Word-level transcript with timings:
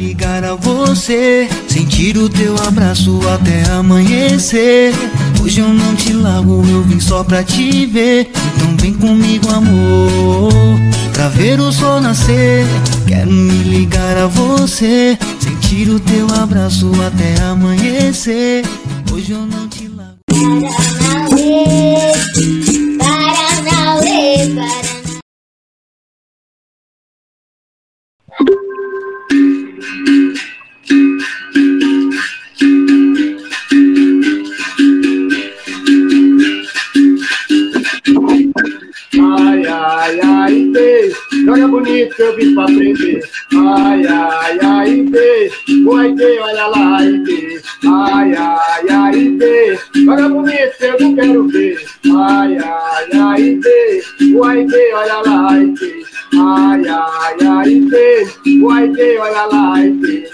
ligar 0.00 0.42
a 0.44 0.54
você, 0.54 1.46
sentir 1.68 2.16
o 2.16 2.26
teu 2.26 2.56
abraço 2.66 3.20
até 3.28 3.70
amanhecer. 3.70 4.94
Hoje 5.42 5.60
eu 5.60 5.68
não 5.68 5.94
te 5.94 6.14
largo, 6.14 6.64
eu 6.66 6.82
vim 6.84 6.98
só 6.98 7.22
pra 7.22 7.44
te 7.44 7.84
ver. 7.84 8.30
Então 8.56 8.76
vem 8.78 8.94
comigo, 8.94 9.50
amor, 9.50 10.50
pra 11.12 11.28
ver 11.28 11.60
o 11.60 11.70
sol 11.70 12.00
nascer. 12.00 12.64
Quero 13.06 13.30
me 13.30 13.62
ligar 13.64 14.16
a 14.16 14.26
você, 14.26 15.18
sentir 15.38 15.90
o 15.90 16.00
teu 16.00 16.26
abraço 16.34 16.90
até 17.06 17.38
amanhecer. 17.42 18.64
Hoje 19.12 19.32
eu 19.32 19.44
não 19.44 19.68
te 19.68 19.86
largo. 19.86 20.89
Vê, 41.50 41.60
joga 41.60 41.68
bonito 41.68 42.16
que 42.16 42.22
eu 42.22 42.36
vim 42.36 42.54
pra 42.54 42.64
aprender. 42.64 43.20
Ai, 43.54 44.06
ai, 44.06 44.58
ai, 44.62 45.02
vê, 45.02 45.50
vai 45.84 46.14
ver, 46.14 46.40
olha 46.40 46.66
lá, 46.66 47.04
e 47.04 47.18
vê. 47.24 47.62
Ai, 47.86 48.34
ai, 48.34 48.88
ai, 48.90 49.28
vê, 49.36 49.78
joga 49.94 50.28
bonito 50.28 50.78
que 50.78 50.84
eu 50.84 51.00
não 51.00 51.14
quero 51.14 51.48
ver. 51.48 51.84
Ai, 52.16 52.58
ai, 52.58 53.08
ai, 53.14 53.54
vê, 53.56 54.02
vai 54.38 54.64
ver, 54.66 54.94
olha 54.94 55.22
lá, 55.22 55.58
e 55.58 55.74
vê. 55.74 56.04
Ai, 56.38 56.88
ai, 56.88 57.36
ai, 57.46 57.80
vê, 57.80 58.26
vai 58.62 58.88
ver, 58.88 59.18
olha 59.18 59.46
lá, 59.46 59.74
vê. 60.00 60.30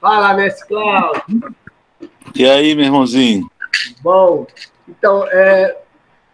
Fala, 0.00 0.34
mestre 0.34 0.68
Cláudio. 0.68 1.54
E 2.34 2.44
aí, 2.44 2.74
meu 2.74 2.84
irmãozinho? 2.84 3.48
Bom, 4.04 4.46
então, 4.86 5.26
é, 5.28 5.78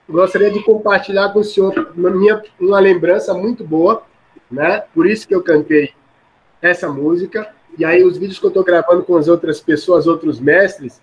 gostaria 0.08 0.50
de 0.50 0.60
compartilhar 0.64 1.32
com 1.32 1.38
o 1.38 1.44
senhor 1.44 1.92
uma, 1.96 2.10
minha, 2.10 2.42
uma 2.58 2.80
lembrança 2.80 3.32
muito 3.32 3.62
boa, 3.62 4.02
né? 4.50 4.82
Por 4.92 5.06
isso 5.06 5.28
que 5.28 5.32
eu 5.32 5.40
cantei 5.40 5.92
essa 6.60 6.88
música. 6.88 7.48
E 7.78 7.84
aí, 7.84 8.02
os 8.02 8.18
vídeos 8.18 8.40
que 8.40 8.44
eu 8.44 8.48
estou 8.48 8.64
gravando 8.64 9.04
com 9.04 9.16
as 9.16 9.28
outras 9.28 9.60
pessoas, 9.60 10.08
outros 10.08 10.40
mestres, 10.40 11.00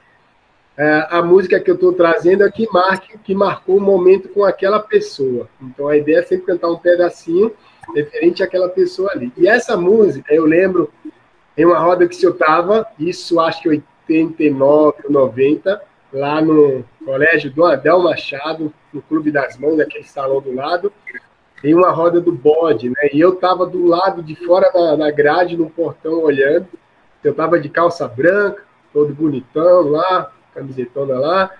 é, 0.75 1.07
a 1.09 1.21
música 1.21 1.57
que 1.57 1.71
eu 1.71 1.75
estou 1.75 1.93
trazendo 1.93 2.43
é 2.43 2.51
que, 2.51 2.67
marque, 2.69 3.17
que 3.19 3.33
marcou 3.33 3.77
o 3.77 3.81
momento 3.81 4.27
com 4.27 4.43
aquela 4.43 4.81
pessoa. 4.81 5.47
Então, 5.61 5.87
a 5.87 5.95
ideia 5.95 6.17
é 6.17 6.23
sempre 6.23 6.47
cantar 6.47 6.67
um 6.67 6.77
pedacinho 6.77 7.53
referente 7.95 8.43
àquela 8.43 8.67
pessoa 8.67 9.09
ali. 9.13 9.31
E 9.37 9.47
essa 9.47 9.77
música, 9.77 10.35
eu 10.35 10.43
lembro 10.43 10.91
em 11.57 11.63
uma 11.63 11.79
roda 11.79 12.05
que 12.09 12.21
eu 12.25 12.31
estava, 12.31 12.85
isso 12.99 13.39
acho 13.39 13.61
que 13.61 13.69
89, 13.69 15.03
90, 15.09 15.86
lá 16.11 16.41
no 16.41 16.83
colégio 17.03 17.51
do 17.51 17.65
Adel 17.65 17.99
Machado, 17.99 18.73
no 18.93 19.01
Clube 19.01 19.31
das 19.31 19.57
Mães, 19.57 19.79
aquele 19.79 20.03
salão 20.03 20.41
do 20.41 20.53
lado, 20.53 20.91
em 21.63 21.73
uma 21.73 21.91
roda 21.91 22.21
do 22.21 22.31
bode, 22.31 22.89
né? 22.89 23.09
E 23.11 23.19
eu 23.19 23.33
estava 23.33 23.65
do 23.65 23.85
lado 23.85 24.21
de 24.21 24.35
fora 24.35 24.71
da, 24.71 24.95
da 24.95 25.11
grade, 25.11 25.57
no 25.57 25.69
portão, 25.69 26.21
olhando. 26.21 26.67
Eu 27.23 27.31
estava 27.31 27.59
de 27.59 27.67
calça 27.67 28.07
branca, 28.07 28.63
todo 28.93 29.13
bonitão 29.13 29.89
lá, 29.89 30.31
camisetona 30.53 31.19
lá, 31.19 31.51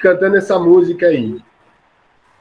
cantando 0.00 0.36
essa 0.36 0.58
música 0.58 1.06
aí. 1.06 1.40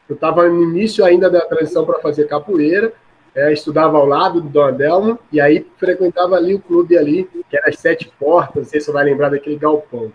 Eu 0.07 0.15
estava 0.15 0.47
no 0.47 0.63
início 0.63 1.03
ainda 1.03 1.29
da 1.29 1.41
transição 1.41 1.85
para 1.85 1.99
fazer 1.99 2.27
capoeira, 2.27 2.93
é, 3.33 3.51
estudava 3.51 3.97
ao 3.97 4.05
lado 4.05 4.39
do 4.39 4.61
Adelmo, 4.61 5.19
e 5.31 5.41
aí 5.41 5.67
frequentava 5.77 6.35
ali 6.35 6.53
o 6.53 6.59
clube 6.59 6.97
ali, 6.97 7.25
que 7.49 7.57
era 7.57 7.69
as 7.69 7.77
Sete 7.77 8.09
Portas, 8.19 8.63
não 8.63 8.69
sei 8.69 8.79
se 8.79 8.85
você 8.85 8.91
vai 8.91 9.03
lembrar 9.03 9.29
daquele 9.29 9.57
galpão. 9.57 10.13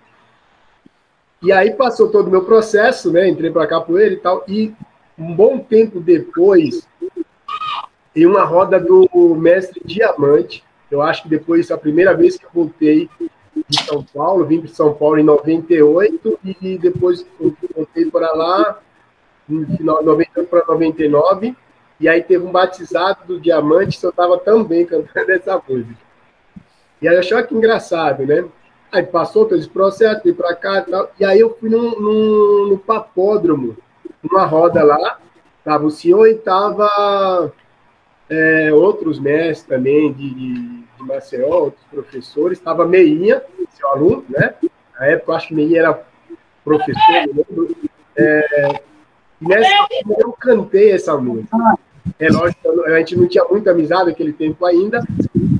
E 1.43 1.51
aí 1.53 1.73
passou 1.73 2.11
todo 2.11 2.29
o 2.29 2.31
meu 2.31 2.45
processo, 2.45 3.11
né? 3.11 3.29
Entrei 3.29 3.51
para 3.51 3.67
capoeira 3.67 4.13
e 4.15 4.19
tal, 4.19 4.45
e 4.47 4.75
um 5.19 5.35
bom 5.35 5.59
tempo 5.59 6.01
depois, 6.01 6.87
em 8.15 8.27
uma 8.27 8.45
roda 8.45 8.79
do 8.79 9.09
mestre 9.35 9.81
Diamante, 9.85 10.63
eu 10.91 11.01
acho 11.01 11.23
que 11.23 11.29
depois, 11.29 11.71
a 11.71 11.79
primeira 11.79 12.15
vez 12.15 12.37
que 12.37 12.45
eu 12.45 12.51
voltei 12.53 13.09
de 13.69 13.85
São 13.85 14.03
Paulo, 14.03 14.45
vim 14.45 14.61
para 14.61 14.69
São 14.69 14.93
Paulo 14.93 15.19
em 15.19 15.23
98, 15.23 16.39
e 16.63 16.77
depois 16.77 17.25
voltei 17.39 18.11
para 18.11 18.33
lá, 18.33 18.79
de 19.49 19.83
98 19.83 20.49
para 20.49 20.67
99, 20.67 21.57
e 21.99 22.09
aí 22.09 22.23
teve 22.23 22.45
um 22.45 22.53
batizado 22.53 23.25
do 23.27 23.41
Diamante, 23.41 24.03
eu 24.03 24.11
estava 24.11 24.39
também 24.39 24.85
cantando 24.85 25.31
essa 25.33 25.63
música. 25.69 26.11
E 27.01 27.09
aí 27.09 27.15
eu 27.15 27.21
achei 27.21 27.43
que 27.45 27.55
engraçado, 27.55 28.27
né? 28.27 28.45
Aí 28.93 29.05
passou 29.05 29.45
todo 29.45 29.59
esse 29.59 29.69
processo, 29.69 30.23
fui 30.23 30.33
para 30.33 30.55
cá 30.55 30.79
e 30.79 30.91
tal. 30.91 31.11
E 31.19 31.25
aí 31.25 31.41
eu 31.41 31.57
fui 31.59 31.71
num, 31.71 32.69
no 32.69 32.79
papódromo, 32.79 33.77
numa 34.23 34.45
roda 34.45 34.83
lá, 34.83 35.19
tava 35.65 35.87
o 35.87 35.91
senhor 35.91 36.27
e 36.27 36.35
tava 36.35 37.53
é, 38.29 38.73
outros 38.73 39.19
mestres 39.19 39.67
também 39.67 40.13
de, 40.13 40.35
de, 40.35 40.55
de 40.55 41.03
Maceió, 41.03 41.65
outros 41.65 41.85
professores, 41.91 42.59
estava 42.59 42.87
Meinha, 42.87 43.43
seu 43.71 43.89
aluno, 43.89 44.25
né? 44.29 44.55
Na 44.99 45.07
época 45.07 45.33
eu 45.33 45.37
acho 45.37 45.49
que 45.49 45.55
Meinha 45.55 45.81
era 45.81 46.03
professor, 46.65 47.15
eu 47.29 47.45
lembro. 47.49 47.77
É, 48.17 48.81
nessa 49.41 49.87
eu 50.19 50.33
cantei 50.33 50.93
essa 50.93 51.17
música. 51.17 51.57
É 52.19 52.29
lógico, 52.29 52.83
a 52.87 52.99
gente 52.99 53.17
não 53.17 53.29
tinha 53.29 53.45
muita 53.45 53.71
amizade 53.71 54.07
naquele 54.07 54.33
tempo 54.33 54.65
ainda. 54.67 54.99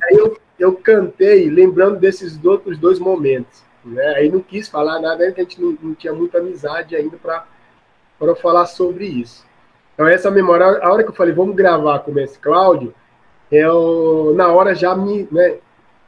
Aí 0.03 0.17
eu, 0.17 0.37
eu 0.61 0.75
cantei 0.75 1.49
lembrando 1.49 1.99
desses 1.99 2.41
outros 2.45 2.77
dois 2.77 2.99
momentos. 2.99 3.63
Né? 3.83 4.05
Aí 4.15 4.29
não 4.29 4.41
quis 4.41 4.69
falar 4.69 4.99
nada, 4.99 5.25
porque 5.25 5.41
a 5.41 5.43
gente 5.43 5.59
não, 5.59 5.75
não 5.81 5.95
tinha 5.95 6.13
muita 6.13 6.37
amizade 6.37 6.95
ainda 6.95 7.17
para 7.17 8.35
falar 8.35 8.67
sobre 8.67 9.05
isso. 9.05 9.43
Então, 9.95 10.07
essa 10.07 10.29
memória, 10.29 10.65
a 10.65 10.93
hora 10.93 11.03
que 11.03 11.09
eu 11.09 11.15
falei, 11.15 11.33
vamos 11.33 11.55
gravar 11.55 11.99
com 11.99 12.11
o 12.11 12.13
Mestre 12.13 12.39
Cláudio, 12.39 12.93
eu, 13.51 14.33
na 14.35 14.49
hora 14.49 14.75
já 14.75 14.95
me, 14.95 15.27
né, 15.31 15.57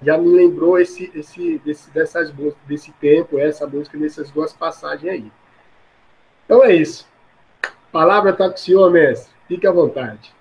já 0.04 0.20
me 0.20 0.30
lembrou 0.30 0.78
esse, 0.78 1.12
esse, 1.16 1.58
desse, 1.66 1.90
dessas, 1.90 2.32
desse 2.68 2.92
tempo, 2.94 3.40
essa 3.40 3.66
música, 3.66 3.98
dessas 3.98 4.30
duas 4.30 4.54
passagens 4.54 5.12
aí. 5.12 5.32
Então 6.46 6.64
é 6.64 6.76
isso. 6.76 7.08
A 7.64 7.92
palavra 7.92 8.30
está 8.30 8.48
com 8.48 8.56
o 8.56 8.60
senhor, 8.60 8.92
mestre. 8.92 9.34
Fique 9.48 9.66
à 9.66 9.72
vontade. 9.72 10.32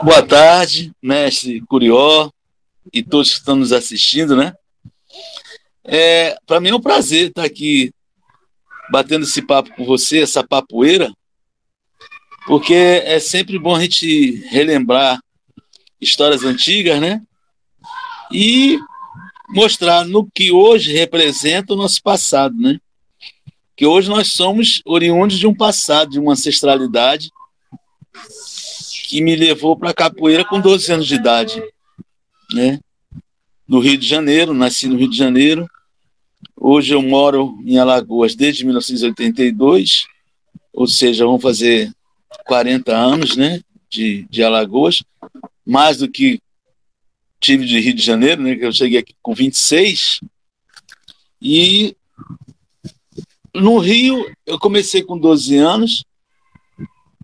Boa 0.00 0.22
tarde, 0.22 0.92
mestre 1.02 1.60
Curió 1.62 2.30
e 2.92 3.02
todos 3.02 3.32
que 3.32 3.38
estão 3.38 3.56
nos 3.56 3.72
assistindo, 3.72 4.36
né? 4.36 4.54
É, 5.82 6.36
Para 6.46 6.60
mim 6.60 6.68
é 6.68 6.74
um 6.74 6.80
prazer 6.80 7.28
estar 7.28 7.44
aqui 7.44 7.92
batendo 8.90 9.24
esse 9.24 9.42
papo 9.42 9.74
com 9.74 9.84
você, 9.84 10.20
essa 10.20 10.46
papoeira, 10.46 11.12
porque 12.46 12.74
é 12.74 13.18
sempre 13.18 13.58
bom 13.58 13.74
a 13.74 13.80
gente 13.80 14.36
relembrar 14.46 15.18
histórias 16.00 16.44
antigas, 16.44 17.00
né? 17.00 17.20
E 18.30 18.78
mostrar 19.48 20.04
no 20.04 20.30
que 20.30 20.52
hoje 20.52 20.92
representa 20.92 21.74
o 21.74 21.76
nosso 21.76 22.00
passado, 22.04 22.56
né? 22.56 22.78
Que 23.76 23.84
hoje 23.84 24.08
nós 24.08 24.28
somos 24.28 24.80
oriundos 24.84 25.36
de 25.36 25.46
um 25.48 25.54
passado, 25.54 26.12
de 26.12 26.20
uma 26.20 26.34
ancestralidade 26.34 27.32
que 29.06 29.20
me 29.20 29.36
levou 29.36 29.76
para 29.76 29.90
a 29.90 29.94
capoeira 29.94 30.44
com 30.44 30.60
12 30.60 30.92
anos 30.92 31.06
de 31.06 31.14
idade, 31.14 31.62
né? 32.52 32.80
No 33.66 33.78
Rio 33.78 33.96
de 33.96 34.06
Janeiro, 34.06 34.52
nasci 34.52 34.88
no 34.88 34.96
Rio 34.96 35.08
de 35.08 35.16
Janeiro. 35.16 35.68
Hoje 36.56 36.92
eu 36.92 37.00
moro 37.00 37.56
em 37.64 37.78
Alagoas 37.78 38.34
desde 38.34 38.64
1982, 38.64 40.06
ou 40.72 40.88
seja, 40.88 41.24
vão 41.24 41.38
fazer 41.38 41.92
40 42.46 42.94
anos, 42.94 43.36
né, 43.36 43.60
de, 43.88 44.26
de 44.28 44.42
Alagoas, 44.42 45.02
mais 45.64 45.98
do 45.98 46.08
que 46.08 46.40
tive 47.40 47.64
de 47.64 47.78
Rio 47.78 47.94
de 47.94 48.02
Janeiro, 48.02 48.42
né, 48.42 48.56
que 48.56 48.64
eu 48.64 48.72
cheguei 48.72 48.98
aqui 48.98 49.14
com 49.22 49.34
26. 49.34 50.20
E 51.40 51.96
no 53.54 53.78
Rio 53.78 54.28
eu 54.44 54.58
comecei 54.58 55.02
com 55.02 55.16
12 55.16 55.56
anos, 55.56 56.04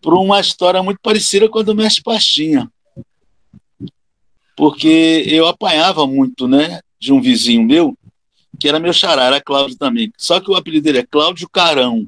por 0.02 0.14
uma 0.14 0.40
história 0.40 0.82
muito 0.82 0.98
parecida 1.00 1.48
com 1.48 1.60
a 1.60 1.62
do 1.62 1.74
Mestre 1.74 2.02
Pastinha. 2.02 2.68
Porque 4.56 5.24
eu 5.26 5.46
apanhava 5.46 6.06
muito, 6.06 6.46
né, 6.46 6.80
de 6.98 7.12
um 7.12 7.20
vizinho 7.20 7.62
meu, 7.62 7.96
que 8.58 8.68
era 8.68 8.78
meu 8.78 8.92
xará, 8.92 9.24
era 9.24 9.40
Cláudio 9.40 9.78
também. 9.78 10.12
Só 10.18 10.40
que 10.40 10.50
o 10.50 10.56
apelido 10.56 10.84
dele 10.84 10.98
é 10.98 11.06
Cláudio 11.06 11.48
Carão. 11.48 12.06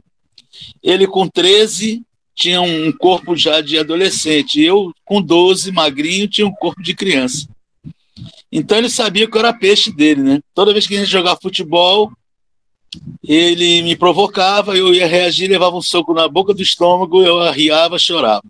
Ele 0.82 1.06
com 1.06 1.26
13 1.26 2.02
tinha 2.35 2.61
um 2.61 2.93
corpo 2.93 3.37
já 3.37 3.61
de 3.61 3.79
adolescente. 3.79 4.61
Eu 4.61 4.93
com 5.05 5.23
12, 5.23 5.70
magrinho, 5.73 6.29
tinha 6.29 6.46
um 6.46 6.52
corpo 6.52 6.82
de 6.82 6.94
criança. 6.94 7.49
Então 8.50 8.76
ele 8.76 8.88
sabia 8.88 9.29
que 9.29 9.37
eu 9.37 9.41
era 9.41 9.52
peixe 9.52 9.91
dele, 9.91 10.23
né? 10.23 10.41
Toda 10.55 10.73
vez 10.73 10.87
que 10.87 10.94
a 10.96 10.99
gente 10.99 11.11
jogava 11.11 11.38
futebol, 11.41 12.12
ele 13.23 13.82
me 13.82 13.96
provocava, 13.96 14.76
eu 14.76 14.93
ia 14.93 15.06
reagir, 15.06 15.49
levava 15.49 15.76
um 15.76 15.82
soco 15.82 16.12
na 16.12 16.29
boca 16.29 16.52
do 16.52 16.62
estômago, 16.62 17.23
eu 17.23 17.41
arriava, 17.41 17.99
chorava. 17.99 18.44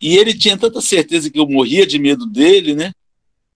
E 0.00 0.16
ele 0.16 0.34
tinha 0.34 0.56
tanta 0.56 0.80
certeza 0.80 1.30
que 1.30 1.38
eu 1.38 1.48
morria 1.48 1.86
de 1.86 1.98
medo 1.98 2.26
dele, 2.26 2.74
né? 2.74 2.92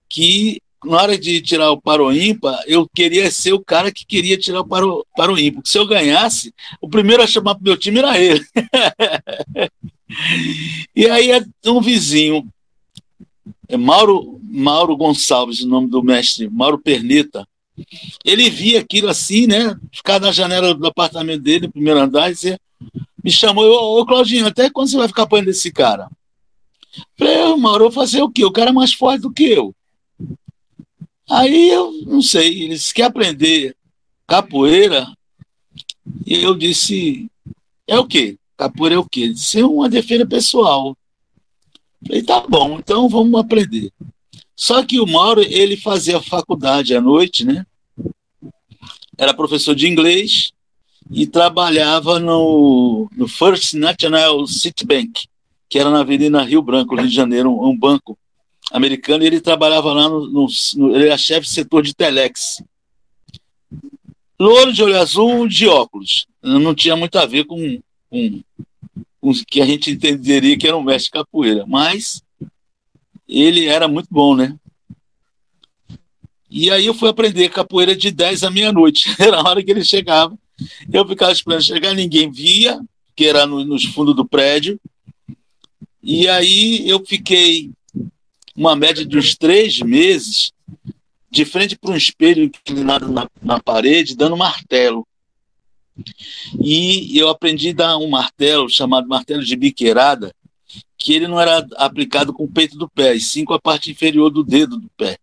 Que 0.09 0.61
na 0.85 1.01
hora 1.01 1.17
de 1.17 1.41
tirar 1.41 1.71
o 1.71 1.81
paro 1.81 2.13
ímpar, 2.13 2.61
eu 2.67 2.87
queria 2.93 3.29
ser 3.31 3.53
o 3.53 3.63
cara 3.63 3.91
que 3.91 4.05
queria 4.05 4.37
tirar 4.37 4.61
o 4.61 4.67
paro, 4.67 5.05
paro 5.15 5.37
ímpar. 5.37 5.61
Porque 5.61 5.69
se 5.69 5.77
eu 5.77 5.87
ganhasse, 5.87 6.53
o 6.81 6.89
primeiro 6.89 7.23
a 7.23 7.27
chamar 7.27 7.55
para 7.55 7.63
meu 7.63 7.77
time 7.77 7.99
era 7.99 8.19
ele. 8.19 8.45
e 10.95 11.07
aí 11.07 11.29
um 11.65 11.81
vizinho, 11.81 12.47
é 13.67 13.77
Mauro, 13.77 14.39
Mauro 14.43 14.95
Gonçalves, 14.95 15.61
o 15.61 15.67
nome 15.67 15.87
do 15.87 16.03
mestre, 16.03 16.49
Mauro 16.49 16.77
Perneta, 16.77 17.47
ele 18.23 18.49
via 18.49 18.79
aquilo 18.79 19.09
assim, 19.09 19.47
né? 19.47 19.75
Ficar 19.91 20.19
na 20.19 20.31
janela 20.31 20.73
do 20.73 20.87
apartamento 20.87 21.41
dele, 21.41 21.67
no 21.67 21.73
primeiro 21.73 21.99
andar, 21.99 22.29
e 22.29 22.33
dizia, 22.33 22.59
me 23.23 23.31
chamou, 23.31 23.65
ô, 23.65 24.01
ô 24.01 24.05
Claudinho, 24.05 24.47
até 24.47 24.69
quando 24.69 24.89
você 24.89 24.97
vai 24.97 25.07
ficar 25.07 25.23
apanhando 25.23 25.47
desse 25.47 25.71
cara? 25.71 26.09
Falei, 27.17 27.55
Mauro, 27.55 27.85
eu 27.85 27.89
vou 27.89 27.91
fazer 27.91 28.21
o 28.21 28.29
quê? 28.29 28.45
O 28.45 28.51
cara 28.51 28.69
é 28.69 28.73
mais 28.73 28.93
forte 28.93 29.21
do 29.21 29.31
que 29.31 29.43
eu. 29.43 29.73
Aí 31.29 31.69
eu 31.69 31.91
não 32.05 32.21
sei, 32.21 32.63
eles 32.63 32.91
querem 32.91 33.09
aprender 33.09 33.75
capoeira. 34.27 35.07
E 36.25 36.43
eu 36.43 36.53
disse, 36.53 37.29
é 37.87 37.97
o 37.97 38.05
quê? 38.05 38.37
Capoeira 38.57 38.95
é 38.95 38.99
o 38.99 39.05
quê? 39.05 39.21
Ele 39.21 39.33
disse, 39.33 39.59
é 39.59 39.65
uma 39.65 39.89
defesa 39.89 40.25
pessoal. 40.25 40.95
Falei, 42.05 42.21
tá 42.21 42.41
bom, 42.41 42.77
então 42.77 43.07
vamos 43.07 43.39
aprender. 43.39 43.91
Só 44.55 44.83
que 44.83 44.99
o 44.99 45.07
Mauro, 45.07 45.41
ele 45.41 45.75
fazia 45.75 46.21
faculdade 46.21 46.95
à 46.95 47.01
noite, 47.01 47.43
né? 47.43 47.65
Era 49.17 49.33
professor 49.33 49.75
de 49.75 49.87
inglês 49.87 50.51
e 51.11 51.27
trabalhava 51.27 52.19
no, 52.19 53.09
no 53.15 53.27
First 53.27 53.73
National 53.73 54.45
Citibank, 54.47 55.27
que 55.69 55.79
era 55.79 55.89
na 55.89 56.01
Avenida 56.01 56.41
Rio 56.41 56.61
Branco, 56.61 56.95
Rio 56.95 57.07
de 57.07 57.15
Janeiro, 57.15 57.49
um, 57.49 57.69
um 57.69 57.77
banco 57.77 58.17
americano, 58.71 59.23
e 59.23 59.27
ele 59.27 59.41
trabalhava 59.41 59.93
lá 59.93 60.09
no, 60.09 60.27
no, 60.27 60.47
no 60.75 60.95
ele 60.95 61.05
era 61.05 61.17
chefe 61.17 61.47
de 61.47 61.53
setor 61.53 61.83
de 61.83 61.93
telex. 61.93 62.63
Louro 64.39 64.73
de 64.73 64.83
olho 64.83 64.99
azul, 64.99 65.47
de 65.47 65.67
óculos. 65.67 66.25
Não 66.41 66.73
tinha 66.73 66.95
muito 66.95 67.17
a 67.17 67.25
ver 67.25 67.45
com, 67.45 67.79
com, 68.09 68.41
com 69.21 69.29
o 69.29 69.45
que 69.45 69.61
a 69.61 69.65
gente 69.65 69.91
entenderia 69.91 70.57
que 70.57 70.67
era 70.67 70.75
um 70.75 70.83
mestre 70.83 71.11
capoeira, 71.11 71.65
mas 71.67 72.23
ele 73.27 73.65
era 73.65 73.87
muito 73.87 74.07
bom, 74.09 74.35
né? 74.35 74.55
E 76.49 76.69
aí 76.69 76.85
eu 76.85 76.93
fui 76.93 77.09
aprender 77.09 77.49
capoeira 77.49 77.95
de 77.95 78.11
10 78.11 78.43
à 78.43 78.51
meia-noite. 78.51 79.09
Era 79.17 79.37
a 79.37 79.49
hora 79.49 79.63
que 79.63 79.71
ele 79.71 79.83
chegava. 79.83 80.37
Eu 80.91 81.07
ficava 81.07 81.31
esperando 81.31 81.63
chegar, 81.63 81.95
ninguém 81.95 82.29
via, 82.29 82.79
que 83.15 83.25
era 83.25 83.47
no, 83.47 83.65
nos 83.65 83.85
fundos 83.85 84.15
do 84.15 84.23
prédio. 84.23 84.79
E 86.01 86.27
aí 86.27 86.87
eu 86.87 87.03
fiquei 87.03 87.71
uma 88.55 88.75
média 88.75 89.03
de 89.03 89.17
uns 89.17 89.35
três 89.35 89.79
meses 89.79 90.51
de 91.31 91.43
frente 91.43 91.75
para 91.75 91.91
um 91.91 91.95
espelho 91.95 92.43
inclinado 92.43 93.11
na, 93.11 93.27
na 93.41 93.59
parede, 93.59 94.15
dando 94.15 94.37
martelo. 94.37 95.07
E 96.61 97.17
eu 97.17 97.29
aprendi 97.29 97.69
a 97.69 97.73
dar 97.73 97.97
um 97.97 98.09
martelo 98.09 98.69
chamado 98.69 99.07
martelo 99.07 99.43
de 99.43 99.55
biqueirada, 99.55 100.33
que 100.97 101.13
ele 101.13 101.27
não 101.27 101.39
era 101.39 101.65
aplicado 101.75 102.33
com 102.33 102.43
o 102.45 102.51
peito 102.51 102.77
do 102.77 102.89
pé, 102.89 103.15
e 103.15 103.19
sim 103.19 103.43
com 103.43 103.53
a 103.53 103.61
parte 103.61 103.91
inferior 103.91 104.29
do 104.29 104.43
dedo 104.43 104.77
do 104.77 104.89
pé, 104.95 105.17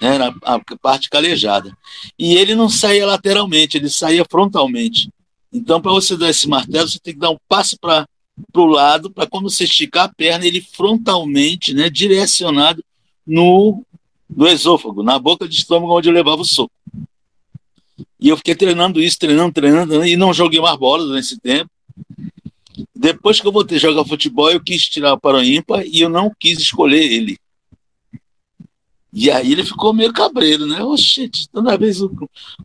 né, 0.00 0.14
era 0.14 0.34
a 0.42 0.60
parte 0.76 1.10
calejada. 1.10 1.76
E 2.18 2.36
ele 2.36 2.54
não 2.54 2.68
saía 2.68 3.06
lateralmente, 3.06 3.76
ele 3.76 3.88
saía 3.88 4.24
frontalmente. 4.30 5.10
Então, 5.52 5.80
para 5.80 5.92
você 5.92 6.16
dar 6.16 6.30
esse 6.30 6.48
martelo, 6.48 6.88
você 6.88 6.98
tem 6.98 7.14
que 7.14 7.20
dar 7.20 7.30
um 7.30 7.38
passo 7.48 7.78
para 7.78 8.06
o 8.54 8.66
lado, 8.66 9.10
para 9.10 9.26
quando 9.26 9.50
você 9.50 9.64
esticar 9.64 10.04
a 10.04 10.12
perna, 10.12 10.46
ele 10.46 10.60
frontalmente, 10.60 11.72
né, 11.72 11.88
direcionado 11.88 12.84
no, 13.26 13.82
no 14.28 14.46
esôfago, 14.46 15.02
na 15.02 15.18
boca 15.18 15.48
de 15.48 15.56
estômago 15.56 15.96
onde 15.96 16.08
eu 16.08 16.14
levava 16.14 16.42
o 16.42 16.44
soco. 16.44 16.72
E 18.20 18.28
eu 18.28 18.36
fiquei 18.36 18.54
treinando 18.54 19.00
isso, 19.00 19.18
treinando, 19.18 19.52
treinando, 19.52 20.06
e 20.06 20.16
não 20.16 20.32
joguei 20.32 20.60
mais 20.60 20.76
bola 20.76 21.14
nesse 21.14 21.38
tempo. 21.38 21.70
Depois 22.94 23.40
que 23.40 23.46
eu 23.46 23.52
voltei 23.52 23.78
a 23.78 23.80
jogar 23.80 24.04
futebol, 24.04 24.50
eu 24.50 24.62
quis 24.62 24.86
tirar 24.88 25.14
o 25.14 25.20
para 25.20 25.44
ímpar 25.44 25.84
e 25.86 26.00
eu 26.00 26.08
não 26.08 26.32
quis 26.38 26.58
escolher 26.58 27.02
ele. 27.02 27.38
E 29.12 29.30
aí 29.30 29.52
ele 29.52 29.64
ficou 29.64 29.94
meio 29.94 30.12
cabreiro, 30.12 30.66
né? 30.66 30.82
Oxe, 30.82 31.30
toda 31.52 31.78
vez 31.78 32.02
o 32.02 32.10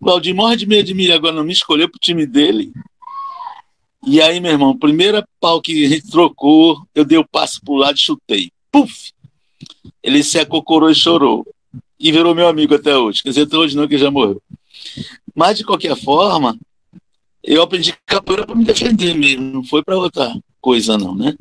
Claudinho 0.02 0.36
morre 0.36 0.58
de 0.58 0.66
medo 0.66 0.88
de 0.88 0.94
mim, 0.94 1.10
agora 1.10 1.34
não 1.34 1.46
me 1.46 1.54
escolheu 1.54 1.88
pro 1.88 2.00
time 2.00 2.26
dele. 2.26 2.74
E 4.06 4.20
aí, 4.20 4.40
meu 4.40 4.52
irmão, 4.52 4.78
primeira 4.78 5.26
pau 5.40 5.62
que 5.62 5.86
a 5.86 5.90
gente 5.90 6.10
trocou, 6.10 6.86
eu 6.94 7.06
dei 7.06 7.18
o 7.18 7.28
passo 7.28 7.62
pro 7.62 7.76
lado 7.76 7.96
e 7.96 8.02
chutei. 8.02 8.52
Puf! 8.72 9.12
Ele 10.02 10.24
se 10.24 10.40
acocorou 10.40 10.90
e 10.90 10.96
chorou. 10.96 11.46
E 12.00 12.12
virou 12.12 12.34
meu 12.34 12.48
amigo 12.48 12.74
até 12.74 12.98
hoje. 12.98 13.22
Quer 13.22 13.30
dizer, 13.30 13.42
até 13.44 13.56
hoje 13.56 13.78
não, 13.78 13.88
que 13.88 13.98
já 13.98 14.10
morreu. 14.10 14.42
Mas, 15.36 15.58
de 15.58 15.64
qualquer 15.64 15.96
forma, 15.96 16.58
eu 17.44 17.62
aprendi 17.62 17.96
capoeira 18.06 18.46
para 18.46 18.56
me 18.56 18.64
defender 18.64 19.14
mesmo, 19.16 19.44
não 19.44 19.64
foi 19.64 19.84
para 19.84 19.98
outra 19.98 20.34
coisa, 20.60 20.98
não, 20.98 21.16
né? 21.16 21.36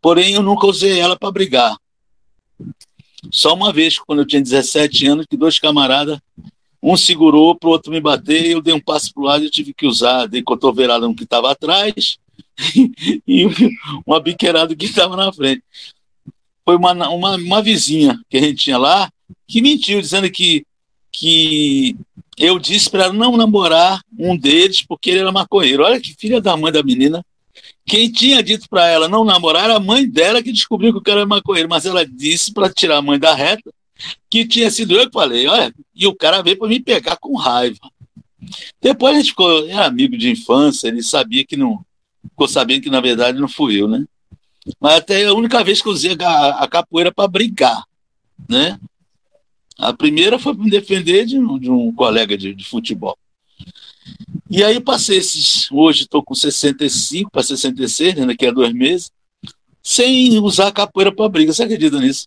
Porém, 0.00 0.34
eu 0.34 0.42
nunca 0.42 0.66
usei 0.66 0.98
ela 0.98 1.16
para 1.16 1.32
brigar. 1.32 1.76
Só 3.30 3.54
uma 3.54 3.72
vez, 3.72 3.98
quando 3.98 4.20
eu 4.20 4.26
tinha 4.26 4.40
17 4.40 5.06
anos, 5.06 5.26
que 5.28 5.36
dois 5.36 5.58
camaradas, 5.58 6.18
um 6.82 6.96
segurou 6.96 7.54
para 7.54 7.68
o 7.68 7.72
outro 7.72 7.90
me 7.90 8.00
bater, 8.00 8.46
eu 8.46 8.62
dei 8.62 8.72
um 8.72 8.80
passo 8.80 9.12
para 9.12 9.20
o 9.20 9.26
lado 9.26 9.44
e 9.44 9.50
tive 9.50 9.74
que 9.74 9.86
usar, 9.86 10.26
dei 10.26 10.42
cotovelada 10.42 11.08
no 11.08 11.14
que 11.14 11.24
estava 11.24 11.50
atrás 11.50 12.18
e 13.26 13.46
uma 14.06 14.20
biqueirada 14.20 14.76
que 14.76 14.86
estava 14.86 15.16
na 15.16 15.32
frente. 15.32 15.62
Foi 16.64 16.76
uma, 16.76 16.92
uma, 17.08 17.36
uma 17.36 17.62
vizinha 17.62 18.18
que 18.28 18.36
a 18.36 18.40
gente 18.40 18.56
tinha 18.56 18.78
lá 18.78 19.10
que 19.48 19.60
mentiu, 19.60 20.00
dizendo 20.00 20.30
que, 20.30 20.64
que 21.10 21.96
eu 22.36 22.58
disse 22.58 22.90
para 22.90 23.12
não 23.12 23.36
namorar 23.36 24.00
um 24.18 24.36
deles 24.36 24.84
porque 24.86 25.10
ele 25.10 25.20
era 25.20 25.32
maconheiro. 25.32 25.84
Olha 25.84 26.00
que 26.00 26.14
filha 26.14 26.40
da 26.40 26.56
mãe 26.56 26.70
da 26.70 26.82
menina. 26.82 27.24
Quem 27.86 28.10
tinha 28.10 28.42
dito 28.42 28.68
para 28.68 28.86
ela 28.88 29.08
não 29.08 29.24
namorar 29.24 29.64
era 29.64 29.76
a 29.76 29.80
mãe 29.80 30.06
dela 30.06 30.42
que 30.42 30.52
descobriu 30.52 30.92
que 30.92 30.98
o 30.98 31.02
cara 31.02 31.20
era 31.20 31.26
maconheiro, 31.26 31.68
mas 31.68 31.86
ela 31.86 32.04
disse 32.04 32.52
para 32.52 32.68
tirar 32.72 32.98
a 32.98 33.02
mãe 33.02 33.18
da 33.18 33.34
reta 33.34 33.70
que 34.28 34.46
tinha 34.46 34.70
sido 34.70 34.94
eu 34.94 35.06
que 35.06 35.12
falei, 35.12 35.46
olha, 35.46 35.72
e 35.94 36.06
o 36.06 36.14
cara 36.14 36.42
veio 36.42 36.58
para 36.58 36.68
me 36.68 36.80
pegar 36.80 37.16
com 37.16 37.34
raiva. 37.36 37.78
Depois 38.80 39.14
a 39.14 39.18
gente 39.18 39.30
ficou, 39.30 39.66
era 39.68 39.86
amigo 39.86 40.16
de 40.16 40.30
infância, 40.30 40.88
ele 40.88 41.02
sabia 41.02 41.44
que 41.44 41.56
não, 41.56 41.84
ficou 42.22 42.46
sabendo 42.46 42.82
que 42.82 42.90
na 42.90 43.00
verdade 43.00 43.40
não 43.40 43.48
fui 43.48 43.80
eu, 43.80 43.88
né? 43.88 44.04
Mas 44.80 44.94
até 44.94 45.24
a 45.24 45.34
única 45.34 45.62
vez 45.64 45.80
que 45.80 45.88
eu 45.88 45.92
usei 45.92 46.16
a, 46.20 46.48
a 46.62 46.68
capoeira 46.68 47.12
para 47.12 47.28
brigar, 47.28 47.84
né? 48.48 48.78
A 49.78 49.92
primeira 49.92 50.38
foi 50.38 50.54
para 50.54 50.64
me 50.64 50.70
defender 50.70 51.26
de 51.26 51.38
um, 51.38 51.58
de 51.58 51.70
um 51.70 51.92
colega 51.92 52.36
de, 52.36 52.54
de, 52.54 52.64
futebol. 52.64 53.16
E 54.50 54.64
aí 54.64 54.80
passei 54.80 55.18
esses. 55.18 55.70
Hoje 55.70 56.02
estou 56.02 56.22
com 56.22 56.34
65 56.34 57.30
para 57.30 57.42
66, 57.42 58.14
né, 58.14 58.26
daqui 58.26 58.46
a 58.46 58.52
dois 58.52 58.72
meses, 58.72 59.10
sem 59.82 60.38
usar 60.38 60.72
capoeira 60.72 61.14
para 61.14 61.28
briga. 61.28 61.52
Você 61.52 61.64
acredita 61.64 62.00
nisso? 62.00 62.26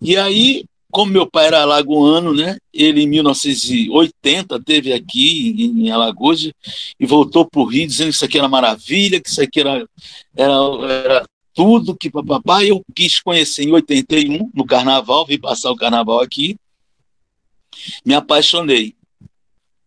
E 0.00 0.16
aí, 0.16 0.64
como 0.90 1.12
meu 1.12 1.30
pai 1.30 1.48
era 1.48 1.62
alagoano, 1.62 2.32
né? 2.32 2.56
Ele 2.72 3.02
em 3.02 3.06
1980 3.06 4.60
teve 4.62 4.92
aqui 4.92 5.54
em 5.58 5.90
Alagoas 5.90 6.50
e 6.98 7.06
voltou 7.06 7.44
para 7.44 7.60
o 7.60 7.66
Rio 7.66 7.86
dizendo 7.86 8.08
que 8.08 8.14
isso 8.14 8.24
aqui 8.24 8.38
era 8.38 8.48
maravilha, 8.48 9.20
que 9.20 9.28
isso 9.28 9.42
aqui 9.42 9.60
era, 9.60 9.86
era, 10.34 10.52
era 11.04 11.26
tudo 11.58 11.96
que 11.96 12.08
papai 12.08 12.70
eu 12.70 12.84
quis 12.94 13.18
conhecer 13.18 13.64
em 13.64 13.72
81 13.72 14.48
no 14.54 14.64
carnaval, 14.64 15.26
vim 15.26 15.40
passar 15.40 15.72
o 15.72 15.76
carnaval 15.76 16.20
aqui. 16.20 16.56
Me 18.06 18.14
apaixonei. 18.14 18.94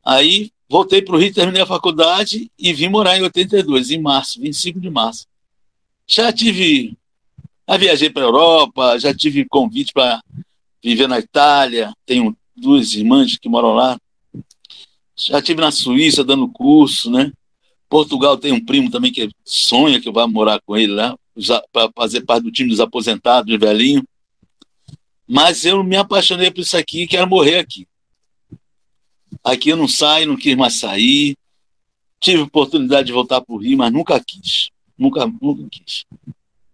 Aí 0.04 0.52
voltei 0.68 1.02
para 1.02 1.16
o 1.16 1.18
Rio, 1.18 1.34
terminei 1.34 1.62
a 1.62 1.66
faculdade 1.66 2.52
e 2.60 2.74
vim 2.74 2.90
morar 2.90 3.18
em 3.18 3.22
82, 3.22 3.90
em 3.90 4.02
março, 4.02 4.42
25 4.42 4.82
de 4.82 4.90
março. 4.90 5.26
Já 6.06 6.30
tive, 6.34 6.98
já 7.66 7.78
viajei 7.78 8.10
para 8.10 8.24
a 8.24 8.26
Europa, 8.26 9.00
já 9.00 9.14
tive 9.14 9.48
convite 9.48 9.94
para 9.94 10.22
viver 10.84 11.08
na 11.08 11.20
Itália, 11.20 11.94
tenho 12.06 12.36
duas 12.54 12.94
irmãs 12.96 13.38
que 13.38 13.48
moram 13.48 13.72
lá. 13.76 13.98
Já 15.16 15.42
tive 15.42 15.62
na 15.62 15.72
Suíça 15.72 16.22
dando 16.22 16.50
curso, 16.50 17.10
né? 17.10 17.32
Portugal 17.88 18.38
tem 18.38 18.52
um 18.52 18.66
primo 18.66 18.92
também 18.92 19.10
que 19.10 19.30
sonha 19.46 20.02
que 20.02 20.10
eu 20.10 20.14
vá 20.14 20.28
morar 20.28 20.60
com 20.66 20.76
ele 20.76 20.92
lá 20.92 21.16
para 21.72 21.92
fazer 21.96 22.22
parte 22.22 22.44
do 22.44 22.52
time 22.52 22.70
dos 22.70 22.80
aposentados, 22.80 23.58
velhinho. 23.60 24.04
Mas 25.28 25.66
eu 25.66 25.84
me 25.84 25.96
apaixonei 25.96 26.52
por 26.52 26.62
isso 26.62 26.76
aqui 26.76 27.04
e 27.04 27.08
quero 27.08 27.28
morrer 27.28 27.60
aqui. 27.60 27.88
Aqui 29.44 29.70
eu 29.70 29.78
não 29.78 29.88
saio, 29.88 30.28
não 30.28 30.36
quis 30.36 30.56
mais 30.56 30.76
sair. 30.76 31.38
Tive 32.20 32.44
oportunidade 32.44 33.08
de 33.08 33.14
voltar 33.14 33.42
para 33.42 33.56
o 33.56 33.58
Rio, 33.58 33.78
mas 33.78 33.92
nunca 33.92 34.20
quis. 34.20 34.70
Nunca, 34.98 35.26
nunca 35.26 35.68
quis. 35.72 36.06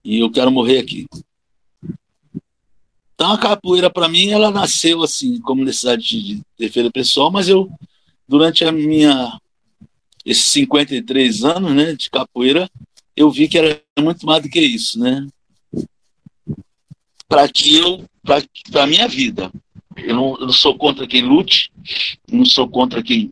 E 0.03 0.19
eu 0.19 0.31
quero 0.31 0.51
morrer 0.51 0.79
aqui. 0.79 1.07
Então 3.13 3.31
a 3.31 3.37
capoeira, 3.37 3.89
para 3.89 4.09
mim, 4.09 4.29
ela 4.29 4.51
nasceu 4.51 5.01
assim, 5.01 5.39
como 5.39 5.63
necessidade 5.63 6.03
de 6.03 6.41
defesa 6.57 6.91
pessoal, 6.91 7.31
mas 7.31 7.47
eu 7.47 7.71
durante 8.27 8.65
a 8.65 8.71
minha 8.71 9.39
esses 10.25 10.45
53 10.47 11.45
anos, 11.45 11.73
né, 11.73 11.93
de 11.93 12.09
capoeira, 12.09 12.69
eu 13.17 13.31
vi 13.31 13.47
que 13.47 13.57
era 13.57 13.81
muito 13.99 14.27
mais 14.27 14.43
do 14.43 14.47
que 14.47 14.61
isso, 14.61 14.99
né? 14.99 15.27
Para 17.27 17.49
que 17.49 17.75
eu, 17.75 18.05
para 18.23 18.83
a 18.83 18.87
minha 18.87 19.07
vida, 19.07 19.51
eu 19.97 20.15
não, 20.15 20.37
eu 20.39 20.45
não, 20.45 20.53
sou 20.53 20.77
contra 20.77 21.07
quem 21.07 21.23
lute, 21.23 21.71
não 22.31 22.45
sou 22.45 22.69
contra 22.69 23.01
quem 23.01 23.29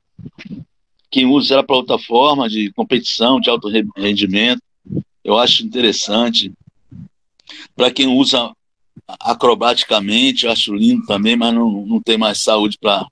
quem 1.11 1.27
usa 1.27 1.53
ela 1.53 1.63
para 1.63 1.77
outra 1.77 1.97
forma 1.97 2.49
de 2.49 2.73
competição, 2.73 3.39
de 3.39 3.49
alto 3.49 3.69
rendimento. 3.95 4.61
Eu 5.23 5.37
acho 5.37 5.63
interessante. 5.63 6.51
Para 7.73 7.89
quem 7.89 8.07
usa 8.07 8.51
acrobaticamente, 9.19 10.45
eu 10.45 10.51
acho 10.51 10.73
lindo 10.73 11.05
também, 11.05 11.37
mas 11.37 11.53
não, 11.53 11.85
não 11.85 12.01
tem 12.01 12.17
mais 12.17 12.39
saúde 12.39 12.77
para 12.77 13.07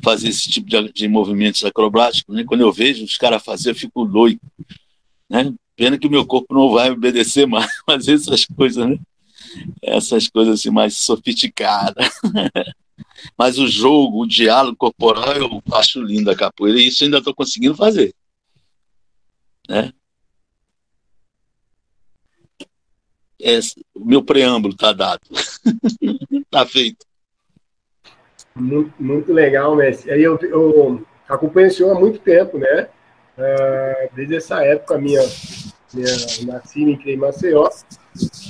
fazer 0.00 0.28
esse 0.28 0.48
tipo 0.48 0.68
de, 0.68 0.92
de 0.92 1.08
movimentos 1.08 1.64
acrobáticos. 1.64 2.32
Né? 2.32 2.44
Quando 2.44 2.60
eu 2.60 2.72
vejo 2.72 3.04
os 3.04 3.16
caras 3.16 3.42
fazer, 3.42 3.70
eu 3.70 3.74
fico 3.74 4.04
doido. 4.04 4.40
Né? 5.28 5.52
Pena 5.76 5.98
que 5.98 6.08
meu 6.08 6.26
corpo 6.26 6.54
não 6.54 6.70
vai 6.70 6.90
obedecer 6.90 7.46
mais, 7.46 7.70
fazer 7.84 8.14
essas 8.14 8.46
coisas, 8.46 8.88
né? 8.88 8.98
Essas 9.82 10.28
coisas 10.28 10.60
assim 10.60 10.70
mais 10.70 10.96
sofisticadas. 10.96 12.08
Mas 13.36 13.58
o 13.58 13.66
jogo, 13.66 14.22
o 14.22 14.28
diálogo 14.28 14.76
corporal, 14.76 15.34
eu 15.34 15.62
acho 15.72 16.00
lindo 16.00 16.30
a 16.30 16.36
capoeira 16.36 16.78
e 16.78 16.88
isso 16.88 17.04
ainda 17.04 17.18
estou 17.18 17.34
conseguindo 17.34 17.74
fazer. 17.74 18.14
Né? 19.68 19.92
É, 23.40 23.58
o 23.94 24.04
meu 24.04 24.22
preâmbulo 24.22 24.74
está 24.74 24.92
dado. 24.92 25.22
Está 26.30 26.64
feito. 26.66 27.04
Muito, 28.54 28.94
muito 29.02 29.32
legal, 29.32 29.74
Messi. 29.74 30.10
Aí 30.10 30.22
eu, 30.22 30.38
eu 30.38 31.04
acompanho 31.28 31.68
o 31.68 31.70
senhor 31.70 31.96
há 31.96 31.98
muito 31.98 32.20
tempo, 32.20 32.58
né? 32.58 32.88
Uh, 33.36 34.14
desde 34.14 34.36
essa 34.36 34.64
época, 34.64 34.96
minha, 34.98 35.22
minha 35.92 36.16
nasci 36.46 36.82
em 36.82 37.16
Maceió. 37.16 37.68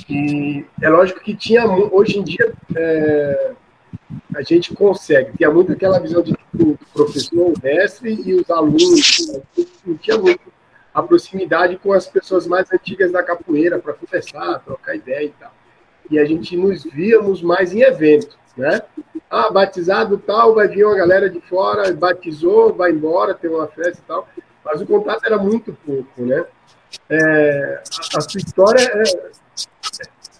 E 0.07 0.65
é 0.81 0.89
lógico 0.89 1.21
que 1.21 1.35
tinha, 1.35 1.65
hoje 1.65 2.19
em 2.19 2.23
dia, 2.23 2.53
é, 2.75 3.51
a 4.35 4.41
gente 4.43 4.73
consegue. 4.75 5.35
Tinha 5.37 5.49
muito 5.49 5.71
aquela 5.71 5.99
visão 5.99 6.21
de 6.21 6.33
que 6.33 6.63
o 6.63 6.77
professor, 6.93 7.51
o 7.51 7.53
mestre 7.63 8.13
e 8.13 8.33
os 8.35 8.49
alunos, 8.49 9.41
não 9.85 9.97
tinha 9.97 10.17
muito 10.17 10.41
a 10.93 11.03
proximidade 11.03 11.77
com 11.77 11.91
as 11.91 12.07
pessoas 12.07 12.47
mais 12.47 12.71
antigas 12.71 13.11
da 13.11 13.21
capoeira 13.21 13.79
para 13.79 13.93
conversar, 13.93 14.59
trocar 14.59 14.95
ideia 14.95 15.25
e 15.25 15.29
tal. 15.29 15.51
E 16.09 16.19
a 16.19 16.25
gente 16.25 16.55
nos 16.55 16.83
víamos 16.83 17.41
mais 17.41 17.73
em 17.73 17.81
evento, 17.81 18.37
né? 18.55 18.81
Ah, 19.29 19.49
batizado 19.49 20.17
tal, 20.19 20.53
vai 20.53 20.67
vir 20.67 20.85
uma 20.85 20.95
galera 20.95 21.29
de 21.29 21.41
fora, 21.41 21.91
batizou, 21.93 22.73
vai 22.73 22.91
embora, 22.91 23.33
tem 23.33 23.49
uma 23.49 23.67
festa 23.67 23.99
e 24.01 24.07
tal. 24.07 24.27
Mas 24.65 24.81
o 24.81 24.85
contato 24.85 25.23
era 25.23 25.37
muito 25.37 25.77
pouco, 25.85 26.25
né? 26.25 26.43
É, 27.07 27.83
a, 28.13 28.17
a, 28.17 28.21
sua 28.21 28.39
história, 28.39 28.81
é, 28.81 29.03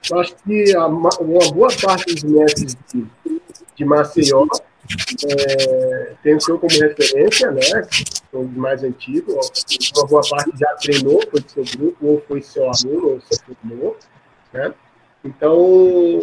eu 0.09 0.19
acho 0.19 0.35
que 0.37 0.75
a, 0.75 0.87
uma 0.87 1.09
boa 1.53 1.69
parte 1.81 2.15
dos 2.15 2.23
mestres 2.23 2.75
de, 2.91 3.07
de 3.75 3.85
Maceió 3.85 4.47
é, 5.29 6.13
tem 6.23 6.35
o 6.35 6.41
seu 6.41 6.57
como 6.57 6.73
referência, 6.73 7.51
né? 7.51 7.61
São 8.31 8.41
os 8.41 8.51
mais 8.55 8.83
antigos. 8.83 9.51
Uma 9.95 10.07
boa 10.07 10.21
parte 10.27 10.51
já 10.57 10.73
treinou, 10.75 11.21
foi 11.29 11.41
do 11.41 11.51
seu 11.51 11.63
grupo, 11.77 12.05
ou 12.07 12.23
foi 12.27 12.41
seu 12.41 12.63
aluno, 12.63 13.09
ou 13.11 13.21
se 13.21 13.39
formou, 13.43 13.95
né? 14.51 14.73
Então, 15.23 15.55
eu 15.55 16.21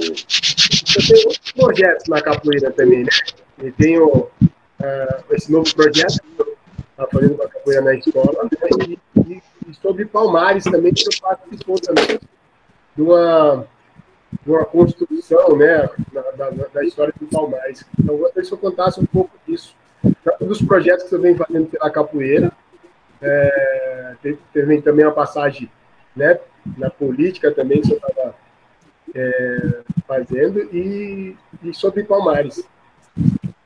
tenho 1.08 1.28
outros 1.28 1.52
projetos 1.52 2.08
na 2.08 2.20
capoeira 2.20 2.70
também, 2.72 3.04
né? 3.04 3.10
Eu 3.58 3.72
tenho 3.72 4.06
uh, 4.08 4.30
esse 5.30 5.50
novo 5.50 5.72
projeto 5.74 6.20
fazendo 7.10 7.36
com 7.36 7.42
a 7.42 7.48
capoeira 7.48 7.82
na 7.82 7.94
escola, 7.94 8.44
né? 8.44 8.50
E, 8.88 8.98
e, 9.20 9.42
e, 9.68 9.74
sobre 9.74 10.04
Palmares 10.04 10.64
também, 10.64 10.92
que 10.92 11.02
eu 11.02 11.20
participou 11.20 11.78
também 11.80 12.20
de 12.94 13.02
uma, 13.02 13.66
de 14.42 14.50
uma 14.50 14.64
construção, 14.64 15.56
né? 15.56 15.88
Da, 16.12 16.30
da, 16.32 16.50
da 16.50 16.84
história 16.84 17.12
do 17.18 17.26
Palmares. 17.26 17.84
Então, 17.98 18.14
eu 18.14 18.20
gostaria 18.20 18.48
que 18.48 18.54
eu 18.54 18.58
contasse 18.58 19.00
um 19.00 19.06
pouco 19.06 19.30
disso. 19.46 19.74
Tanto 20.24 20.44
dos 20.46 20.60
projetos 20.62 21.08
que 21.08 21.14
eu 21.14 21.20
venho 21.20 21.36
fazendo 21.36 21.66
pela 21.66 21.90
capoeira, 21.90 22.52
é, 23.20 24.16
teve, 24.20 24.38
teve 24.52 24.82
também 24.82 25.06
uma 25.06 25.14
passagem 25.14 25.70
né, 26.14 26.38
na 26.76 26.90
política 26.90 27.52
também, 27.52 27.80
que 27.80 27.92
eu 27.92 27.96
estava 27.96 28.34
é, 29.14 29.82
fazendo 30.06 30.60
e, 30.74 31.36
e, 31.62 31.74
sobre 31.74 32.04
Palmares. 32.04 32.66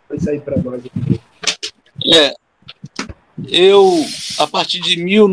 Vai 0.09 0.19
sair 0.19 0.41
para 0.41 0.57
nós. 0.59 0.85
É, 2.15 2.35
eu, 3.49 4.05
a 4.39 4.47
partir 4.47 4.81
de 4.81 4.97
mil, 4.97 5.29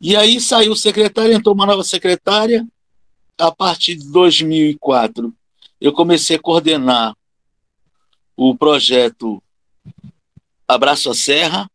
E 0.01 0.15
aí 0.15 0.41
saiu 0.41 0.71
o 0.73 0.77
secretário, 0.77 1.33
entrou 1.33 1.55
uma 1.55 1.67
nova 1.67 1.83
secretária. 1.83 2.67
A 3.37 3.53
partir 3.53 3.97
de 3.97 4.09
2004, 4.11 5.35
eu 5.81 5.93
comecei 5.93 6.37
a 6.37 6.41
coordenar 6.41 7.17
o 8.37 8.57
projeto 8.57 9.43
Abraço 10.67 11.11
a 11.11 11.15
Serra. 11.15 11.71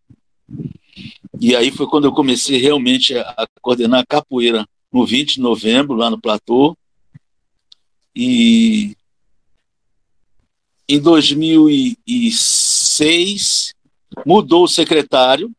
E 1.40 1.56
aí 1.56 1.72
foi 1.72 1.88
quando 1.88 2.06
eu 2.06 2.14
comecei 2.14 2.58
realmente 2.58 3.18
a 3.18 3.48
coordenar 3.62 4.02
a 4.02 4.06
capoeira 4.06 4.68
no 4.92 5.06
20 5.06 5.36
de 5.36 5.42
novembro, 5.42 5.96
lá 5.96 6.10
no 6.10 6.20
Platô. 6.20 6.76
E 8.16 8.98
em 10.88 11.00
2006 11.00 13.74
mudou 14.26 14.64
o 14.66 14.68
secretário 14.68 15.52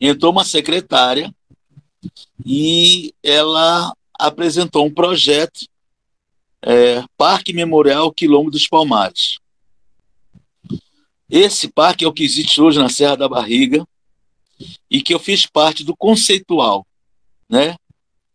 entrou 0.00 0.32
uma 0.32 0.44
secretária 0.44 1.34
e 2.44 3.14
ela 3.22 3.94
apresentou 4.18 4.86
um 4.86 4.92
projeto 4.92 5.66
é, 6.62 7.04
Parque 7.16 7.52
Memorial 7.52 8.12
Quilombo 8.12 8.50
dos 8.50 8.68
Palmares. 8.68 9.38
Esse 11.28 11.68
parque 11.68 12.04
é 12.04 12.08
o 12.08 12.12
que 12.12 12.24
existe 12.24 12.60
hoje 12.60 12.78
na 12.78 12.88
Serra 12.88 13.16
da 13.16 13.28
Barriga 13.28 13.86
e 14.90 15.02
que 15.02 15.14
eu 15.14 15.18
fiz 15.18 15.46
parte 15.46 15.82
do 15.82 15.96
conceitual, 15.96 16.86
né? 17.48 17.76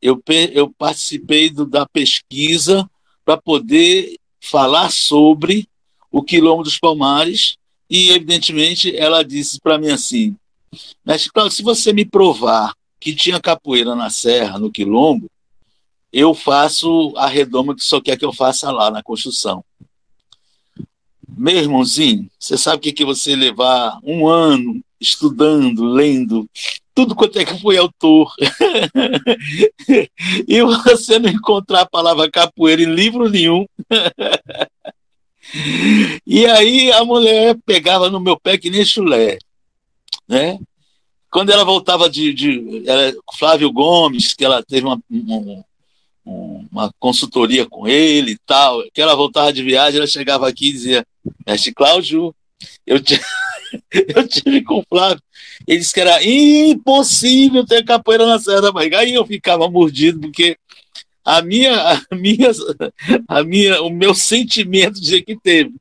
Eu, 0.02 0.22
eu 0.52 0.70
participei 0.72 1.50
do, 1.50 1.66
da 1.66 1.86
pesquisa 1.88 2.90
para 3.24 3.38
poder 3.38 4.18
falar 4.40 4.92
sobre 4.92 5.68
o 6.12 6.24
Quilombo 6.24 6.64
dos 6.64 6.80
Palmares 6.80 7.58
e, 7.90 8.10
evidentemente, 8.10 8.96
ela 8.96 9.24
disse 9.24 9.60
para 9.60 9.78
mim 9.78 9.90
assim: 9.90 10.36
Mestre 11.06 11.32
Cláudio, 11.32 11.56
se 11.56 11.64
você 11.64 11.94
me 11.94 12.06
provar 12.06 12.74
que 13.00 13.16
tinha 13.16 13.39
capoeira 13.39 13.96
na 13.96 14.10
Serra, 14.10 14.58
no 14.58 14.72
Quilombo, 14.72 15.30
eu 16.12 16.34
faço 16.34 17.13
a 17.18 17.27
redoma 17.27 17.75
que 17.75 17.84
só 17.84 18.01
quer 18.01 18.18
que 18.18 18.25
eu 18.25 18.34
faça 18.34 18.72
lá 18.72 18.89
na 18.89 19.04
construção. 19.04 19.63
Meu 21.27 21.58
irmãozinho, 21.58 22.30
você 22.39 22.58
sabe 22.58 22.77
o 22.77 22.80
que, 22.80 22.94
que 22.94 23.06
você 23.06 23.36
levar 23.36 24.00
um 24.04 24.27
ano 24.27 24.82
estudando, 25.00 25.86
lendo, 25.86 26.50
tudo 26.96 27.13
quanto 27.13 27.38
é 27.38 27.46
que 27.46 27.62
foi 27.62 27.77
autor, 27.77 28.34
e 30.48 30.63
você 30.63 31.20
não 31.20 31.30
encontrar 31.30 31.82
a 31.82 31.89
palavra 31.89 32.32
capoeira 32.32 32.82
em 32.82 32.92
livro 32.92 33.30
nenhum. 33.30 33.68
e 36.25 36.48
aí 36.48 36.92
a 36.92 37.06
mulher 37.06 37.56
pegava 37.66 38.10
no 38.10 38.20
meu 38.20 38.39
pé 38.39 38.58
que 38.58 38.72
nem 38.72 38.84
chulé, 38.84 39.38
né? 40.27 40.58
Quando 41.38 41.51
ela 41.51 41.63
voltava 41.63 42.10
de, 42.10 42.34
de 42.34 42.82
ela, 42.88 43.13
Flávio 43.38 43.72
Gomes, 43.72 44.34
que 44.34 44.44
ela 44.44 44.63
teve 44.63 44.88
uma, 44.88 45.00
uma, 45.08 45.65
uma 46.25 46.91
consultoria 46.98 47.63
com 47.67 47.88
ele 47.88 48.32
e 48.32 48.38
tal, 48.44 48.82
que 48.91 49.00
ela 49.00 49.15
voltava 49.15 49.53
de 49.53 49.62
viagem, 49.62 50.00
ela 50.00 50.08
chegava 50.08 50.50
aqui 50.50 50.70
e 50.70 50.72
dizia, 50.72 51.06
mestre 51.46 51.72
Cláudio, 51.75 52.34
eu, 52.88 52.98
eu 54.15 54.27
tive 54.27 54.63
com 54.63 54.79
o 54.79 54.86
Flávio, 54.89 55.22
ele 55.67 55.77
disse 55.77 55.94
que 55.94 56.01
era 56.01 56.24
impossível 56.25 57.63
ter 57.63 57.86
capoeira 57.86 58.25
na 58.25 58.39
Serra 58.39 58.62
da 58.62 58.72
Barriga, 58.72 58.98
aí 58.98 59.13
eu 59.13 59.24
ficava 59.24 59.70
mordido, 59.70 60.20
porque 60.20 60.58
a 61.24 61.39
minha, 61.44 62.01
a 62.12 62.15
minha, 62.15 62.50
a 63.27 63.44
minha, 63.44 63.84
o 63.84 63.91
meu 63.91 64.15
sentimento 64.15 65.00
dizia 65.00 65.24
que 65.24 65.39
teve, 65.39 65.75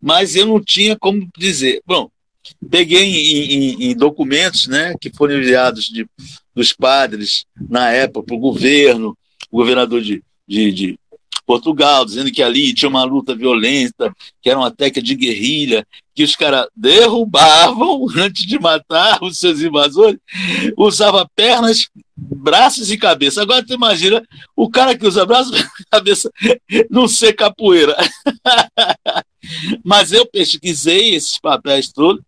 mas 0.00 0.34
eu 0.36 0.46
não 0.46 0.58
tinha 0.58 0.96
como 0.98 1.28
dizer. 1.36 1.82
Bom, 1.84 2.10
peguei 2.70 3.04
em, 3.04 3.52
em, 3.52 3.90
em 3.90 3.96
documentos, 3.96 4.66
né, 4.66 4.94
que 5.00 5.10
foram 5.10 5.36
enviados 5.36 5.86
de, 5.86 6.06
dos 6.54 6.72
padres 6.72 7.44
na 7.68 7.90
época 7.90 8.26
para 8.26 8.36
o 8.36 8.40
governo, 8.40 9.16
o 9.50 9.58
governador 9.58 10.00
de, 10.02 10.22
de, 10.46 10.72
de 10.72 10.98
Portugal, 11.46 12.04
dizendo 12.04 12.32
que 12.32 12.42
ali 12.42 12.74
tinha 12.74 12.88
uma 12.88 13.04
luta 13.04 13.34
violenta, 13.34 14.12
que 14.42 14.50
era 14.50 14.58
uma 14.58 14.70
técnica 14.70 15.00
de 15.00 15.14
guerrilha, 15.14 15.86
que 16.12 16.24
os 16.24 16.34
caras 16.34 16.66
derrubavam 16.74 18.06
antes 18.18 18.44
de 18.44 18.58
matar 18.58 19.22
os 19.22 19.38
seus 19.38 19.60
invasores, 19.60 20.18
usava 20.76 21.28
pernas, 21.36 21.88
braços 22.16 22.90
e 22.90 22.98
cabeça. 22.98 23.42
Agora 23.42 23.64
tu 23.64 23.72
imagina 23.72 24.26
o 24.56 24.68
cara 24.68 24.98
que 24.98 25.06
usa 25.06 25.24
braços 25.24 25.56
e 25.80 25.84
cabeça 25.90 26.30
não 26.90 27.06
ser 27.06 27.32
capoeira. 27.34 27.96
Mas 29.84 30.10
eu 30.10 30.26
pesquisei 30.26 31.14
esses 31.14 31.38
papéis 31.38 31.92
todos, 31.92 32.20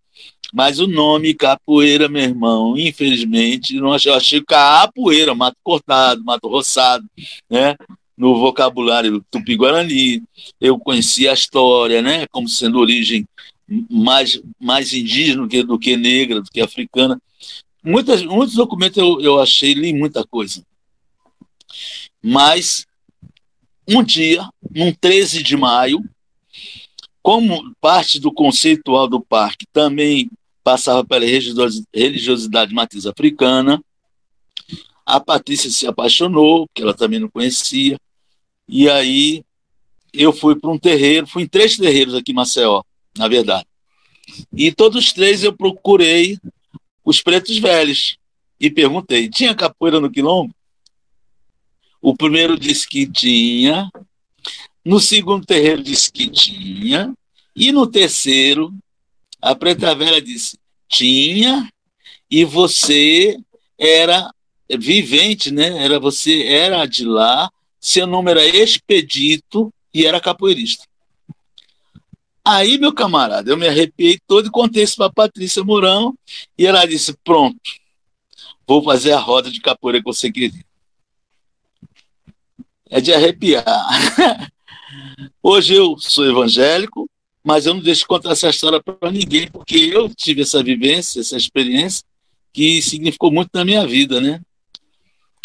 mas 0.52 0.78
o 0.78 0.87
nome 0.87 1.35
capoeira, 1.35 2.09
meu 2.09 2.23
irmão, 2.23 2.76
infelizmente, 2.76 3.75
não 3.75 3.93
achei, 3.93 4.12
achei 4.12 4.43
capoeira, 4.43 5.35
mato 5.35 5.57
cortado, 5.62 6.25
mato 6.25 6.49
roçado, 6.49 7.05
né? 7.50 7.76
no 8.19 8.37
vocabulário 8.37 9.25
tupi-guarani, 9.31 10.25
eu 10.61 10.76
conheci 10.76 11.28
a 11.28 11.33
história, 11.33 12.02
né, 12.02 12.26
como 12.26 12.49
sendo 12.49 12.81
origem 12.81 13.25
mais, 13.88 14.43
mais 14.59 14.93
indígena 14.93 15.43
do 15.43 15.49
que, 15.49 15.62
do 15.62 15.78
que 15.78 15.97
negra, 15.97 16.40
do 16.40 16.50
que 16.50 16.61
africana. 16.61 17.21
Muitas, 17.83 18.25
muitos 18.25 18.57
documentos 18.57 18.99
eu, 18.99 19.21
eu 19.21 19.40
achei, 19.40 19.73
li 19.73 19.95
muita 19.95 20.26
coisa. 20.26 20.64
Mas, 22.21 22.85
um 23.87 24.02
dia, 24.02 24.49
num 24.75 24.93
13 24.93 25.40
de 25.40 25.57
maio, 25.57 26.02
como 27.28 27.76
parte 27.78 28.18
do 28.18 28.32
conceitual 28.32 29.06
do 29.06 29.20
parque 29.20 29.66
também 29.70 30.30
passava 30.64 31.04
pela 31.04 31.26
religiosidade 31.26 32.73
matriz 32.73 33.04
africana, 33.04 33.85
a 35.04 35.20
Patrícia 35.20 35.70
se 35.70 35.87
apaixonou, 35.87 36.66
porque 36.66 36.80
ela 36.80 36.94
também 36.94 37.20
não 37.20 37.28
conhecia, 37.28 38.00
e 38.66 38.88
aí 38.88 39.44
eu 40.11 40.32
fui 40.32 40.56
para 40.56 40.70
um 40.70 40.78
terreiro, 40.78 41.26
fui 41.26 41.42
em 41.42 41.47
três 41.47 41.76
terreiros 41.76 42.14
aqui 42.14 42.32
em 42.32 42.35
Maceió, 42.35 42.82
na 43.14 43.28
verdade. 43.28 43.66
E 44.50 44.73
todos 44.73 45.04
os 45.04 45.12
três 45.12 45.44
eu 45.44 45.52
procurei 45.52 46.38
os 47.05 47.20
pretos 47.20 47.59
velhos 47.59 48.16
e 48.59 48.70
perguntei: 48.70 49.29
tinha 49.29 49.55
capoeira 49.55 50.00
no 50.00 50.11
quilombo? 50.11 50.55
O 52.00 52.16
primeiro 52.16 52.59
disse 52.59 52.88
que 52.88 53.07
tinha, 53.07 53.90
no 54.83 54.98
segundo 54.98 55.44
terreiro 55.44 55.83
disse 55.83 56.11
que 56.11 56.26
tinha, 56.31 57.14
e 57.59 57.73
no 57.73 57.87
terceiro, 57.87 58.73
a 59.42 59.55
preta 59.55 59.94
velha 59.94 60.23
disse: 60.23 60.57
tinha, 60.88 61.68
e 62.31 62.44
você 62.44 63.37
era 63.77 64.33
vivente, 64.79 65.51
né? 65.51 65.85
Era 65.85 65.99
você 65.99 66.44
era 66.44 66.87
de 66.87 67.05
lá, 67.05 67.51
seu 67.81 68.07
nome 68.07 68.31
era 68.31 68.47
Expedito 68.47 69.73
e 69.92 70.07
era 70.07 70.21
capoeirista. 70.21 70.87
Aí, 72.44 72.79
meu 72.79 72.94
camarada, 72.94 73.51
eu 73.51 73.57
me 73.57 73.68
arrepiei 73.68 74.18
todo 74.27 74.47
e 74.47 74.51
contei 74.51 74.85
isso 74.85 74.97
para 74.97 75.12
Patrícia 75.12 75.64
Mourão 75.64 76.16
e 76.57 76.64
ela 76.64 76.87
disse: 76.87 77.12
Pronto, 77.25 77.59
vou 78.66 78.83
fazer 78.85 79.12
a 79.12 79.18
roda 79.18 79.51
de 79.51 79.61
capoeira 79.61 79.99
que 79.99 80.05
você 80.05 80.31
queria. 80.31 80.64
É 82.88 83.01
de 83.01 83.12
arrepiar. 83.12 83.64
Hoje 85.42 85.75
eu 85.75 85.99
sou 85.99 86.25
evangélico, 86.25 87.09
mas 87.48 87.64
eu 87.64 87.72
não 87.72 87.80
deixo 87.80 88.06
contar 88.06 88.32
essa 88.32 88.50
história 88.50 88.78
para 88.78 89.11
ninguém, 89.11 89.50
porque 89.50 89.74
eu 89.74 90.14
tive 90.14 90.42
essa 90.42 90.62
vivência, 90.62 91.18
essa 91.18 91.34
experiência, 91.34 92.04
que 92.52 92.82
significou 92.82 93.32
muito 93.32 93.48
na 93.54 93.64
minha 93.64 93.87
vida, 93.87 94.20
né? 94.20 94.42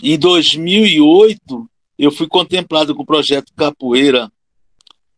Em 0.03 0.19
2008, 0.19 1.69
eu 1.97 2.11
fui 2.11 2.27
contemplado 2.27 2.93
com 2.93 3.03
o 3.03 3.05
projeto 3.05 3.53
Capoeira 3.55 4.29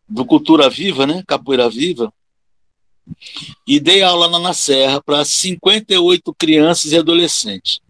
do 0.08 0.24
Cultura 0.24 0.70
Viva, 0.70 1.08
né? 1.08 1.24
Capoeira 1.26 1.68
Viva. 1.68 2.12
E 3.66 3.80
dei 3.80 4.02
aula 4.02 4.28
lá 4.28 4.38
na 4.38 4.54
Serra 4.54 5.02
para 5.02 5.24
58 5.24 6.32
crianças 6.34 6.92
e 6.92 6.96
adolescentes. 6.96 7.80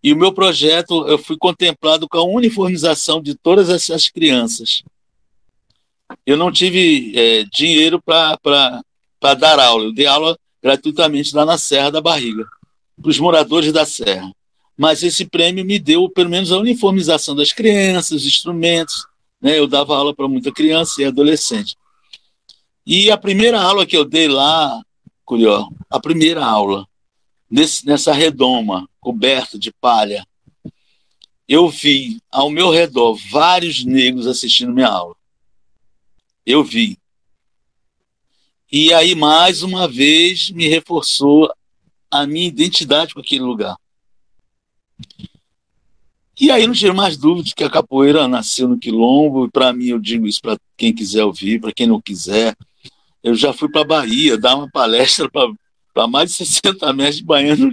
E 0.00 0.12
o 0.12 0.16
meu 0.16 0.32
projeto, 0.32 1.08
eu 1.08 1.18
fui 1.18 1.36
contemplado 1.36 2.08
com 2.08 2.18
a 2.18 2.22
uniformização 2.22 3.20
de 3.20 3.34
todas 3.34 3.68
essas 3.68 4.08
crianças. 4.08 4.84
Eu 6.26 6.36
não 6.36 6.52
tive 6.52 7.12
é, 7.16 7.44
dinheiro 7.44 8.00
para 8.02 8.38
dar 9.20 9.58
aula. 9.58 9.84
Eu 9.84 9.94
dei 9.94 10.06
aula 10.06 10.38
gratuitamente 10.62 11.34
lá 11.34 11.44
na 11.44 11.58
Serra 11.58 11.90
da 11.90 12.00
Barriga, 12.00 12.46
para 13.00 13.10
os 13.10 13.18
moradores 13.18 13.72
da 13.72 13.84
Serra 13.84 14.32
mas 14.76 15.02
esse 15.02 15.24
prêmio 15.24 15.64
me 15.64 15.78
deu 15.78 16.08
pelo 16.08 16.30
menos 16.30 16.50
a 16.50 16.58
uniformização 16.58 17.34
das 17.34 17.52
crianças, 17.52 18.22
os 18.22 18.26
instrumentos. 18.26 19.06
Né? 19.40 19.58
Eu 19.58 19.66
dava 19.66 19.96
aula 19.96 20.14
para 20.14 20.28
muita 20.28 20.52
criança 20.52 21.00
e 21.00 21.04
adolescente. 21.04 21.76
E 22.86 23.10
a 23.10 23.16
primeira 23.16 23.60
aula 23.60 23.86
que 23.86 23.96
eu 23.96 24.04
dei 24.04 24.28
lá, 24.28 24.82
Curió, 25.24 25.68
a 25.88 25.98
primeira 25.98 26.44
aula, 26.44 26.86
nesse, 27.50 27.86
nessa 27.86 28.12
redoma 28.12 28.88
coberta 29.00 29.58
de 29.58 29.72
palha, 29.72 30.26
eu 31.48 31.68
vi 31.68 32.18
ao 32.30 32.50
meu 32.50 32.70
redor 32.70 33.18
vários 33.30 33.84
negros 33.84 34.26
assistindo 34.26 34.72
minha 34.72 34.88
aula. 34.88 35.14
Eu 36.46 36.62
vi. 36.62 36.98
E 38.70 38.92
aí, 38.92 39.14
mais 39.14 39.62
uma 39.62 39.86
vez, 39.86 40.50
me 40.50 40.68
reforçou 40.68 41.52
a 42.10 42.26
minha 42.26 42.48
identidade 42.48 43.14
com 43.14 43.20
aquele 43.20 43.42
lugar. 43.42 43.76
E 46.40 46.50
aí 46.50 46.66
não 46.66 46.74
tive 46.74 46.92
mais 46.92 47.16
dúvida 47.16 47.50
que 47.54 47.62
a 47.62 47.70
capoeira 47.70 48.26
nasceu 48.26 48.68
no 48.68 48.78
Quilombo, 48.78 49.46
e 49.46 49.50
para 49.50 49.72
mim 49.72 49.86
eu 49.86 50.00
digo 50.00 50.26
isso 50.26 50.40
para 50.42 50.58
quem 50.76 50.92
quiser 50.92 51.24
ouvir, 51.24 51.60
para 51.60 51.72
quem 51.72 51.86
não 51.86 52.00
quiser. 52.00 52.56
Eu 53.22 53.34
já 53.34 53.52
fui 53.52 53.70
para 53.70 53.82
a 53.82 53.84
Bahia 53.84 54.36
dar 54.36 54.56
uma 54.56 54.68
palestra 54.68 55.30
para 55.30 56.06
mais 56.08 56.30
de 56.30 56.44
60 56.44 56.92
metros 56.92 57.16
de 57.18 57.24
baiano, 57.24 57.70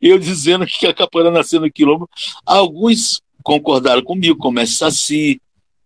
eu 0.00 0.18
dizendo 0.18 0.64
que 0.66 0.86
a 0.86 0.94
capoeira 0.94 1.30
nasceu 1.32 1.60
no 1.60 1.70
Quilombo. 1.70 2.08
Alguns 2.44 3.20
concordaram 3.42 4.02
comigo, 4.02 4.38
como 4.38 4.54
Mestre 4.54 4.78
Saci, 4.78 5.40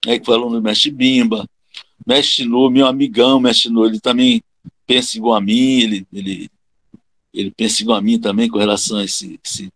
né, 0.05 0.19
que 0.19 0.27
falou 0.27 0.51
no 0.51 0.61
Mestre 0.61 0.91
Bimba, 0.91 1.47
Mestre 2.07 2.45
Nô, 2.45 2.71
meu 2.71 2.87
amigão 2.87 3.41
Mestre 3.41 3.71
Nô, 3.71 3.87
ele 3.87 4.01
também 4.01 4.43
pensa 4.87 5.17
igual 5.17 5.35
a 5.35 5.41
mim, 5.41 5.81
ele, 5.81 6.07
ele, 6.13 6.51
ele 7.33 7.51
pensa 7.51 7.83
igual 7.83 7.99
a 7.99 8.03
mim 8.03 8.19
também 8.19 8.49
com 8.49 8.59
relação 8.59 8.99
a 8.99 9.05
esse, 9.05 9.39
esse 9.45 9.73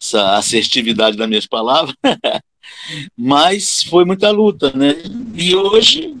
essa 0.00 0.36
assertividade 0.36 1.16
das 1.16 1.28
minhas 1.28 1.46
palavras, 1.46 1.94
mas 3.16 3.82
foi 3.82 4.04
muita 4.04 4.30
luta, 4.30 4.72
né? 4.72 4.94
E 5.34 5.54
hoje 5.54 6.16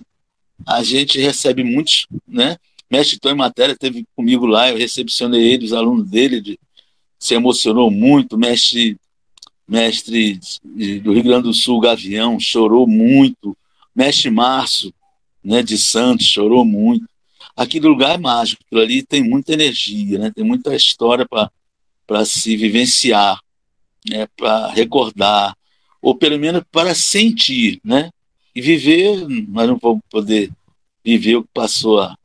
a 0.66 0.82
gente 0.82 1.20
recebe 1.20 1.62
muitos, 1.62 2.06
né? 2.26 2.56
Mestre 2.90 3.18
Tom 3.18 3.30
em 3.30 3.36
Matéria 3.36 3.76
teve 3.76 4.04
comigo 4.16 4.46
lá, 4.46 4.70
eu 4.70 4.78
recepcionei 4.78 5.52
ele, 5.52 5.66
os 5.66 5.72
alunos 5.72 6.08
dele, 6.08 6.40
de, 6.40 6.58
se 7.18 7.34
emocionou 7.34 7.90
muito, 7.90 8.36
mestre, 8.36 8.96
mestre 9.66 10.40
do 11.02 11.12
Rio 11.12 11.22
Grande 11.22 11.44
do 11.44 11.54
Sul, 11.54 11.80
Gavião, 11.80 12.40
chorou 12.40 12.86
muito, 12.86 13.56
mestre 13.94 14.30
Márcio, 14.30 14.92
né, 15.48 15.62
de 15.62 15.78
Santos, 15.78 16.26
chorou 16.26 16.64
muito. 16.64 17.06
Aquele 17.56 17.88
lugar 17.88 18.14
é 18.14 18.18
mágico, 18.18 18.62
aquilo 18.64 18.80
ali 18.80 19.02
tem 19.02 19.22
muita 19.22 19.52
energia, 19.52 20.18
né, 20.18 20.30
tem 20.30 20.44
muita 20.44 20.74
história 20.76 21.26
para 22.06 22.24
se 22.24 22.56
vivenciar 22.56 23.40
né, 24.08 24.26
para 24.36 24.68
recordar 24.68 25.56
ou 26.00 26.14
pelo 26.14 26.38
menos 26.38 26.62
para 26.70 26.94
sentir, 26.94 27.80
né? 27.84 28.10
E 28.54 28.60
viver, 28.60 29.26
nós 29.48 29.68
não 29.68 29.76
vamos 29.76 30.02
poder 30.08 30.50
viver 31.04 31.36
o 31.36 31.42
que 31.42 31.50
passou 31.52 32.00
há 32.00 32.16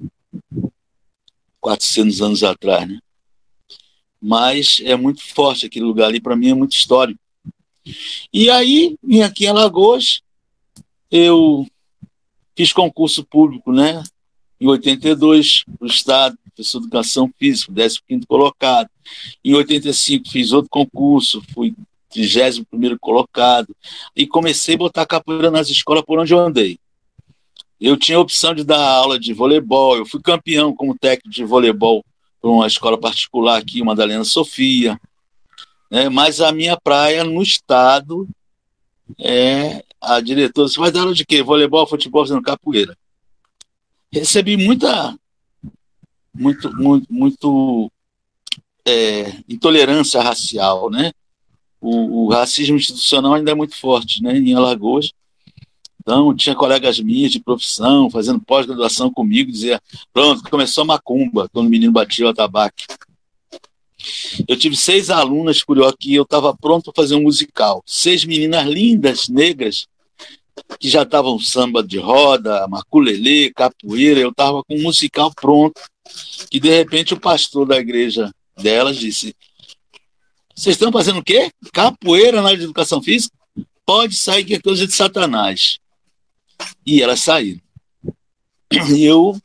400 1.59 2.21
anos 2.21 2.43
atrás, 2.43 2.87
né? 2.87 2.99
Mas 4.21 4.81
é 4.85 4.95
muito 4.95 5.21
forte 5.21 5.65
aquele 5.65 5.85
lugar 5.85 6.07
ali, 6.07 6.21
para 6.21 6.35
mim 6.35 6.49
é 6.49 6.53
muito 6.53 6.73
histórico. 6.73 7.19
E 8.31 8.49
aí, 8.49 8.95
vim 9.03 9.21
aqui 9.21 9.45
em 9.45 9.49
Alagoas, 9.49 10.21
eu 11.11 11.67
fiz 12.55 12.73
concurso 12.73 13.23
público, 13.23 13.71
né? 13.71 14.03
Em 14.59 14.67
82, 14.67 15.63
para 15.77 15.85
o 15.85 15.87
Estado, 15.87 16.37
professor 16.55 16.79
de 16.79 16.85
Educação 16.85 17.29
Física, 17.37 17.73
15 17.73 18.25
colocado. 18.27 18.89
Em 19.43 19.53
85, 19.53 20.29
fiz 20.29 20.51
outro 20.51 20.69
concurso, 20.69 21.43
fui 21.53 21.75
31 22.09 22.97
colocado. 22.99 23.75
E 24.15 24.25
comecei 24.25 24.75
a 24.75 24.77
botar 24.77 25.05
capoeira 25.05 25.51
nas 25.51 25.69
escolas 25.69 26.03
por 26.05 26.19
onde 26.19 26.33
eu 26.33 26.39
andei. 26.39 26.79
Eu 27.79 27.97
tinha 27.97 28.17
a 28.17 28.21
opção 28.21 28.53
de 28.53 28.63
dar 28.63 28.79
aula 28.79 29.19
de 29.19 29.33
voleibol, 29.33 29.97
eu 29.97 30.05
fui 30.05 30.21
campeão 30.21 30.73
como 30.73 30.97
técnico 30.97 31.29
de 31.29 31.43
voleibol 31.43 32.05
para 32.41 32.49
uma 32.49 32.67
escola 32.67 32.97
particular 32.97 33.57
aqui, 33.57 33.83
Madalena 33.83 34.23
Sofia. 34.23 34.99
Né? 35.91 36.07
Mas 36.07 36.39
a 36.39 36.51
minha 36.51 36.77
praia 36.77 37.23
no 37.23 37.41
estado 37.41 38.27
é 39.19 39.83
a 40.03 40.19
diretora. 40.19 40.67
Você 40.67 40.79
vai 40.79 40.91
dar 40.91 41.01
aula 41.01 41.13
de 41.13 41.25
quê? 41.25 41.41
Voleibol, 41.41 41.87
futebol, 41.87 42.25
fazendo 42.25 42.43
capoeira. 42.43 42.95
Recebi 44.11 44.57
muita. 44.57 45.17
Muito, 46.35 46.75
muito, 46.75 47.13
muito 47.13 47.91
é, 48.85 49.37
intolerância 49.47 50.21
racial, 50.21 50.89
né? 50.89 51.11
O, 51.79 52.25
o, 52.25 52.29
racismo 52.29 52.75
institucional 52.75 53.33
ainda 53.33 53.51
é 53.51 53.55
muito 53.55 53.75
forte, 53.75 54.21
né? 54.21 54.37
Em 54.37 54.53
Alagoas. 54.53 55.11
Então, 56.01 56.35
tinha 56.35 56.55
colegas 56.55 56.99
minhas 56.99 57.31
de 57.31 57.39
profissão, 57.39 58.09
fazendo 58.09 58.41
pós-graduação 58.41 59.11
comigo, 59.11 59.51
dizia, 59.51 59.81
pronto, 60.11 60.43
começou 60.49 60.81
a 60.81 60.85
macumba, 60.85 61.47
quando 61.53 61.67
o 61.67 61.69
menino 61.69 61.93
batia 61.93 62.25
o 62.25 62.29
atabaque. 62.29 62.85
Eu 64.47 64.57
tive 64.57 64.75
seis 64.75 65.09
alunas, 65.09 65.63
curiosas, 65.63 65.95
que 65.97 66.13
eu 66.13 66.23
estava 66.23 66.55
pronto 66.55 66.91
para 66.91 67.03
fazer 67.03 67.15
um 67.15 67.23
musical. 67.23 67.81
Seis 67.85 68.25
meninas 68.25 68.67
lindas, 68.67 69.29
negras, 69.29 69.87
que 70.79 70.89
já 70.89 71.03
estavam 71.03 71.39
samba 71.39 71.83
de 71.83 71.97
roda, 71.97 72.67
maculelê, 72.67 73.51
capoeira. 73.53 74.19
Eu 74.19 74.29
estava 74.29 74.63
com 74.63 74.75
um 74.75 74.81
musical 74.81 75.33
pronto. 75.33 75.79
E, 76.51 76.59
de 76.59 76.69
repente, 76.69 77.13
o 77.13 77.19
pastor 77.19 77.65
da 77.65 77.77
igreja 77.77 78.31
delas 78.57 78.97
disse, 78.97 79.35
vocês 80.55 80.75
estão 80.75 80.91
fazendo 80.91 81.19
o 81.19 81.23
quê? 81.23 81.51
Capoeira 81.71 82.41
na 82.41 82.47
área 82.47 82.57
de 82.57 82.65
educação 82.65 83.01
física? 83.01 83.35
Pode 83.85 84.15
sair 84.15 84.45
que 84.45 84.55
é 84.55 84.61
coisa 84.61 84.85
de 84.85 84.93
Satanás. 84.93 85.79
E 86.85 87.01
elas 87.01 87.21
saíram. 87.21 87.61
E 88.71 89.03
eu, 89.03 89.37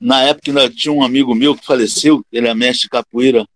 na 0.00 0.22
época, 0.22 0.50
ainda 0.50 0.68
tinha 0.70 0.92
um 0.92 1.02
amigo 1.02 1.34
meu 1.34 1.56
que 1.56 1.64
faleceu, 1.64 2.24
ele 2.32 2.48
é 2.48 2.54
mestre 2.54 2.88
capoeira, 2.88 3.46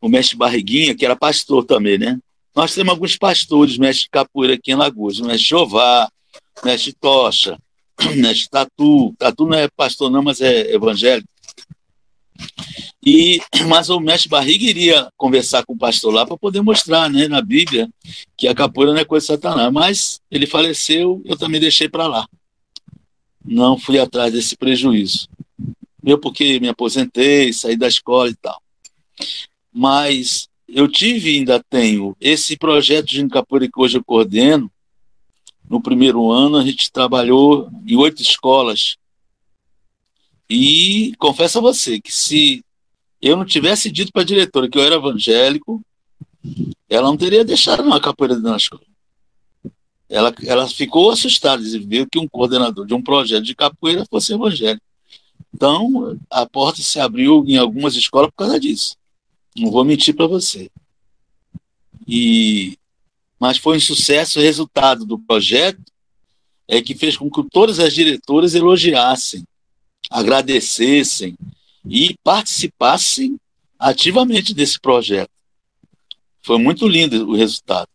o 0.00 0.08
mestre 0.08 0.36
Barriguinha, 0.36 0.94
que 0.94 1.04
era 1.04 1.16
pastor 1.16 1.64
também, 1.64 1.98
né? 1.98 2.18
Nós 2.54 2.74
temos 2.74 2.92
alguns 2.92 3.16
pastores, 3.16 3.76
mestre 3.76 4.08
capoeira 4.10 4.54
aqui 4.54 4.72
em 4.72 4.76
Lagoas, 4.76 5.18
mestre 5.18 5.48
Jová, 5.48 6.08
mestre 6.64 6.92
Tocha, 6.92 7.58
mestre 8.16 8.48
Tatu. 8.48 9.14
Tatu 9.18 9.46
não 9.46 9.58
é 9.58 9.68
pastor, 9.68 10.10
não, 10.10 10.22
mas 10.22 10.40
é 10.40 10.72
evangélico. 10.72 11.28
E, 13.04 13.40
mas 13.68 13.90
o 13.90 13.98
mestre 13.98 14.28
Barriga 14.28 14.64
iria 14.64 15.08
conversar 15.16 15.64
com 15.64 15.74
o 15.74 15.78
pastor 15.78 16.14
lá 16.14 16.24
para 16.24 16.36
poder 16.36 16.62
mostrar 16.62 17.10
né, 17.10 17.26
na 17.26 17.42
Bíblia 17.42 17.88
que 18.36 18.46
a 18.46 18.54
capoeira 18.54 18.92
não 18.92 19.00
é 19.00 19.04
coisa 19.04 19.26
de 19.26 19.32
Satanás. 19.32 19.72
Mas 19.72 20.20
ele 20.30 20.46
faleceu, 20.46 21.20
eu 21.24 21.36
também 21.36 21.60
deixei 21.60 21.88
para 21.88 22.06
lá. 22.06 22.26
Não 23.44 23.76
fui 23.76 23.98
atrás 23.98 24.32
desse 24.32 24.56
prejuízo. 24.56 25.28
Eu 26.04 26.18
porque 26.18 26.60
me 26.60 26.68
aposentei, 26.68 27.52
saí 27.52 27.76
da 27.76 27.88
escola 27.88 28.30
e 28.30 28.34
tal. 28.34 28.62
Mas 29.72 30.48
eu 30.74 30.88
tive 30.88 31.30
e 31.30 31.38
ainda 31.38 31.62
tenho 31.62 32.16
esse 32.20 32.56
projeto 32.56 33.06
de 33.06 33.28
capoeira 33.28 33.68
que 33.68 33.80
hoje 33.80 33.96
eu 33.96 34.04
coordeno. 34.04 34.68
No 35.70 35.80
primeiro 35.80 36.32
ano, 36.32 36.56
a 36.56 36.64
gente 36.64 36.90
trabalhou 36.90 37.70
em 37.86 37.96
oito 37.96 38.20
escolas. 38.20 38.96
E 40.50 41.14
confesso 41.16 41.58
a 41.58 41.62
você 41.62 42.00
que 42.00 42.12
se 42.12 42.64
eu 43.22 43.36
não 43.36 43.44
tivesse 43.44 43.88
dito 43.88 44.12
para 44.12 44.22
a 44.22 44.26
diretora 44.26 44.68
que 44.68 44.76
eu 44.76 44.82
era 44.82 44.96
evangélico, 44.96 45.80
ela 46.88 47.06
não 47.06 47.16
teria 47.16 47.44
deixado 47.44 47.84
uma 47.84 48.00
capoeira 48.00 48.34
dentro 48.34 48.50
da 48.50 48.56
escola. 48.56 48.82
Ela, 50.08 50.34
ela 50.44 50.68
ficou 50.68 51.12
assustada 51.12 51.62
de 51.62 51.78
ver 51.78 52.08
que 52.10 52.18
um 52.18 52.26
coordenador 52.28 52.84
de 52.84 52.94
um 52.94 53.02
projeto 53.02 53.44
de 53.44 53.54
capoeira 53.54 54.04
fosse 54.10 54.34
evangélico. 54.34 54.84
Então, 55.54 56.18
a 56.28 56.44
porta 56.44 56.82
se 56.82 56.98
abriu 56.98 57.44
em 57.46 57.56
algumas 57.56 57.94
escolas 57.94 58.28
por 58.30 58.44
causa 58.44 58.58
disso. 58.58 58.96
Não 59.56 59.70
vou 59.70 59.84
mentir 59.84 60.14
para 60.14 60.26
você. 60.26 60.70
E, 62.06 62.76
mas 63.38 63.58
foi 63.58 63.76
um 63.76 63.80
sucesso. 63.80 64.38
O 64.38 64.42
resultado 64.42 65.04
do 65.04 65.18
projeto 65.18 65.80
é 66.66 66.82
que 66.82 66.94
fez 66.94 67.16
com 67.16 67.30
que 67.30 67.42
todas 67.50 67.78
as 67.78 67.94
diretoras 67.94 68.54
elogiassem, 68.54 69.44
agradecessem, 70.10 71.36
e 71.86 72.16
participassem 72.22 73.38
ativamente 73.78 74.54
desse 74.54 74.80
projeto. 74.80 75.30
Foi 76.42 76.58
muito 76.58 76.88
lindo 76.88 77.28
o 77.28 77.36
resultado. 77.36 77.88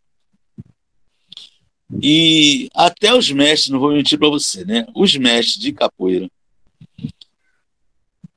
E 2.02 2.70
até 2.74 3.16
os 3.16 3.32
mestres, 3.32 3.70
não 3.70 3.80
vou 3.80 3.92
mentir 3.92 4.20
para 4.20 4.30
você, 4.30 4.64
né? 4.64 4.86
Os 4.96 5.16
mestres 5.16 5.60
de 5.60 5.74
capoeira, 5.74 6.30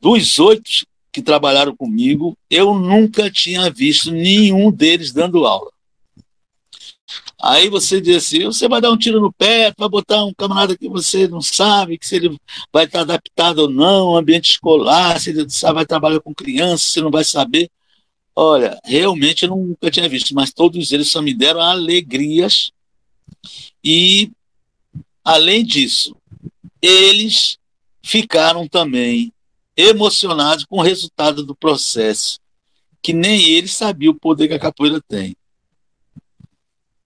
dos 0.01 0.39
oito 0.39 0.87
que 1.12 1.20
trabalharam 1.20 1.77
comigo, 1.77 2.37
eu 2.51 2.75
nunca 2.75 3.31
tinha 3.31 3.70
visto 3.70 4.11
nenhum 4.11 4.72
deles 4.72 5.12
dando 5.12 5.44
aula. 5.44 5.70
Aí 7.40 7.68
você 7.68 8.01
diz 8.01 8.16
assim: 8.16 8.44
você 8.44 8.68
vai 8.68 8.81
dar 8.81 8.90
um 8.90 8.96
tiro 8.96 9.20
no 9.20 9.33
pé, 9.33 9.72
vai 9.77 9.88
botar 9.88 10.25
um 10.25 10.33
camarada 10.33 10.77
que 10.77 10.88
você 10.88 11.29
não 11.29 11.42
sabe, 11.42 11.98
que 11.98 12.07
se 12.07 12.16
ele 12.16 12.38
vai 12.72 12.85
estar 12.85 13.01
adaptado 13.01 13.59
ou 13.59 13.70
não 13.70 14.16
ambiente 14.16 14.53
escolar, 14.53 15.20
se 15.20 15.31
ele 15.31 15.46
vai 15.75 15.85
trabalhar 15.85 16.20
com 16.20 16.35
crianças, 16.35 16.88
você 16.88 17.01
não 17.01 17.11
vai 17.11 17.25
saber. 17.25 17.70
Olha, 18.35 18.81
realmente 18.85 19.42
eu 19.44 19.51
nunca 19.51 19.90
tinha 19.90 20.09
visto, 20.09 20.35
mas 20.35 20.53
todos 20.53 20.92
eles 20.92 21.11
só 21.11 21.20
me 21.20 21.35
deram 21.35 21.61
alegrias. 21.61 22.72
E, 23.85 24.31
além 25.25 25.64
disso, 25.64 26.16
eles 26.81 27.59
ficaram 28.03 28.66
também 28.66 29.32
emocionados 29.77 30.65
com 30.65 30.79
o 30.79 30.83
resultado 30.83 31.45
do 31.45 31.55
processo, 31.55 32.39
que 33.01 33.13
nem 33.13 33.43
eles 33.51 33.75
sabiam 33.75 34.13
o 34.13 34.19
poder 34.19 34.49
que 34.49 34.55
a 34.55 34.59
capoeira 34.59 35.01
tem. 35.01 35.37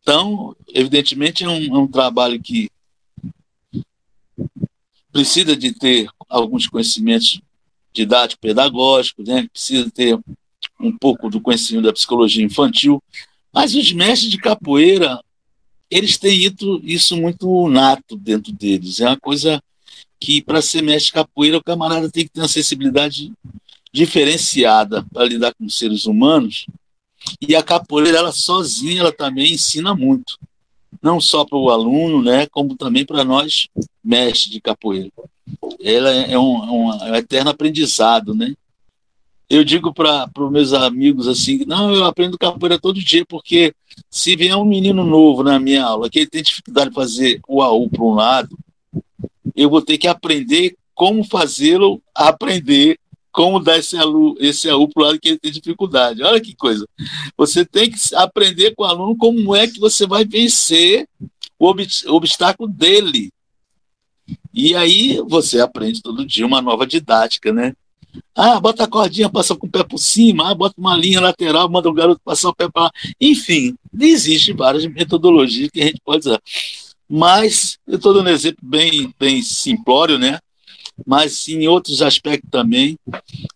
Então, 0.02 0.54
evidentemente, 0.68 1.44
é 1.44 1.48
um, 1.48 1.76
é 1.76 1.78
um 1.78 1.88
trabalho 1.88 2.40
que 2.40 2.70
precisa 5.10 5.56
de 5.56 5.72
ter 5.72 6.08
alguns 6.28 6.66
conhecimentos 6.66 7.40
didáticos, 7.92 8.40
pedagógicos, 8.40 9.26
né? 9.26 9.48
precisa 9.50 9.90
ter 9.90 10.18
um 10.78 10.96
pouco 10.96 11.30
do 11.30 11.40
conhecimento 11.40 11.86
da 11.86 11.92
psicologia 11.92 12.44
infantil, 12.44 13.02
mas 13.52 13.74
os 13.74 13.92
mestres 13.92 14.30
de 14.30 14.36
capoeira, 14.36 15.18
eles 15.90 16.18
têm 16.18 16.38
isso 16.82 17.16
muito 17.16 17.68
nato 17.68 18.16
dentro 18.16 18.52
deles. 18.52 19.00
É 19.00 19.06
uma 19.06 19.18
coisa 19.18 19.62
que, 20.26 20.42
para 20.42 20.60
ser 20.60 20.82
mestre 20.82 21.12
capoeira, 21.12 21.56
o 21.56 21.62
camarada 21.62 22.10
tem 22.10 22.24
que 22.24 22.30
ter 22.30 22.40
uma 22.40 22.48
sensibilidade 22.48 23.32
diferenciada 23.92 25.06
para 25.12 25.24
lidar 25.24 25.54
com 25.54 25.68
seres 25.68 26.04
humanos 26.04 26.66
e 27.40 27.54
a 27.54 27.62
capoeira, 27.62 28.18
ela 28.18 28.32
sozinha, 28.32 29.02
ela 29.02 29.12
também 29.12 29.52
ensina 29.52 29.94
muito. 29.94 30.36
Não 31.00 31.20
só 31.20 31.44
para 31.44 31.56
o 31.56 31.70
aluno, 31.70 32.24
né, 32.24 32.44
como 32.48 32.76
também 32.76 33.06
para 33.06 33.22
nós, 33.22 33.68
mestres 34.02 34.52
de 34.52 34.60
capoeira. 34.60 35.12
Ela 35.80 36.10
é 36.10 36.36
um, 36.36 36.64
é 36.64 36.70
um, 36.72 36.92
é 37.04 37.12
um 37.12 37.14
eterno 37.14 37.50
aprendizado, 37.50 38.34
né? 38.34 38.52
Eu 39.48 39.62
digo 39.62 39.94
para 39.94 40.28
os 40.36 40.50
meus 40.50 40.72
amigos 40.72 41.28
assim, 41.28 41.64
não, 41.68 41.94
eu 41.94 42.04
aprendo 42.04 42.36
capoeira 42.36 42.80
todo 42.80 42.98
dia, 42.98 43.24
porque 43.24 43.72
se 44.10 44.34
vier 44.34 44.56
um 44.56 44.64
menino 44.64 45.04
novo 45.04 45.44
na 45.44 45.60
minha 45.60 45.84
aula 45.84 46.10
que 46.10 46.18
ele 46.18 46.30
tem 46.30 46.42
dificuldade 46.42 46.90
de 46.90 46.96
fazer 46.96 47.40
o 47.46 47.62
AU 47.62 47.88
para 47.88 48.02
um 48.02 48.14
lado, 48.14 48.58
eu 49.56 49.70
vou 49.70 49.82
ter 49.82 49.98
que 49.98 50.06
aprender 50.06 50.76
como 50.94 51.24
fazê-lo 51.24 52.02
aprender 52.14 52.98
como 53.36 53.60
dar 53.60 53.76
esse, 53.76 53.98
aluno, 53.98 54.34
esse 54.40 54.66
aluno 54.66 54.88
para 54.88 55.02
o 55.02 55.06
lado 55.06 55.20
que 55.20 55.28
ele 55.28 55.38
tem 55.38 55.52
dificuldade. 55.52 56.22
Olha 56.22 56.40
que 56.40 56.56
coisa. 56.56 56.88
Você 57.36 57.66
tem 57.66 57.90
que 57.90 57.98
aprender 58.14 58.74
com 58.74 58.82
o 58.82 58.86
aluno 58.86 59.14
como 59.14 59.54
é 59.54 59.68
que 59.68 59.78
você 59.78 60.06
vai 60.06 60.24
vencer 60.24 61.06
o, 61.58 61.68
ob 61.68 61.86
o 62.06 62.14
obstáculo 62.14 62.66
dele. 62.66 63.30
E 64.54 64.74
aí 64.74 65.20
você 65.28 65.60
aprende 65.60 66.00
todo 66.00 66.24
dia 66.24 66.46
uma 66.46 66.62
nova 66.62 66.86
didática, 66.86 67.52
né? 67.52 67.74
Ah, 68.34 68.58
bota 68.58 68.84
a 68.84 68.88
cordinha, 68.88 69.28
passa 69.28 69.54
com 69.54 69.66
o 69.66 69.70
pé 69.70 69.84
por 69.84 69.98
cima, 69.98 70.50
ah, 70.50 70.54
bota 70.54 70.74
uma 70.78 70.96
linha 70.96 71.20
lateral, 71.20 71.68
manda 71.68 71.90
o 71.90 71.92
garoto 71.92 72.22
passar 72.24 72.48
o 72.48 72.54
pé 72.54 72.70
para 72.70 72.84
lá. 72.84 72.90
Enfim, 73.20 73.76
existem 74.00 74.56
várias 74.56 74.86
metodologias 74.86 75.68
que 75.70 75.82
a 75.82 75.86
gente 75.86 76.00
pode 76.02 76.26
usar. 76.26 76.40
Mas, 77.06 77.75
eu 77.86 77.96
estou 77.96 78.12
dando 78.12 78.28
um 78.28 78.32
exemplo 78.32 78.60
bem, 78.62 79.14
bem 79.18 79.42
simplório, 79.42 80.18
né? 80.18 80.38
Mas 81.06 81.46
em 81.48 81.68
outros 81.68 82.00
aspectos 82.02 82.50
também, 82.50 82.98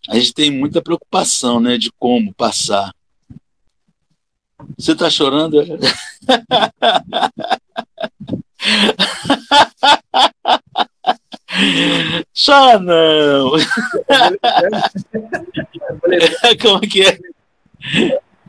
a 0.07 0.15
gente 0.15 0.33
tem 0.33 0.51
muita 0.51 0.81
preocupação 0.81 1.59
né, 1.59 1.77
de 1.77 1.91
como 1.97 2.33
passar. 2.33 2.93
Você 4.77 4.91
está 4.91 5.09
chorando? 5.09 5.57
Chora 12.33 12.79
não! 12.79 13.51
Como 16.61 16.79
que 16.81 17.01
é? 17.03 17.19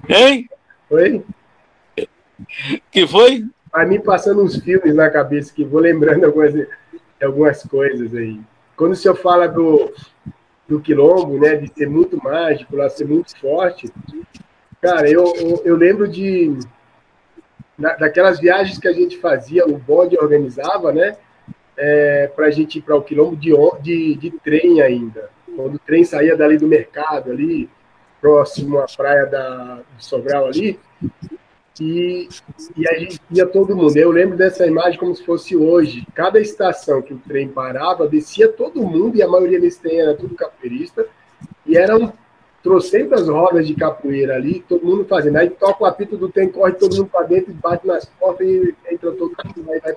Hein? 0.09 0.49
Oi? 0.91 1.25
Que 2.91 3.07
foi? 3.07 3.45
Vai 3.73 3.87
me 3.87 3.99
passando 3.99 4.43
uns 4.43 4.57
filmes 4.57 4.95
na 4.95 5.09
cabeça 5.09 5.53
que 5.53 5.65
vou 5.65 5.81
lembrando 5.81 6.25
algumas, 6.27 6.53
algumas 7.23 7.63
coisas 7.63 8.15
aí. 8.15 8.39
Quando 8.77 8.93
o 8.93 8.97
senhor 8.97 9.17
fala 9.17 9.49
do, 9.49 9.93
do 10.69 10.81
quilombo, 10.81 11.39
né, 11.39 11.57
de 11.57 11.73
ser 11.73 11.89
muito 11.89 12.23
mágico, 12.23 12.77
lá 12.77 12.91
ser 12.91 13.07
muito 13.07 13.37
forte, 13.39 13.91
cara, 14.81 15.09
eu, 15.09 15.25
eu, 15.37 15.63
eu 15.65 15.77
lembro 15.77 16.07
de 16.07 16.59
daquelas 17.79 18.39
viagens 18.39 18.79
que 18.79 18.87
a 18.87 18.93
gente 18.93 19.19
fazia, 19.19 19.67
o 19.67 19.77
bode 19.77 20.17
organizava, 20.17 20.93
né? 20.93 21.17
É, 21.77 22.31
para 22.37 22.47
a 22.47 22.51
gente 22.51 22.79
ir 22.79 22.83
para 22.83 22.95
o 22.95 23.03
quilombo 23.03 23.35
de, 23.35 23.53
de, 23.81 24.15
de, 24.15 24.31
trem 24.31 24.83
ainda. 24.83 25.31
Quando 25.57 25.77
o 25.77 25.79
trem 25.79 26.05
saía 26.05 26.37
dali 26.37 26.59
do 26.59 26.69
mercado, 26.69 27.31
ali, 27.31 27.69
próximo 28.21 28.79
à 28.79 28.87
praia 28.95 29.27
da, 29.27 29.77
do 29.77 30.05
Sobral 30.05 30.47
ali, 30.47 30.79
e, 31.83 32.89
a 32.89 32.99
gente 32.99 33.21
ia 33.31 33.47
todo 33.47 33.77
mundo. 33.77 33.97
Eu 33.97 34.11
lembro 34.11 34.37
dessa 34.37 34.67
imagem 34.67 34.99
como 34.99 35.15
se 35.15 35.25
fosse 35.25 35.57
hoje. 35.57 36.07
Cada 36.15 36.41
estação 36.41 37.03
que 37.03 37.13
o 37.13 37.19
trem 37.19 37.49
parava, 37.49 38.07
descia 38.07 38.49
todo 38.49 38.83
mundo, 38.83 39.17
e 39.17 39.23
a 39.23 39.29
maioria 39.29 39.61
desse 39.61 39.81
trem 39.81 40.01
era 40.01 40.15
tudo 40.15 40.35
capoeirista, 40.35 41.07
e 41.67 41.77
eram 41.77 42.13
trocentas 42.63 43.29
rodas 43.29 43.67
de 43.67 43.75
capoeira 43.75 44.37
ali, 44.37 44.65
todo 44.69 44.87
mundo 44.87 45.05
fazendo. 45.05 45.37
Aí 45.37 45.51
toca 45.51 45.83
o 45.83 45.87
apito 45.87 46.17
do 46.17 46.29
trem, 46.29 46.49
corre 46.49 46.73
todo 46.75 46.97
mundo 46.97 47.11
para 47.11 47.27
dentro, 47.27 47.53
bate 47.55 47.85
nas 47.87 48.05
portas 48.05 48.47
e 48.47 48.75
entra 48.91 49.11
todo 49.13 49.33
mundo, 49.45 49.73
aí 49.73 49.81
vai 49.81 49.95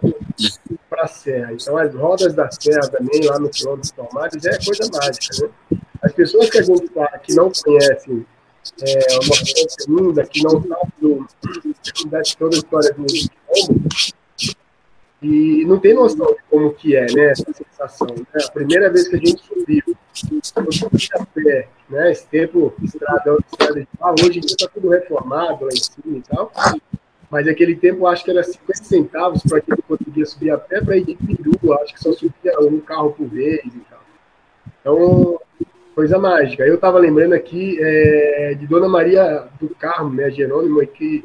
para 0.90 1.04
a 1.04 1.08
serra. 1.08 1.54
Então, 1.54 1.78
as 1.78 1.94
rodas 1.94 2.34
da 2.34 2.50
serra 2.50 2.88
também, 2.90 3.24
lá 3.26 3.38
no 3.38 3.50
quilômetro 3.50 3.82
dos 3.82 3.92
Palmares, 3.92 4.44
é 4.46 4.58
coisa 4.66 4.90
mágica, 4.92 5.46
né? 5.46 5.80
As 6.02 6.12
pessoas 6.14 6.50
que 6.50 6.58
a 6.58 6.64
gente 6.64 6.88
fala 6.88 7.18
que 7.20 7.36
não 7.36 7.52
conhecem 7.64 8.26
é, 8.82 9.16
uma 9.16 9.38
coisa 9.38 9.76
linda, 9.88 10.26
que 10.26 10.44
não 10.44 10.62
sabe 10.62 10.92
do, 11.00 11.28
da 12.10 12.22
toda 12.38 12.56
a 12.56 12.60
história 12.60 12.94
do 12.94 13.06
quilombo, 13.06 13.90
e 15.22 15.66
não 15.66 15.80
tem 15.80 15.94
noção 15.94 16.28
de 16.28 16.44
como 16.50 16.74
que 16.74 16.96
é, 16.96 17.06
né, 17.12 17.32
essa 17.32 17.46
sensação. 17.52 18.08
Né? 18.08 18.26
A 18.48 18.52
primeira 18.52 18.92
vez 18.92 19.08
que 19.08 19.16
a 19.16 19.20
gente 19.20 19.42
subiu, 19.44 19.84
eu 19.88 20.72
subi 20.72 21.08
a 21.14 21.26
pé, 21.26 21.68
né, 21.90 22.12
esse 22.12 22.28
tempo, 22.28 22.74
estrada, 22.84 23.36
estrada 23.52 23.88
de 24.16 24.26
hoje 24.26 24.40
está 24.40 24.68
tudo 24.68 24.90
reformado 24.90 25.66
lá 25.66 25.72
em 25.72 25.78
cima 25.78 26.18
e 26.18 26.22
tal, 26.22 26.52
mas 27.30 27.48
aquele 27.48 27.76
tempo 27.76 28.06
acho 28.06 28.24
que 28.24 28.32
era 28.32 28.44
50 28.44 28.84
centavos 28.84 29.42
para 29.44 29.62
quem 29.62 29.76
conseguia 29.88 30.26
subir 30.26 30.52
a 30.52 30.58
pé 30.58 30.82
para 30.82 30.98
ir 30.98 31.06
de 31.06 31.16
peru, 31.16 31.74
acho 31.82 31.94
que 31.94 32.04
só 32.04 32.14
subia 32.14 32.60
um 32.62 32.80
carro 32.80 33.12
por 33.12 33.28
vez 33.28 33.66
e 33.66 33.80
tal. 33.90 34.00
Então, 34.82 35.40
coisa 35.96 36.20
mágica. 36.20 36.68
Eu 36.68 36.76
estava 36.76 37.00
lembrando 37.00 37.34
aqui 37.34 37.78
é, 37.80 38.54
de 38.60 38.68
Dona 38.68 38.90
Maria 38.90 39.48
do 39.60 39.70
Carmo, 39.70 40.14
né, 40.14 40.30
Jerônimo, 40.30 40.86
que 40.86 41.24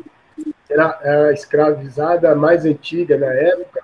era 0.70 0.98
a 1.02 1.33
escravizada 1.33 2.35
mais 2.37 2.64
antiga 2.64 3.18
na 3.18 3.26
época, 3.26 3.83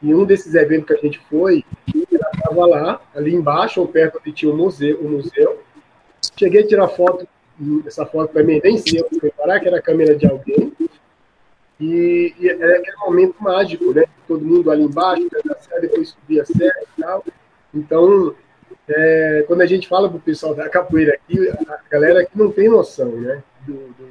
e 0.00 0.14
um 0.14 0.24
desses 0.24 0.54
eventos 0.54 0.86
que 0.86 0.94
a 0.94 0.96
gente 0.96 1.18
foi, 1.28 1.64
ela 2.12 2.30
estava 2.32 2.66
lá, 2.66 3.00
ali 3.14 3.34
embaixo, 3.34 3.80
ou 3.80 3.88
perto 3.88 4.20
onde 4.20 4.32
tinha 4.32 4.50
o 4.50 4.54
um 4.54 4.58
museu, 4.58 5.00
um 5.02 5.08
museu. 5.08 5.60
Cheguei 6.38 6.62
a 6.62 6.66
tirar 6.66 6.88
foto, 6.88 7.26
essa 7.84 8.06
foto 8.06 8.32
para 8.32 8.44
mim 8.44 8.60
nem 8.62 8.78
sei 8.78 9.02
onde 9.02 9.18
preparar, 9.18 9.60
que 9.60 9.66
era 9.66 9.78
a 9.78 9.82
câmera 9.82 10.14
de 10.14 10.26
alguém. 10.26 10.72
E, 11.80 12.32
e 12.38 12.48
era 12.48 12.78
aquele 12.78 12.96
momento 12.98 13.34
mágico, 13.40 13.92
né? 13.92 14.04
Todo 14.28 14.44
mundo 14.44 14.70
ali 14.70 14.84
embaixo, 14.84 15.28
depois 15.80 16.10
subia 16.10 16.42
a 16.42 16.46
serra 16.46 16.80
e 16.96 17.02
tal. 17.02 17.24
Então, 17.74 18.34
é, 18.88 19.44
quando 19.46 19.60
a 19.60 19.66
gente 19.66 19.88
fala 19.88 20.08
para 20.08 20.18
o 20.18 20.20
pessoal 20.20 20.54
da 20.54 20.68
capoeira 20.68 21.14
aqui, 21.14 21.48
a 21.50 21.78
galera 21.90 22.20
aqui 22.20 22.32
não 22.34 22.50
tem 22.50 22.68
noção, 22.68 23.10
né? 23.12 23.42
Do, 23.66 23.72
do, 23.72 24.08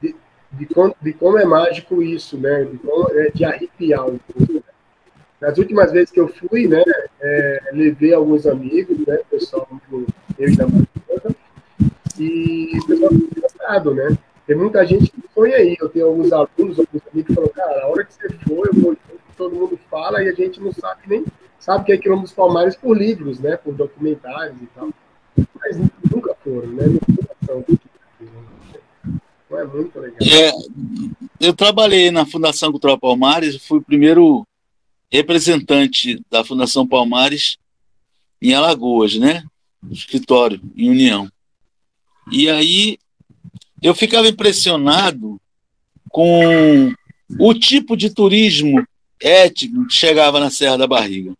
de, 0.00 0.14
de, 0.52 0.66
como, 0.66 0.94
de, 1.00 1.12
como, 1.12 1.38
é 1.38 1.44
mágico 1.44 2.02
isso, 2.02 2.36
né? 2.36 2.64
De, 2.64 2.78
como, 2.78 3.08
é, 3.12 3.30
de 3.30 3.44
arrepiar 3.44 4.06
um 4.06 4.18
pouco. 4.18 4.52
Né? 4.54 4.62
Nas 5.40 5.56
últimas 5.56 5.92
vezes 5.92 6.10
que 6.10 6.18
eu 6.18 6.28
fui, 6.28 6.66
né, 6.66 6.82
é, 7.20 7.70
levei 7.72 8.12
alguns 8.12 8.44
amigos, 8.44 8.98
né, 9.06 9.20
pessoal, 9.30 9.68
eu 10.36 10.48
e 10.48 10.56
da 10.56 10.66
Marcela, 10.66 11.36
e 12.18 12.76
o 12.76 12.86
pessoal 12.86 13.12
engraçado, 13.12 13.94
né? 13.94 14.18
Tem 14.48 14.56
muita 14.56 14.84
gente 14.84 15.10
que 15.10 15.22
foi 15.32 15.52
aí. 15.52 15.76
Eu 15.80 15.88
tenho 15.88 16.06
alguns 16.06 16.32
alunos, 16.32 16.78
alguns 16.78 17.02
amigos 17.12 17.26
que 17.26 17.34
falaram, 17.34 17.52
cara, 17.52 17.82
a 17.82 17.86
hora 17.86 18.04
que 18.04 18.14
você 18.14 18.28
for, 18.30 18.66
eu 18.66 18.80
vou 18.80 18.96
todo 19.36 19.54
mundo 19.54 19.78
fala 19.88 20.22
e 20.22 20.28
a 20.28 20.32
gente 20.32 20.60
não 20.60 20.72
sabe 20.72 21.02
nem 21.06 21.24
sabe 21.68 21.84
que 21.84 21.92
é 21.92 21.98
Quilombo 21.98 22.22
dos 22.22 22.32
Palmares 22.32 22.74
por 22.74 22.96
livros, 22.96 23.38
né? 23.40 23.58
Por 23.58 23.74
documentários 23.74 24.56
e 24.62 24.66
tal. 24.68 24.88
Mas 25.54 25.76
nunca 26.10 26.34
foram, 26.42 26.68
né? 26.68 26.86
Nunca 26.86 27.36
são. 27.44 27.64
Não 29.50 29.58
é 29.58 29.64
muito 29.66 30.00
legal. 30.00 30.18
É, 30.18 30.50
eu 31.38 31.52
trabalhei 31.52 32.10
na 32.10 32.24
Fundação 32.24 32.70
Cultural 32.70 32.98
Palmares, 32.98 33.56
fui 33.66 33.80
o 33.80 33.84
primeiro 33.84 34.46
representante 35.12 36.24
da 36.30 36.42
Fundação 36.42 36.86
Palmares 36.86 37.58
em 38.40 38.54
Alagoas, 38.54 39.16
né? 39.16 39.44
Escritório, 39.90 40.62
em 40.74 40.88
União. 40.88 41.30
E 42.32 42.48
aí 42.48 42.98
eu 43.82 43.94
ficava 43.94 44.26
impressionado 44.26 45.38
com 46.08 46.94
o 47.38 47.54
tipo 47.54 47.94
de 47.94 48.08
turismo 48.08 48.82
étnico 49.20 49.86
que 49.86 49.94
chegava 49.94 50.40
na 50.40 50.50
Serra 50.50 50.78
da 50.78 50.86
Barriga. 50.86 51.34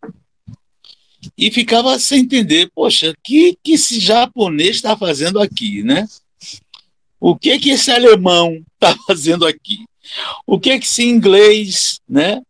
E 1.39 1.49
ficava 1.49 1.97
sem 1.97 2.19
entender, 2.19 2.69
poxa, 2.75 3.11
o 3.11 3.15
que, 3.23 3.57
que 3.63 3.71
esse 3.75 3.97
japonês 3.97 4.75
está 4.75 4.97
fazendo 4.97 5.39
aqui, 5.39 5.81
né? 5.83 6.05
O 7.17 7.33
que 7.33 7.57
que 7.57 7.69
esse 7.69 7.89
alemão 7.89 8.61
está 8.73 8.93
fazendo 9.07 9.45
aqui? 9.45 9.85
O 10.45 10.59
que 10.59 10.77
que 10.77 10.85
esse 10.85 11.01
inglês, 11.01 12.01
né? 12.09 12.41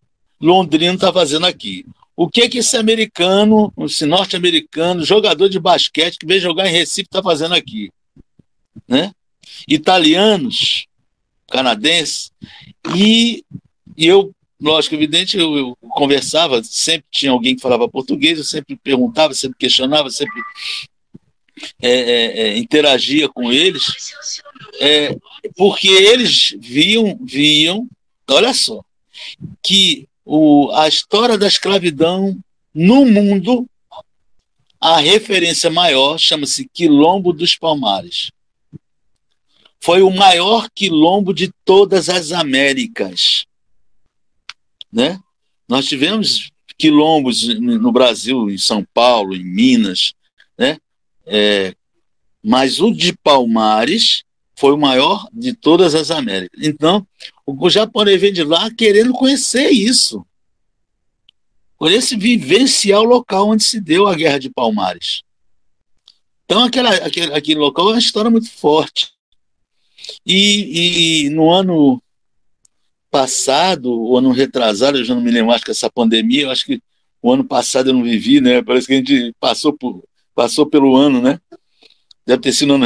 Londrino 0.42 0.96
está 0.96 1.14
fazendo 1.14 1.46
aqui. 1.46 1.86
O 2.16 2.28
que 2.28 2.50
que 2.50 2.58
esse 2.58 2.76
americano, 2.78 3.72
esse 3.82 4.08
norte-americano, 4.08 5.06
jogador 5.06 5.50
de 5.50 5.60
basquete 5.60 6.18
que 6.18 6.26
veio 6.26 6.42
jogar 6.42 6.68
em 6.68 6.72
Recife 6.72 7.04
está 7.04 7.22
fazendo 7.22 7.54
aqui, 7.54 7.92
né? 8.88 9.12
Italianos, 9.68 10.88
canadenses 11.48 12.32
e, 12.96 13.46
e 13.96 14.08
eu, 14.08 14.34
lógico, 14.62 14.96
evidente, 14.96 15.38
eu, 15.38 15.58
eu, 15.58 15.78
conversava, 15.92 16.64
sempre 16.64 17.06
tinha 17.12 17.32
alguém 17.32 17.56
que 17.56 17.62
falava 17.62 17.88
português, 17.88 18.38
eu 18.38 18.44
sempre 18.44 18.76
perguntava, 18.76 19.34
sempre 19.34 19.58
questionava, 19.58 20.10
sempre 20.10 20.42
é, 21.82 21.92
é, 21.92 22.42
é, 22.42 22.58
interagia 22.58 23.30
com 23.30 23.52
eles, 23.52 23.84
é, 24.80 25.16
porque 25.56 25.88
eles 25.88 26.56
viam, 26.60 27.18
viam, 27.22 27.88
olha 28.30 28.54
só, 28.54 28.84
que 29.62 30.08
o, 30.26 30.72
a 30.74 30.88
história 30.88 31.38
da 31.38 31.48
escravidão 31.48 32.38
no 32.74 33.06
mundo, 33.06 33.68
a 34.80 34.98
referência 34.98 35.70
maior 35.70 36.18
chama-se 36.18 36.70
Quilombo 36.74 37.34
dos 37.34 37.56
Palmares. 37.56 38.32
Foi 39.82 40.02
o 40.02 40.12
maior 40.12 40.70
quilombo 40.70 41.34
de 41.34 41.52
todas 41.64 42.10
as 42.10 42.32
Américas. 42.32 43.46
Né? 44.92 45.20
Nós 45.68 45.86
tivemos 45.86 46.52
quilombos 46.78 47.48
no 47.60 47.92
Brasil, 47.92 48.50
em 48.50 48.58
São 48.58 48.86
Paulo, 48.94 49.36
em 49.36 49.44
Minas, 49.44 50.14
né? 50.58 50.78
É, 51.26 51.76
mas 52.42 52.80
o 52.80 52.92
de 52.92 53.14
Palmares 53.14 54.24
foi 54.56 54.74
o 54.74 54.78
maior 54.78 55.28
de 55.32 55.54
todas 55.54 55.94
as 55.94 56.10
Américas. 56.10 56.66
Então, 56.66 57.06
o 57.46 57.70
japonês 57.70 58.20
vem 58.20 58.34
de 58.34 58.44
lá 58.44 58.70
querendo 58.74 59.14
conhecer 59.14 59.70
isso. 59.70 60.26
Conhecer 61.78 62.18
vivenciar 62.18 63.02
o 63.02 63.06
local 63.06 63.50
onde 63.50 63.64
se 63.64 63.80
deu 63.80 64.08
a 64.08 64.16
Guerra 64.16 64.40
de 64.40 64.50
Palmares. 64.50 65.22
Então, 66.46 66.64
aquela, 66.64 66.90
aquele, 66.96 67.34
aquele 67.34 67.60
local 67.60 67.90
é 67.90 67.94
uma 67.94 68.00
história 68.00 68.32
muito 68.32 68.50
forte. 68.50 69.12
E, 70.26 71.26
e 71.26 71.30
no 71.30 71.50
ano 71.50 72.02
passado, 73.10 73.92
ou 73.92 74.18
ano 74.18 74.32
retrasado, 74.32 74.98
eu 74.98 75.04
já 75.04 75.16
não 75.16 75.22
me 75.22 75.32
lembro, 75.32 75.52
acho 75.52 75.66
que 75.66 75.72
essa 75.72 75.90
pandemia, 75.90 76.44
eu 76.44 76.52
acho 76.52 76.66
que 76.66 76.82
o 77.22 77.32
ano 77.32 77.44
passado 77.44 77.90
eu 77.90 77.94
não 77.94 78.04
vivi, 78.04 78.40
né? 78.40 78.62
Parece 78.62 78.88
que 78.88 78.94
a 78.94 78.98
gente 78.98 79.36
passou 79.40 79.74
por 79.74 80.04
passou 80.36 80.66
pelo 80.66 80.96
ano, 80.96 81.22
né? 81.22 81.40
Deve 82.26 82.42
ter 82.42 82.54
sido 82.54 82.72
um 82.72 82.76
ano 82.76 82.86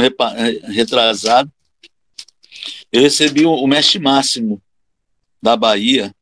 retrasado. 0.72 1.52
Eu 2.90 3.02
recebi 3.02 3.44
o 3.44 3.66
mestre 3.66 4.00
máximo 4.00 4.60
da 5.40 5.56
Bahia, 5.56 6.12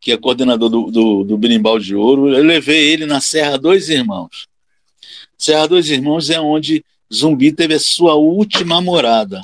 que 0.00 0.10
é 0.10 0.16
coordenador 0.16 0.68
do, 0.68 0.90
do, 0.90 1.24
do 1.24 1.38
Berimbau 1.38 1.78
de 1.78 1.94
Ouro. 1.94 2.34
Eu 2.34 2.42
levei 2.42 2.90
ele 2.90 3.06
na 3.06 3.20
Serra 3.20 3.56
Dois 3.56 3.88
Irmãos. 3.88 4.48
Serra 5.38 5.68
Dois 5.68 5.88
Irmãos 5.88 6.30
é 6.30 6.40
onde 6.40 6.84
Zumbi 7.12 7.52
teve 7.52 7.74
a 7.74 7.80
sua 7.80 8.14
última 8.14 8.80
morada. 8.80 9.42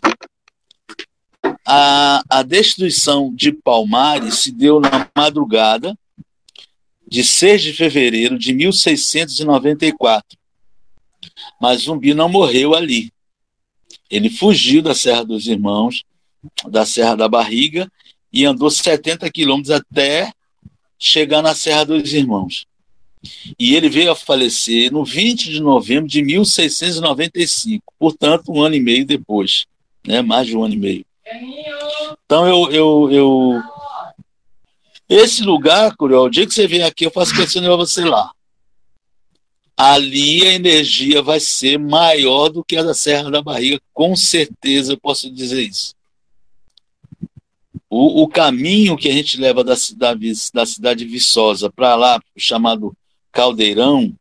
A, 1.71 2.23
a 2.31 2.43
destruição 2.43 3.31
de 3.35 3.53
Palmares 3.53 4.39
se 4.39 4.51
deu 4.51 4.81
na 4.81 5.07
madrugada 5.15 5.95
de 7.07 7.23
6 7.23 7.63
de 7.63 7.73
fevereiro 7.75 8.39
de 8.39 8.55
1694. 8.55 10.39
Mas 11.61 11.83
Zumbi 11.83 12.15
não 12.15 12.27
morreu 12.27 12.75
ali. 12.75 13.13
Ele 14.11 14.31
fugiu 14.31 14.81
da 14.81 14.95
Serra 14.95 15.27
dos 15.27 15.47
Irmãos, 15.47 16.05
da 16.67 16.87
Serra 16.87 17.15
da 17.15 17.29
Barriga, 17.29 17.87
e 18.33 18.47
andou 18.47 18.71
70 18.71 19.31
quilômetros 19.31 19.71
até 19.71 20.33
chegar 20.99 21.43
na 21.43 21.55
Serra 21.55 21.85
dos 21.85 22.15
Irmãos. 22.15 22.67
E 23.59 23.75
ele 23.75 23.91
veio 23.91 24.11
a 24.11 24.17
falecer 24.17 24.91
no 24.91 25.05
20 25.05 25.51
de 25.51 25.61
novembro 25.61 26.09
de 26.09 26.23
1695, 26.23 27.93
portanto, 27.99 28.51
um 28.51 28.63
ano 28.63 28.75
e 28.75 28.81
meio 28.81 29.05
depois, 29.05 29.67
né? 30.07 30.23
mais 30.23 30.47
de 30.47 30.57
um 30.57 30.65
ano 30.65 30.73
e 30.73 30.79
meio. 30.79 31.08
Então, 32.25 32.47
eu, 32.47 32.71
eu, 32.71 33.11
eu... 33.11 33.63
esse 35.09 35.43
lugar, 35.43 35.97
Curió, 35.97 36.25
o 36.25 36.31
dia 36.31 36.47
que 36.47 36.55
você 36.55 36.67
vem 36.67 36.83
aqui, 36.83 37.05
eu 37.05 37.11
faço 37.11 37.35
questão 37.35 37.63
de 37.63 37.69
você 37.69 38.05
lá. 38.05 38.33
Ali 39.77 40.47
a 40.47 40.53
energia 40.53 41.23
vai 41.23 41.39
ser 41.39 41.79
maior 41.79 42.49
do 42.49 42.65
que 42.65 42.77
a 42.77 42.83
da 42.83 42.95
Serra 42.95 43.31
da 43.31 43.41
Barriga, 43.41 43.81
com 43.93 44.17
certeza 44.17 44.93
eu 44.93 44.99
posso 44.99 45.31
dizer 45.31 45.63
isso. 45.63 45.95
O, 47.89 48.23
o 48.23 48.29
caminho 48.29 48.97
que 48.97 49.09
a 49.09 49.13
gente 49.13 49.41
leva 49.41 49.65
da 49.65 49.77
cidade, 49.77 50.33
da 50.53 50.67
cidade 50.67 51.05
Viçosa 51.05 51.71
para 51.71 51.95
lá, 51.95 52.21
chamado 52.37 52.95
Caldeirão, 53.33 54.15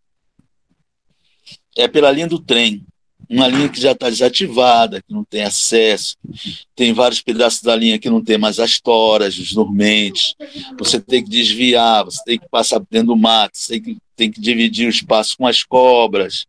é 1.75 1.87
pela 1.87 2.11
linha 2.11 2.27
do 2.27 2.39
trem. 2.39 2.86
Uma 3.29 3.47
linha 3.47 3.67
que 3.67 3.79
já 3.79 3.91
está 3.91 4.09
desativada, 4.09 5.01
que 5.01 5.13
não 5.13 5.23
tem 5.23 5.43
acesso. 5.43 6.15
Tem 6.75 6.93
vários 6.93 7.21
pedaços 7.21 7.61
da 7.61 7.75
linha 7.75 7.99
que 7.99 8.09
não 8.09 8.23
tem 8.23 8.37
mais 8.37 8.59
as 8.59 8.79
toras, 8.79 9.37
os 9.37 9.53
dormentes. 9.53 10.33
Você 10.79 10.99
tem 10.99 11.23
que 11.23 11.29
desviar, 11.29 12.05
você 12.05 12.23
tem 12.25 12.39
que 12.39 12.47
passar 12.49 12.81
dentro 12.89 13.07
do 13.07 13.17
mato, 13.17 13.57
você 13.57 13.73
tem 13.73 13.81
que, 13.81 13.97
tem 14.15 14.31
que 14.31 14.39
dividir 14.39 14.87
o 14.87 14.89
espaço 14.89 15.37
com 15.37 15.45
as 15.45 15.61
cobras, 15.63 16.45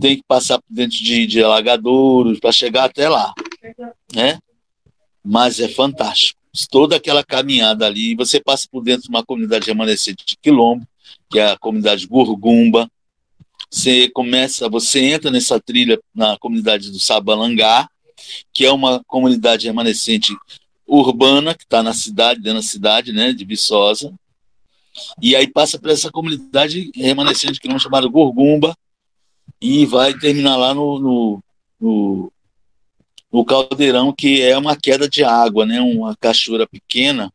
tem 0.00 0.16
que 0.16 0.24
passar 0.26 0.58
por 0.58 0.72
dentro 0.72 0.96
de, 0.96 1.26
de 1.26 1.42
alagadouros 1.42 2.40
para 2.40 2.52
chegar 2.52 2.84
até 2.84 3.08
lá. 3.08 3.34
Né? 4.14 4.38
Mas 5.22 5.60
é 5.60 5.68
fantástico. 5.68 6.40
Toda 6.70 6.96
aquela 6.96 7.22
caminhada 7.22 7.86
ali, 7.86 8.14
você 8.14 8.40
passa 8.40 8.66
por 8.70 8.82
dentro 8.82 9.02
de 9.02 9.08
uma 9.08 9.24
comunidade 9.24 9.66
remanescente 9.66 10.24
de 10.26 10.36
quilombo, 10.36 10.86
que 11.30 11.38
é 11.38 11.52
a 11.52 11.58
comunidade 11.58 12.06
Gurgumba. 12.06 12.90
Você 13.70 14.08
começa, 14.10 14.68
você 14.68 15.00
entra 15.00 15.30
nessa 15.30 15.60
trilha 15.60 16.00
na 16.12 16.36
comunidade 16.38 16.90
do 16.90 16.98
Sabalangá, 16.98 17.88
que 18.52 18.66
é 18.66 18.72
uma 18.72 19.02
comunidade 19.06 19.66
remanescente 19.66 20.36
urbana 20.86 21.54
que 21.54 21.62
está 21.62 21.82
na 21.82 21.94
cidade, 21.94 22.40
dentro 22.40 22.58
da 22.58 22.66
cidade, 22.66 23.12
né, 23.12 23.32
de 23.32 23.44
Viçosa. 23.44 24.12
E 25.22 25.36
aí 25.36 25.46
passa 25.46 25.78
por 25.78 25.90
essa 25.90 26.10
comunidade 26.10 26.90
remanescente 26.96 27.60
que 27.60 27.68
não 27.68 27.78
chamada 27.78 28.08
Gurgumba 28.08 28.76
e 29.60 29.86
vai 29.86 30.18
terminar 30.18 30.56
lá 30.56 30.74
no, 30.74 30.98
no, 30.98 31.44
no, 31.80 32.32
no 33.32 33.44
caldeirão, 33.44 34.12
que 34.12 34.42
é 34.42 34.58
uma 34.58 34.76
queda 34.76 35.08
de 35.08 35.22
água, 35.22 35.64
né, 35.64 35.80
uma 35.80 36.16
cachoeira 36.16 36.66
pequena 36.66 37.32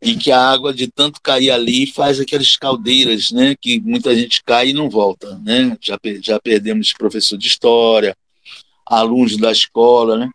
e 0.00 0.16
que 0.16 0.32
a 0.32 0.40
água 0.40 0.74
de 0.74 0.88
tanto 0.88 1.20
cair 1.22 1.50
ali 1.50 1.86
faz 1.86 2.18
aquelas 2.18 2.56
caldeiras, 2.56 3.30
né, 3.30 3.54
que 3.60 3.80
muita 3.80 4.14
gente 4.14 4.42
cai 4.44 4.70
e 4.70 4.72
não 4.72 4.90
volta, 4.90 5.38
né? 5.44 5.76
Já, 5.80 5.98
já 6.20 6.40
perdemos 6.40 6.92
professor 6.92 7.38
de 7.38 7.46
história, 7.46 8.16
alunos 8.84 9.36
da 9.36 9.52
escola, 9.52 10.16
né? 10.16 10.30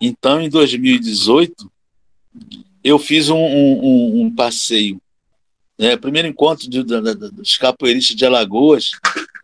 Então, 0.00 0.40
em 0.40 0.48
2018, 0.48 1.70
eu 2.82 2.98
fiz 2.98 3.28
um, 3.28 3.36
um, 3.36 4.22
um 4.22 4.34
passeio, 4.34 5.00
né, 5.78 5.96
primeiro 5.96 6.28
encontro 6.28 6.68
de, 6.68 6.82
de, 6.82 7.00
de, 7.00 7.14
dos 7.30 7.58
capoeiristas 7.58 8.16
de 8.16 8.24
Alagoas, 8.24 8.92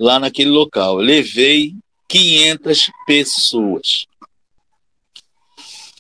lá 0.01 0.19
naquele 0.19 0.51
local. 0.51 1.01
Eu 1.01 1.07
levei 1.07 1.75
500 2.09 2.91
pessoas 3.07 4.07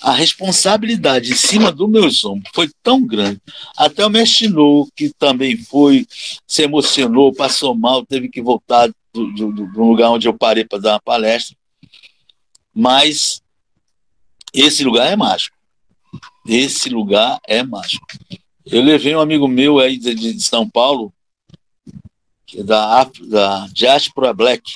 a 0.07 0.13
responsabilidade 0.13 1.33
em 1.33 1.35
cima 1.35 1.73
dos 1.73 1.91
meus 1.91 2.25
ombros 2.25 2.53
foi 2.55 2.71
tão 2.81 3.05
grande. 3.05 3.43
Até 3.77 4.07
o 4.07 4.09
Mestinô, 4.09 4.89
que 4.95 5.11
também 5.19 5.57
foi, 5.57 6.07
se 6.47 6.63
emocionou, 6.63 7.35
passou 7.35 7.75
mal, 7.75 8.07
teve 8.07 8.29
que 8.29 8.41
voltar 8.41 8.89
do, 9.13 9.33
do, 9.33 9.53
do 9.53 9.83
lugar 9.83 10.11
onde 10.11 10.29
eu 10.29 10.33
parei 10.33 10.65
para 10.65 10.79
dar 10.79 10.93
uma 10.93 11.01
palestra. 11.01 11.57
Mas 12.73 13.43
esse 14.55 14.85
lugar 14.85 15.11
é 15.11 15.17
mágico. 15.17 15.57
Esse 16.47 16.89
lugar 16.89 17.41
é 17.45 17.65
mágico. 17.65 18.07
Eu 18.65 18.85
levei 18.85 19.17
um 19.17 19.21
amigo 19.21 19.49
meu 19.49 19.81
aí 19.81 19.99
de, 19.99 20.15
de 20.15 20.41
São 20.41 20.71
Paulo, 20.71 21.13
é 22.55 22.63
da, 22.63 23.11
da 23.27 23.67
Diaspora 23.73 24.33
Black, 24.33 24.71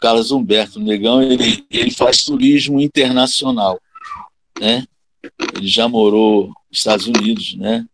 Carlos 0.00 0.32
Humberto 0.32 0.80
Negão, 0.80 1.22
ele, 1.22 1.64
ele 1.70 1.92
faz 1.92 2.24
turismo 2.24 2.80
internacional 2.80 3.80
né? 4.62 4.84
Ele 5.56 5.66
já 5.66 5.88
morou 5.88 6.46
nos 6.46 6.78
Estados 6.78 7.06
Unidos, 7.08 7.56
né? 7.56 7.84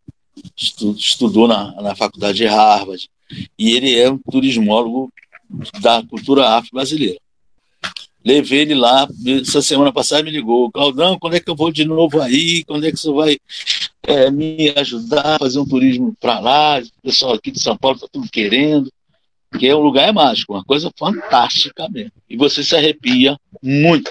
Estudou 0.54 1.48
na, 1.48 1.72
na 1.80 1.96
faculdade 1.96 2.38
de 2.38 2.46
Harvard 2.46 3.08
e 3.58 3.72
ele 3.72 3.98
é 3.98 4.10
um 4.10 4.18
turismólogo 4.18 5.10
da 5.80 6.02
cultura 6.02 6.46
afro-brasileira. 6.50 7.18
Levei 8.24 8.60
ele 8.60 8.74
lá, 8.74 9.08
essa 9.40 9.62
semana 9.62 9.92
passada 9.92 10.22
me 10.22 10.30
ligou, 10.30 10.70
Claudão, 10.70 11.18
quando 11.18 11.34
é 11.34 11.40
que 11.40 11.48
eu 11.48 11.56
vou 11.56 11.72
de 11.72 11.84
novo 11.84 12.20
aí? 12.20 12.62
Quando 12.64 12.86
é 12.86 12.92
que 12.92 12.98
você 12.98 13.10
vai 13.10 13.38
é, 14.02 14.30
me 14.30 14.70
ajudar 14.76 15.36
a 15.36 15.38
fazer 15.38 15.58
um 15.58 15.66
turismo 15.66 16.14
para 16.20 16.38
lá? 16.38 16.80
O 16.80 17.02
pessoal 17.02 17.32
aqui 17.32 17.50
de 17.50 17.60
São 17.60 17.76
Paulo 17.76 17.96
está 17.96 18.08
tudo 18.12 18.28
querendo, 18.30 18.92
que 19.58 19.66
é 19.66 19.74
um 19.74 19.80
lugar 19.80 20.08
é 20.08 20.12
mágico, 20.12 20.52
uma 20.52 20.64
coisa 20.64 20.92
fantástica 20.98 21.88
mesmo. 21.88 22.12
E 22.28 22.36
você 22.36 22.62
se 22.62 22.76
arrepia 22.76 23.38
muito. 23.62 24.10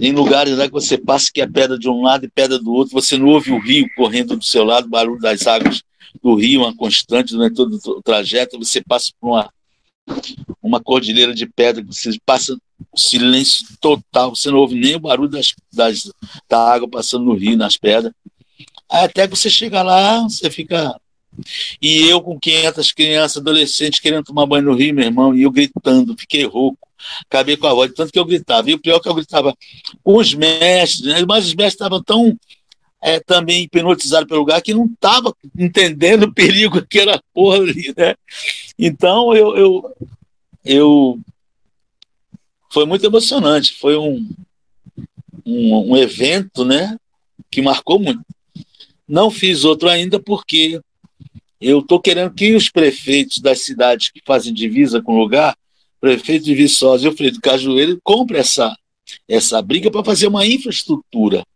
Em 0.00 0.12
lugares 0.12 0.56
lá 0.56 0.66
que 0.66 0.72
você 0.72 0.96
passa 0.96 1.30
que 1.32 1.40
é 1.40 1.46
pedra 1.46 1.78
de 1.78 1.88
um 1.88 2.02
lado 2.02 2.24
e 2.24 2.28
pedra 2.28 2.58
do 2.58 2.72
outro, 2.72 2.92
você 2.92 3.16
não 3.18 3.26
ouve 3.28 3.52
o 3.52 3.58
rio 3.58 3.88
correndo 3.96 4.36
do 4.36 4.44
seu 4.44 4.64
lado, 4.64 4.86
o 4.86 4.90
barulho 4.90 5.20
das 5.20 5.46
águas 5.46 5.82
do 6.22 6.34
rio, 6.34 6.62
uma 6.62 6.74
constante 6.74 7.32
durante 7.32 7.56
todo 7.56 7.78
o 7.86 8.02
trajeto, 8.02 8.58
você 8.58 8.82
passa 8.82 9.10
por 9.20 9.28
uma, 9.30 9.52
uma 10.62 10.80
cordilheira 10.80 11.34
de 11.34 11.46
pedra, 11.46 11.84
você 11.84 12.10
passa 12.24 12.56
silêncio 12.96 13.66
total, 13.80 14.34
você 14.34 14.50
não 14.50 14.58
ouve 14.58 14.74
nem 14.74 14.96
o 14.96 15.00
barulho 15.00 15.28
das, 15.28 15.54
das, 15.72 16.10
da 16.48 16.72
água 16.72 16.88
passando 16.88 17.24
no 17.24 17.34
rio, 17.34 17.56
nas 17.56 17.76
pedras. 17.76 18.12
Aí 18.90 19.04
até 19.04 19.26
que 19.26 19.36
você 19.36 19.48
chega 19.48 19.82
lá, 19.82 20.22
você 20.22 20.50
fica. 20.50 20.94
E 21.80 22.08
eu 22.08 22.20
com 22.20 22.38
500 22.38 22.92
crianças, 22.92 23.36
adolescentes, 23.38 24.00
querendo 24.00 24.24
tomar 24.24 24.46
banho 24.46 24.64
no 24.64 24.74
rio, 24.74 24.94
meu 24.94 25.04
irmão, 25.04 25.34
e 25.34 25.42
eu 25.42 25.50
gritando, 25.50 26.16
fiquei 26.18 26.44
rouco 26.44 26.78
acabei 27.28 27.56
com 27.56 27.66
a 27.66 27.74
voz, 27.74 27.92
tanto 27.94 28.12
que 28.12 28.18
eu 28.18 28.24
gritava. 28.24 28.70
E 28.70 28.74
o 28.74 28.78
pior 28.78 28.96
é 28.96 29.00
que 29.00 29.08
eu 29.08 29.14
gritava 29.14 29.56
com 30.02 30.16
os 30.16 30.34
mestres, 30.34 31.06
né? 31.06 31.24
mas 31.26 31.46
os 31.46 31.54
mestres 31.54 31.74
estavam 31.74 32.02
tão 32.02 32.38
é, 33.00 33.18
também 33.18 33.64
hipnotizados 33.64 34.28
pelo 34.28 34.40
lugar 34.40 34.62
que 34.62 34.74
não 34.74 34.86
estavam 34.86 35.34
entendendo 35.58 36.24
o 36.24 36.32
perigo 36.32 36.86
que 36.86 37.00
era 37.00 37.22
porra 37.34 37.56
ali, 37.58 37.92
né? 37.96 38.14
Então 38.78 39.34
eu, 39.34 39.56
eu, 39.56 39.96
eu 40.64 41.20
foi 42.70 42.86
muito 42.86 43.04
emocionante, 43.04 43.74
foi 43.74 43.96
um, 43.96 44.30
um, 45.44 45.92
um 45.92 45.96
evento, 45.96 46.64
né, 46.64 46.96
que 47.50 47.60
marcou 47.60 47.98
muito. 47.98 48.22
Não 49.06 49.30
fiz 49.30 49.64
outro 49.64 49.88
ainda 49.88 50.20
porque 50.20 50.80
eu 51.62 51.78
estou 51.78 52.00
querendo 52.00 52.34
que 52.34 52.56
os 52.56 52.68
prefeitos 52.68 53.38
das 53.38 53.60
cidades 53.60 54.10
que 54.10 54.20
fazem 54.26 54.52
divisa 54.52 55.00
com 55.00 55.14
o 55.14 55.18
lugar 55.18 55.56
prefeito 56.00 56.44
de 56.44 56.54
Viçosa 56.56 57.06
e 57.06 57.08
o 57.08 57.14
prefeito 57.14 57.40
Cajueiro 57.40 58.00
compra 58.02 58.38
essa, 58.38 58.76
essa 59.28 59.62
briga 59.62 59.88
para 59.88 60.02
fazer 60.02 60.26
uma 60.26 60.44
infraestrutura, 60.44 61.46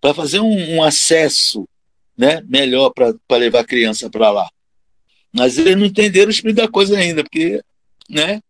para 0.00 0.14
fazer 0.14 0.40
um, 0.40 0.76
um, 0.76 0.82
acesso 0.82 1.68
né, 2.16 2.42
melhor 2.48 2.90
para 2.90 3.14
levar 3.36 3.60
a 3.60 3.66
criança 3.66 4.08
para 4.08 4.30
lá. 4.30 4.48
Mas 5.30 5.58
eles 5.58 5.76
não 5.76 5.84
entenderam 5.84 6.28
o 6.28 6.30
espírito 6.30 6.56
da 6.56 6.68
coisa 6.68 6.96
ainda, 6.96 7.22
porque 7.22 7.62
né, 8.08 8.40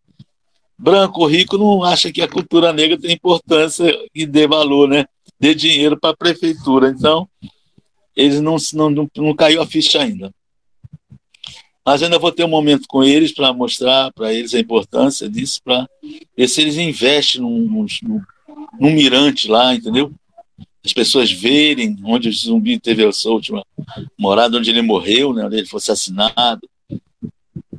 branco, 0.78 1.26
rico, 1.26 1.58
não 1.58 1.82
acha 1.82 2.12
que 2.12 2.22
a 2.22 2.28
cultura 2.28 2.72
negra 2.72 2.96
tem 2.96 3.10
importância 3.10 3.84
e 4.14 4.24
dê 4.24 4.46
valor, 4.46 4.88
né, 4.88 5.06
dê 5.40 5.56
dinheiro 5.56 5.98
para 5.98 6.10
a 6.10 6.16
prefeitura. 6.16 6.88
Então, 6.88 7.28
eles 8.14 8.40
não, 8.40 8.56
não, 8.72 8.90
não, 8.90 9.10
não 9.16 9.34
caiu 9.34 9.60
a 9.60 9.66
ficha 9.66 10.00
ainda. 10.00 10.32
Mas 11.84 12.02
ainda 12.02 12.18
vou 12.18 12.30
ter 12.30 12.44
um 12.44 12.48
momento 12.48 12.86
com 12.86 13.02
eles 13.02 13.32
para 13.32 13.52
mostrar 13.52 14.12
para 14.12 14.32
eles 14.32 14.54
a 14.54 14.60
importância 14.60 15.28
disso, 15.28 15.60
para 15.64 15.88
ver 16.36 16.48
se 16.48 16.60
eles 16.60 16.76
investem 16.76 17.40
num, 17.40 17.58
num, 17.58 17.86
num, 18.78 18.90
mirante 18.92 19.48
lá, 19.48 19.74
entendeu? 19.74 20.12
As 20.84 20.92
pessoas 20.92 21.30
verem 21.32 21.96
onde 22.04 22.28
o 22.28 22.32
zumbi 22.32 22.78
teve 22.78 23.04
a 23.04 23.12
sua 23.12 23.32
última 23.32 23.64
morada, 24.16 24.58
onde 24.58 24.70
ele 24.70 24.82
morreu, 24.82 25.32
né, 25.32 25.44
onde 25.44 25.56
ele 25.56 25.66
foi 25.66 25.78
assassinado. 25.78 26.68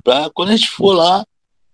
Para 0.03 0.29
quando 0.29 0.49
a 0.49 0.55
gente 0.55 0.69
for 0.69 0.93
lá, 0.93 1.25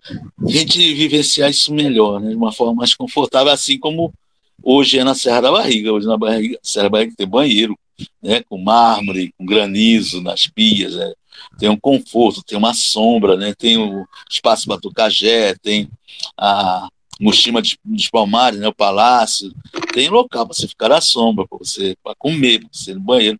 a 0.07 0.51
gente 0.51 0.93
vivenciar 0.93 1.49
isso 1.49 1.73
melhor, 1.73 2.19
né, 2.19 2.29
de 2.29 2.35
uma 2.35 2.51
forma 2.51 2.75
mais 2.75 2.93
confortável, 2.93 3.51
assim 3.51 3.79
como 3.79 4.13
hoje 4.61 4.99
é 4.99 5.03
na 5.03 5.15
Serra 5.15 5.41
da 5.41 5.51
Barriga. 5.51 5.91
Hoje 5.91 6.05
na 6.05 6.17
Barriga, 6.17 6.59
Serra 6.61 6.83
da 6.83 6.89
Barriga 6.89 7.13
tem 7.17 7.27
banheiro, 7.27 7.77
né, 8.21 8.43
com 8.43 8.57
mármore, 8.57 9.33
com 9.35 9.45
granizo 9.45 10.21
nas 10.21 10.45
pias, 10.45 10.95
né, 10.95 11.11
tem 11.57 11.69
um 11.69 11.79
conforto, 11.79 12.43
tem 12.43 12.57
uma 12.57 12.73
sombra, 12.73 13.35
né, 13.35 13.53
tem 13.53 13.77
o 13.77 14.05
espaço 14.29 14.67
Batucajé, 14.67 15.55
tem 15.55 15.89
a 16.37 16.87
Mochima 17.19 17.61
dos 17.83 18.09
Palmares, 18.09 18.59
né, 18.59 18.67
o 18.67 18.73
palácio, 18.73 19.53
tem 19.93 20.09
local 20.09 20.45
para 20.45 20.55
você 20.55 20.67
ficar 20.67 20.91
à 20.91 21.01
sombra, 21.01 21.47
para 21.47 21.57
você 21.57 21.95
para 22.03 22.15
comer, 22.15 22.59
para 22.59 22.69
você 22.71 22.91
ir 22.91 22.95
no 22.95 23.01
banheiro. 23.01 23.39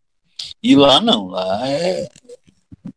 E 0.61 0.75
lá 0.75 0.99
não, 0.99 1.27
lá 1.27 1.67
é, 1.67 2.09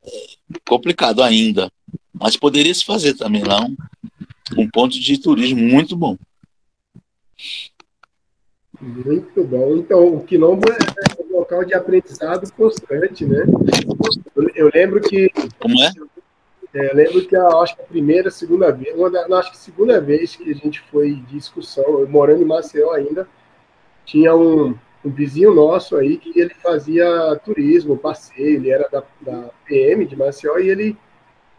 é 0.05 0.27
complicado 0.69 1.23
ainda, 1.23 1.71
mas 2.13 2.37
poderia 2.37 2.75
se 2.75 2.85
fazer 2.85 3.15
também 3.15 3.45
lá 3.45 3.65
um, 3.65 3.77
um 4.57 4.69
ponto 4.69 4.99
de 4.99 5.19
turismo 5.19 5.61
muito 5.61 5.97
bom. 5.97 6.17
Muito 8.83 9.45
bom. 9.45 9.77
Então, 9.77 10.17
o 10.17 10.25
Quilombo 10.25 10.69
é 10.69 11.23
um 11.23 11.39
local 11.39 11.65
de 11.65 11.73
aprendizado 11.73 12.53
constante, 12.53 13.25
né? 13.25 13.45
Eu 14.57 14.71
lembro 14.75 15.01
que. 15.01 15.31
Como 15.61 15.81
é? 15.81 15.93
é 16.75 16.91
eu 16.91 16.97
lembro 16.97 17.25
que 17.25 17.37
a, 17.37 17.47
acho 17.47 17.77
que 17.77 17.83
a 17.83 17.87
primeira, 17.87 18.29
segunda 18.29 18.73
vez, 18.73 18.93
uma 18.97 19.09
da, 19.09 19.25
acho 19.39 19.53
que 19.53 19.57
segunda 19.57 20.01
vez 20.01 20.35
que 20.35 20.51
a 20.51 20.55
gente 20.55 20.81
foi 20.91 21.13
de 21.13 21.37
discussão, 21.37 22.01
eu 22.01 22.09
morando 22.09 22.43
em 22.43 22.47
Maceió 22.47 22.91
ainda, 22.91 23.29
tinha 24.05 24.35
um, 24.35 24.75
um 25.05 25.11
vizinho 25.11 25.55
nosso 25.55 25.95
aí 25.97 26.17
que 26.17 26.37
ele 26.41 26.55
fazia 26.55 27.41
turismo, 27.45 27.97
passeio, 27.97 28.57
ele 28.57 28.71
era 28.71 28.89
da, 28.91 29.05
da 29.21 29.51
PM 29.65 30.05
de 30.07 30.17
Maceió 30.17 30.59
e 30.59 30.69
ele 30.69 30.97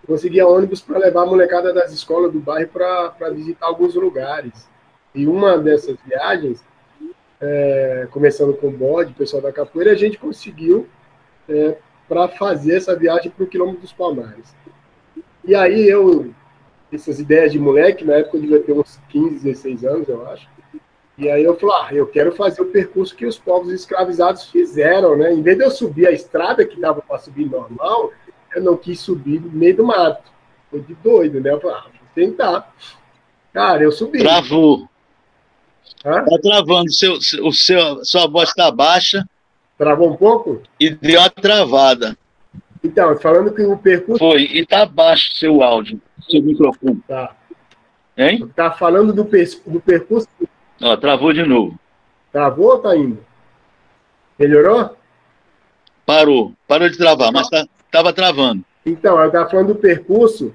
conseguia 0.05 0.45
ônibus 0.45 0.81
para 0.81 0.99
levar 0.99 1.21
a 1.21 1.25
molecada 1.25 1.73
das 1.73 1.93
escolas 1.93 2.33
do 2.33 2.39
bairro 2.39 2.67
para 2.67 3.29
visitar 3.29 3.67
alguns 3.67 3.95
lugares. 3.95 4.67
E 5.15 5.25
uma 5.25 5.57
dessas 5.57 5.95
viagens 6.05 6.61
é, 7.43 8.07
começando 8.09 8.53
com 8.53 8.67
o 8.67 8.71
bode, 8.71 9.13
pessoal 9.13 9.41
da 9.41 9.51
capoeira, 9.51 9.91
a 9.91 9.95
gente 9.95 10.17
conseguiu 10.17 10.87
é, 11.49 11.75
para 12.07 12.29
fazer 12.29 12.77
essa 12.77 12.95
viagem 12.95 13.29
para 13.29 13.43
o 13.43 13.47
quilômetro 13.47 13.81
dos 13.81 13.91
Palmares. 13.91 14.55
E 15.43 15.53
aí 15.53 15.87
eu, 15.87 16.33
essas 16.91 17.19
ideias 17.19 17.51
de 17.51 17.59
moleque, 17.59 18.05
na 18.05 18.13
época 18.13 18.37
eu 18.37 18.41
devia 18.41 18.61
ter 18.61 18.71
uns 18.71 18.97
15, 19.09 19.43
16 19.43 19.83
anos, 19.83 20.07
eu 20.07 20.25
acho. 20.27 20.47
E 21.17 21.29
aí 21.29 21.43
eu 21.43 21.55
falei, 21.55 21.75
ah, 21.75 21.93
eu 21.93 22.07
quero 22.07 22.31
fazer 22.31 22.61
o 22.61 22.71
percurso 22.71 23.15
que 23.15 23.25
os 23.25 23.37
povos 23.37 23.71
escravizados 23.71 24.45
fizeram, 24.45 25.17
né? 25.17 25.31
Em 25.33 25.41
vez 25.41 25.57
de 25.57 25.63
eu 25.63 25.69
subir 25.69 26.07
a 26.07 26.11
estrada 26.11 26.65
que 26.65 26.79
dava 26.79 27.01
para 27.01 27.19
subir 27.19 27.45
normal, 27.45 28.11
eu 28.55 28.63
não 28.63 28.77
quis 28.77 28.99
subir 28.99 29.39
no 29.41 29.51
meio 29.51 29.75
do 29.75 29.85
mato. 29.85 30.31
Foi 30.71 30.79
de 30.79 30.95
doido, 30.95 31.39
né? 31.41 31.51
Eu 31.51 31.59
falei, 31.59 31.77
ah, 31.77 31.83
vou 31.83 32.07
tentar. 32.15 32.73
Cara, 33.51 33.83
eu 33.83 33.91
subi. 33.91 34.19
Travou. 34.19 34.89
Está 35.97 36.37
travando, 36.41 36.91
seu, 36.91 37.13
o 37.13 37.53
seu, 37.53 38.03
sua 38.03 38.27
voz 38.27 38.49
está 38.49 38.69
baixa. 38.69 39.25
Travou 39.77 40.11
um 40.11 40.17
pouco? 40.17 40.61
E 40.79 40.89
deu 40.89 41.19
uma 41.19 41.29
travada. 41.29 42.17
Então, 42.83 43.17
falando 43.17 43.53
que 43.53 43.63
o 43.63 43.77
percurso. 43.77 44.19
Foi, 44.19 44.41
e 44.41 44.59
está 44.59 44.85
baixo 44.85 45.33
seu 45.35 45.63
áudio, 45.63 46.01
seu 46.29 46.41
microfone. 46.41 47.01
Tá. 47.07 47.33
Hein? 48.17 48.47
Tá 48.55 48.71
falando 48.71 49.13
do, 49.13 49.23
per... 49.23 49.47
do 49.65 49.79
percurso. 49.79 50.27
Ó, 50.81 50.97
travou 50.97 51.31
de 51.31 51.43
novo. 51.43 51.79
Travou 52.31 52.71
ou 52.71 52.79
tá 52.79 52.95
indo? 52.95 53.25
Melhorou? 54.37 54.97
Parou, 56.05 56.53
parou 56.67 56.89
de 56.89 56.97
travar, 56.97 57.31
mas 57.31 57.47
tá, 57.47 57.65
tava 57.89 58.11
travando. 58.11 58.63
Então, 58.85 59.17
eu 59.17 59.27
estava 59.27 59.49
falando 59.49 59.67
do 59.67 59.75
percurso 59.75 60.53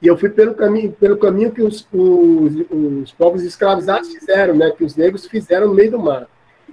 e 0.00 0.06
eu 0.06 0.16
fui 0.16 0.28
pelo 0.28 0.54
caminho, 0.54 0.92
pelo 0.92 1.16
caminho 1.16 1.50
que 1.50 1.62
os, 1.62 1.86
os, 1.92 2.54
os 2.70 3.12
povos 3.12 3.42
escravizados 3.42 4.12
fizeram, 4.12 4.54
né? 4.54 4.70
Que 4.70 4.84
os 4.84 4.94
negros 4.94 5.26
fizeram 5.26 5.68
no 5.68 5.74
meio 5.74 5.90
do 5.90 5.98
mar. 5.98 6.26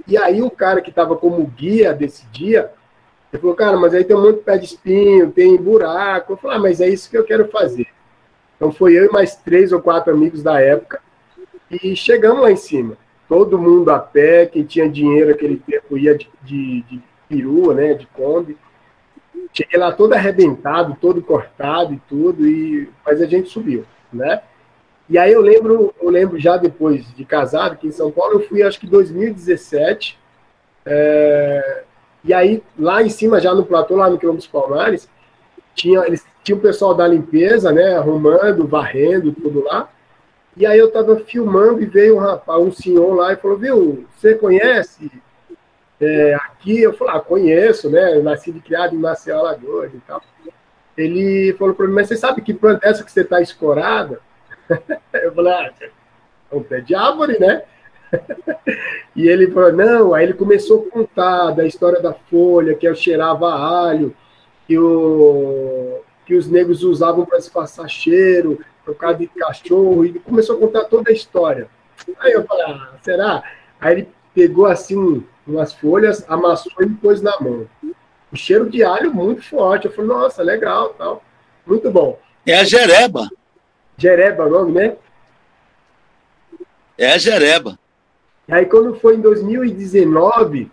E 0.08 0.18
aí 0.18 0.42
o 0.42 0.52
cara 0.52 0.82
que 0.82 0.90
estava 0.90 1.16
como 1.16 1.46
guia 1.46 1.94
desse 1.94 2.26
dia, 2.28 2.72
ele 3.32 3.42
falou, 3.42 3.56
cara, 3.56 3.78
mas 3.78 3.94
aí 3.94 4.04
tem 4.04 4.16
um 4.16 4.22
monte 4.22 4.38
de 4.38 4.44
pé 4.44 4.58
de 4.58 4.66
espinho, 4.66 5.32
tem 5.32 5.56
buraco. 5.56 6.34
Eu 6.34 6.38
falei, 6.38 6.58
ah, 6.58 6.60
mas 6.60 6.82
é 6.82 6.90
isso 6.90 7.10
que 7.10 7.18
eu 7.18 7.24
quero 7.24 7.48
fazer. 7.48 7.88
Então 8.58 8.72
foi 8.72 8.94
eu 8.94 9.06
e 9.06 9.12
mais 9.12 9.36
três 9.36 9.72
ou 9.72 9.82
quatro 9.82 10.14
amigos 10.14 10.44
da 10.44 10.60
época 10.60 11.02
e 11.70 11.96
chegamos 11.96 12.42
lá 12.42 12.52
em 12.52 12.58
cima. 12.58 12.98
Todo 13.28 13.58
mundo 13.58 13.90
a 13.90 14.00
pé, 14.00 14.46
quem 14.46 14.64
tinha 14.64 14.88
dinheiro 14.90 15.32
aquele 15.32 15.58
tempo 15.58 15.98
ia 15.98 16.18
de, 16.18 16.30
de, 16.44 16.82
de 16.84 17.02
perua, 17.28 17.74
né, 17.74 17.94
de 17.94 18.06
Kombi. 18.08 18.58
Cheguei 19.54 19.80
lá 19.80 19.92
todo 19.92 20.14
arrebentado, 20.14 20.98
todo 21.00 21.22
cortado 21.22 21.94
e 21.94 22.02
tudo, 22.10 22.48
e 22.48 22.90
mas 23.06 23.22
a 23.22 23.26
gente 23.26 23.50
subiu, 23.50 23.86
né? 24.12 24.42
E 25.08 25.18
aí 25.18 25.32
eu 25.32 25.42
lembro, 25.42 25.94
eu 26.02 26.10
lembro 26.10 26.40
já 26.40 26.58
depois 26.58 27.06
de 27.14 27.24
casado, 27.24 27.78
que 27.78 27.88
em 27.88 27.92
São 27.92 28.10
Paulo 28.10 28.36
eu 28.36 28.48
fui 28.48 28.64
acho 28.64 28.80
que 28.80 28.88
2017, 28.88 30.18
é, 30.86 31.84
e 32.24 32.34
aí 32.34 32.64
lá 32.80 33.04
em 33.04 33.10
cima, 33.10 33.40
já 33.40 33.54
no 33.54 33.66
platô, 33.66 33.96
lá 33.96 34.10
no 34.10 34.18
quilômetro 34.18 34.50
dos 34.50 34.52
Palmares, 34.52 35.08
tinha, 35.76 36.06
eles 36.06 36.26
tinha 36.44 36.58
o 36.58 36.62
pessoal 36.62 36.94
da 36.94 37.08
limpeza, 37.08 37.72
né, 37.72 37.96
arrumando, 37.96 38.68
varrendo, 38.68 39.32
tudo 39.32 39.64
lá. 39.64 39.90
E 40.56 40.66
aí 40.66 40.78
eu 40.78 40.92
tava 40.92 41.16
filmando 41.18 41.82
e 41.82 41.86
veio 41.86 42.18
um 42.18 42.20
rapaz, 42.20 42.62
um 42.62 42.72
senhor 42.72 43.16
lá 43.16 43.34
e 43.34 43.38
falou, 43.38 43.58
viu, 43.58 44.06
você 44.16 44.36
conhece 44.36 45.12
é, 46.00 46.34
aqui, 46.36 46.82
eu 46.82 46.94
falei, 46.94 47.16
ah, 47.16 47.20
conheço, 47.20 47.90
né? 47.90 48.16
Eu 48.16 48.24
nasci 48.24 48.52
de 48.52 48.60
criado 48.60 48.96
em 48.96 49.00
Maceió, 49.00 49.40
Alagoas 49.40 49.94
e 49.94 50.00
tal. 50.00 50.22
Ele 50.98 51.54
falou 51.54 51.74
para 51.74 51.88
mim, 51.88 51.94
mas 51.94 52.08
você 52.08 52.18
sabe 52.18 52.42
que 52.42 52.54
planta 52.54 52.86
é 52.86 52.90
essa 52.90 53.04
que 53.04 53.12
você 53.12 53.22
está 53.22 53.42
escorada? 53.42 54.20
eu 55.14 55.34
falei, 55.34 55.54
ah, 55.54 55.74
é 56.52 56.56
um 56.56 56.64
pé 56.64 56.82
de 56.82 56.94
árvore, 56.94 57.40
né? 57.40 57.64
e 59.16 59.28
ele 59.28 59.50
falou, 59.52 59.72
não, 59.72 60.14
aí 60.14 60.26
ele 60.26 60.34
começou 60.34 60.88
a 60.88 60.92
contar 60.92 61.52
da 61.52 61.66
história 61.66 62.02
da 62.02 62.14
folha, 62.14 62.76
que 62.76 62.88
eu 62.88 62.96
cheirava 62.96 63.52
alho, 63.52 64.16
que, 64.68 64.78
o, 64.78 66.02
que 66.26 66.36
os 66.36 66.48
negros 66.48 66.84
usavam 66.84 67.26
para 67.26 67.40
disfarçar 67.40 67.90
cheiro, 67.90 68.60
por 68.86 68.96
causa 68.96 69.18
de 69.18 69.28
cachorro, 69.28 70.06
e 70.06 70.20
começou 70.20 70.58
a 70.58 70.60
contar 70.60 70.84
toda 70.86 71.10
a 71.10 71.14
história. 71.14 71.68
Aí 72.20 72.34
eu 72.34 72.44
falei, 72.44 72.66
ah, 72.68 72.94
será? 73.02 73.44
Aí 73.80 73.94
ele 73.94 74.10
pegou 74.34 74.66
assim 74.66 75.26
umas 75.46 75.74
folhas, 75.74 76.26
amassou 76.30 76.74
e 76.82 76.88
pôs 76.88 77.22
na 77.22 77.40
mão. 77.40 77.68
O 78.32 78.36
cheiro 78.36 78.70
de 78.70 78.84
alho 78.84 79.14
muito 79.14 79.44
forte. 79.44 79.86
Eu 79.86 79.92
falei, 79.92 80.10
nossa, 80.10 80.42
legal, 80.42 80.90
tal. 80.98 81.24
Muito 81.66 81.90
bom. 81.92 82.20
É 82.46 82.58
a 82.58 82.64
jereba. 82.64 83.30
Jereba, 83.98 84.46
o 84.46 84.50
nome, 84.50 84.72
né? 84.72 84.98
É 86.98 87.12
a 87.14 87.18
jereba. 87.18 87.78
E 88.48 88.54
aí, 88.54 88.66
quando 88.66 88.96
foi 88.96 89.16
em 89.16 89.22
2019, 89.22 90.72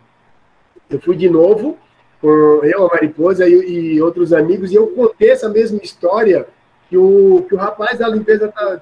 eu 0.89 1.01
fui 1.01 1.17
de 1.17 1.29
novo 1.29 1.79
com 2.21 2.61
eu, 2.65 2.87
a 2.87 2.89
Mariposa 2.89 3.49
e, 3.49 3.95
e 3.95 4.03
outros 4.03 4.33
amigos, 4.33 4.71
e 4.71 4.75
eu 4.75 4.89
contei 4.89 5.31
essa 5.31 5.49
mesma 5.49 5.81
história 5.83 6.47
que 6.89 6.97
o, 6.97 7.47
que 7.49 7.55
o 7.55 7.59
rapaz 7.59 7.99
da 7.99 8.09
limpeza 8.09 8.49
tá, 8.49 8.81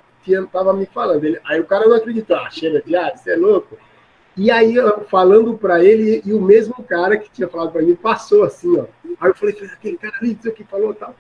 tava 0.51 0.73
me 0.73 0.87
falando. 0.87 1.25
Ele, 1.25 1.39
aí 1.45 1.61
o 1.61 1.65
cara 1.65 1.87
não 1.87 1.97
acreditou. 1.97 2.37
Ah, 2.37 2.51
cheira 2.51 2.83
de 2.85 2.97
alho, 2.97 3.17
você 3.17 3.33
é 3.33 3.37
louco? 3.37 3.77
E 4.39 4.53
aí, 4.53 4.77
falando 5.11 5.59
para 5.59 5.85
ele, 5.85 6.23
e 6.25 6.33
o 6.33 6.41
mesmo 6.41 6.75
cara 6.85 7.17
que 7.17 7.29
tinha 7.29 7.49
falado 7.49 7.73
para 7.73 7.83
mim 7.83 7.97
passou 7.97 8.45
assim, 8.45 8.79
ó. 8.79 8.85
Aí 9.21 9.31
eu 9.31 9.35
falei, 9.35 9.57
aquele 9.73 9.99
cara 9.99 10.15
ali, 10.21 10.39
isso 10.39 10.49
aqui 10.49 10.63
falou 10.63 10.95
tal. 10.95 11.13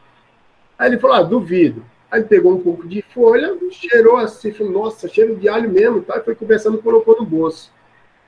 Aí 0.79 0.89
ele 0.89 0.99
falou, 0.99 1.17
ah, 1.17 1.23
duvido. 1.23 1.85
Aí 2.09 2.21
ele 2.21 2.29
pegou 2.29 2.55
um 2.55 2.61
pouco 2.61 2.87
de 2.87 3.03
folha, 3.13 3.57
cheirou 3.73 4.19
assim, 4.19 4.53
falou, 4.53 4.73
nossa, 4.73 5.09
cheiro 5.09 5.35
de 5.35 5.49
alho 5.49 5.69
mesmo, 5.69 6.01
tá? 6.01 6.17
E 6.19 6.23
foi 6.23 6.37
conversando, 6.37 6.79
colocou 6.79 7.17
no 7.19 7.27
bolso. 7.27 7.73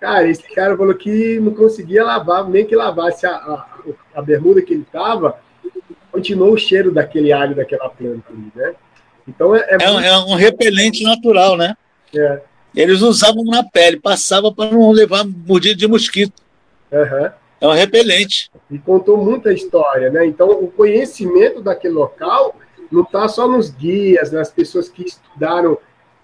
Cara, 0.01 0.27
esse 0.29 0.43
cara 0.53 0.77
falou 0.77 0.95
que 0.95 1.39
não 1.39 1.55
conseguia 1.55 2.03
lavar, 2.03 2.49
nem 2.49 2.67
que 2.67 2.75
lavasse 2.75 3.27
a, 3.27 3.31
a, 3.31 3.67
a 4.17 4.21
bermuda 4.21 4.61
que 4.61 4.75
ele 4.75 4.87
tava, 4.91 5.39
continuou 6.11 6.55
o 6.55 6.59
cheiro 6.59 6.91
daquele 6.91 7.33
alho 7.33 7.55
daquela 7.55 7.89
planta 7.89 8.33
ali, 8.33 8.51
né? 8.57 8.75
Então 9.29 9.55
é, 9.55 9.61
é, 9.61 9.77
é, 9.81 9.93
muito... 9.93 10.05
é 10.05 10.19
um 10.19 10.35
repelente 10.35 11.05
natural, 11.05 11.57
né? 11.57 11.77
É. 12.13 12.43
Eles 12.75 13.03
usavam 13.03 13.45
na 13.45 13.65
pele, 13.65 13.99
passava 13.99 14.53
para 14.53 14.71
não 14.71 14.91
levar 14.91 15.25
mordida 15.25 15.75
de 15.75 15.89
mosquito. 15.89 16.33
Uhum. 16.93 17.31
É 17.61 17.67
um 17.67 17.73
repelente. 17.73 18.51
E 18.71 18.79
contou 18.79 19.19
muita 19.19 19.53
história, 19.53 20.11
né? 20.11 20.25
Então, 20.25 20.51
o 20.51 20.69
conhecimento 20.69 21.61
daquele 21.61 21.95
local 21.95 22.57
não 22.91 23.03
está 23.03 23.29
só 23.29 23.47
nos 23.47 23.71
guias, 23.71 24.33
nas 24.33 24.51
pessoas 24.51 24.89
que 24.89 25.05
estudaram 25.05 25.79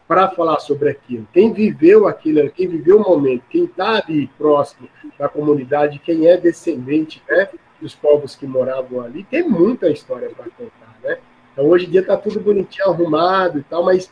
para 0.08 0.30
falar 0.30 0.60
sobre 0.60 0.88
aquilo. 0.88 1.26
Quem 1.32 1.52
viveu 1.52 2.06
aquilo, 2.06 2.48
quem 2.50 2.68
viveu 2.68 2.98
o 2.98 3.02
momento, 3.02 3.42
quem 3.50 3.64
está 3.64 4.02
ali 4.02 4.28
próximo 4.38 4.88
da 5.18 5.28
comunidade, 5.28 5.98
quem 5.98 6.26
é 6.26 6.36
descendente 6.36 7.22
né, 7.28 7.48
dos 7.80 7.94
povos 7.94 8.34
que 8.36 8.46
moravam 8.46 9.00
ali, 9.00 9.24
tem 9.24 9.48
muita 9.48 9.88
história 9.88 10.30
para 10.30 10.44
contar, 10.44 10.96
né? 11.02 11.18
Então, 11.52 11.66
hoje 11.66 11.86
em 11.86 11.90
dia 11.90 12.00
está 12.00 12.16
tudo 12.16 12.38
bonitinho, 12.38 12.88
arrumado 12.88 13.58
e 13.58 13.62
tal, 13.62 13.84
mas 13.84 14.10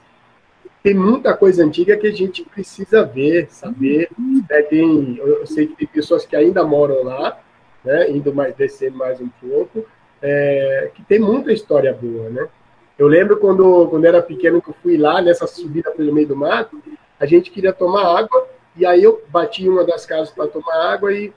tem 0.84 0.92
muita 0.92 1.34
coisa 1.34 1.64
antiga 1.64 1.96
que 1.96 2.06
a 2.06 2.12
gente 2.12 2.44
precisa 2.44 3.02
ver, 3.06 3.48
saber. 3.50 4.10
Né? 4.18 4.62
Tem, 4.64 5.16
eu 5.16 5.46
sei 5.46 5.66
que 5.66 5.76
tem 5.76 5.86
pessoas 5.86 6.26
que 6.26 6.36
ainda 6.36 6.62
moram 6.62 7.02
lá, 7.02 7.40
né? 7.82 8.10
indo 8.10 8.34
mais, 8.34 8.54
descendo 8.54 8.98
mais 8.98 9.18
um 9.18 9.30
pouco, 9.40 9.86
é, 10.20 10.90
que 10.94 11.02
tem 11.02 11.18
muita 11.18 11.50
história 11.54 11.90
boa, 11.90 12.28
né? 12.28 12.46
Eu 12.98 13.08
lembro 13.08 13.38
quando, 13.38 13.88
quando 13.88 14.04
era 14.04 14.20
pequeno 14.20 14.60
que 14.60 14.68
eu 14.68 14.76
fui 14.82 14.98
lá 14.98 15.22
nessa 15.22 15.46
subida 15.46 15.90
pelo 15.90 16.12
meio 16.12 16.28
do 16.28 16.36
mato, 16.36 16.80
a 17.18 17.24
gente 17.24 17.50
queria 17.50 17.72
tomar 17.72 18.18
água 18.18 18.46
e 18.76 18.84
aí 18.84 19.02
eu 19.02 19.24
bati 19.28 19.64
em 19.64 19.70
uma 19.70 19.84
das 19.84 20.04
casas 20.04 20.30
para 20.30 20.48
tomar 20.48 20.92
água 20.92 21.12
e 21.14 21.32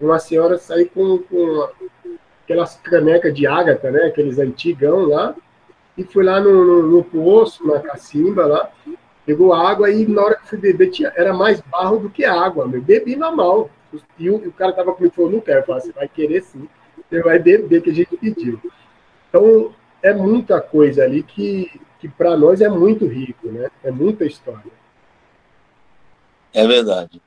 uma 0.00 0.18
senhora 0.18 0.56
saiu 0.56 0.88
com, 0.88 1.18
com 1.18 1.68
aquelas 2.42 2.76
canecas 2.76 3.34
de 3.34 3.46
ágata, 3.46 3.90
né? 3.90 4.04
Aqueles 4.04 4.38
antigão 4.38 5.04
lá. 5.04 5.36
E 5.98 6.04
fui 6.04 6.24
lá 6.24 6.40
no, 6.40 6.64
no, 6.64 6.82
no, 6.86 7.04
poço, 7.04 7.66
na 7.66 7.80
cacimba 7.80 8.46
lá, 8.46 8.70
pegou 9.26 9.52
água 9.52 9.90
e 9.90 10.06
na 10.06 10.22
hora 10.22 10.36
que 10.36 10.48
fui 10.48 10.56
beber 10.56 10.90
tinha, 10.90 11.12
era 11.16 11.34
mais 11.34 11.60
barro 11.60 11.98
do 11.98 12.08
que 12.08 12.24
água. 12.24 12.70
Eu 12.72 12.80
bebi 12.80 13.16
normal. 13.16 13.68
E 14.16 14.30
o, 14.30 14.36
o 14.36 14.52
cara 14.52 14.72
tava 14.72 14.94
comigo 14.94 15.12
e 15.12 15.16
falou, 15.16 15.32
não 15.32 15.40
quero. 15.40 15.58
Eu 15.58 15.64
falei, 15.64 15.82
você 15.82 15.92
vai 15.92 16.08
querer 16.08 16.42
sim. 16.42 16.68
Você 17.10 17.20
vai 17.20 17.40
beber 17.40 17.82
que 17.82 17.90
a 17.90 17.94
gente 17.94 18.16
pediu. 18.16 18.60
Então, 19.28 19.74
é 20.00 20.14
muita 20.14 20.60
coisa 20.60 21.02
ali 21.02 21.24
que, 21.24 21.68
que 21.98 22.08
para 22.08 22.36
nós 22.36 22.60
é 22.60 22.68
muito 22.68 23.06
rico, 23.06 23.48
né? 23.48 23.68
É 23.82 23.90
muita 23.90 24.24
história. 24.24 24.70
É 26.52 26.66
verdade. 26.66 27.20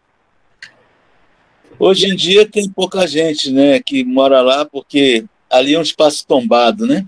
Hoje 1.78 2.08
em 2.08 2.16
dia 2.16 2.48
tem 2.48 2.70
pouca 2.70 3.08
gente, 3.08 3.52
né, 3.52 3.82
que 3.82 4.04
mora 4.04 4.42
lá 4.42 4.66
porque 4.66 5.26
ali 5.50 5.74
é 5.74 5.80
um 5.80 5.82
espaço 5.82 6.26
tombado, 6.28 6.86
né, 6.86 7.06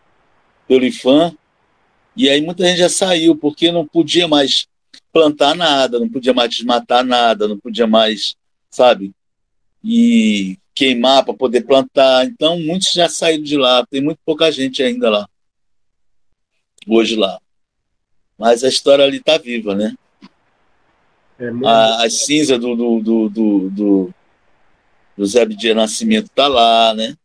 pelo 0.68 0.84
IFAM, 0.84 1.36
e 2.16 2.30
aí 2.30 2.42
muita 2.42 2.66
gente 2.66 2.78
já 2.78 2.90
saiu 2.90 3.36
porque 3.36 3.72
não 3.72 3.86
podia 3.86 4.28
mais 4.28 4.68
plantar 5.12 5.56
nada, 5.56 6.00
não 6.00 6.10
podia 6.10 6.34
mais 6.34 6.50
desmatar 6.50 7.04
nada, 7.06 7.48
não 7.48 7.58
podia 7.58 7.88
mais, 7.88 8.36
sabe, 8.70 9.12
e 9.84 10.58
queimar 10.74 11.24
para 11.24 11.34
poder 11.34 11.62
plantar. 11.62 12.26
Então 12.26 12.60
muitos 12.60 12.92
já 12.92 13.08
saíram 13.10 13.44
de 13.44 13.58
lá, 13.58 13.86
tem 13.86 14.02
muito 14.02 14.20
pouca 14.26 14.52
gente 14.52 14.82
ainda 14.82 15.10
lá 15.10 15.28
hoje 16.88 17.16
lá. 17.16 17.40
Mas 18.38 18.64
a 18.64 18.70
história 18.70 19.06
ali 19.06 19.18
está 19.18 19.38
viva, 19.38 19.76
né? 19.76 19.96
É 21.40 21.50
a, 21.66 22.04
a, 22.04 22.10
cinza 22.10 22.58
do, 22.58 22.76
do, 22.76 23.00
do, 23.00 23.30
do, 23.70 24.14
do, 25.18 25.26
Zé 25.26 25.46
de 25.46 25.74
Nascimento 25.74 26.26
está 26.26 26.48
lá, 26.48 26.94
né? 26.94 27.16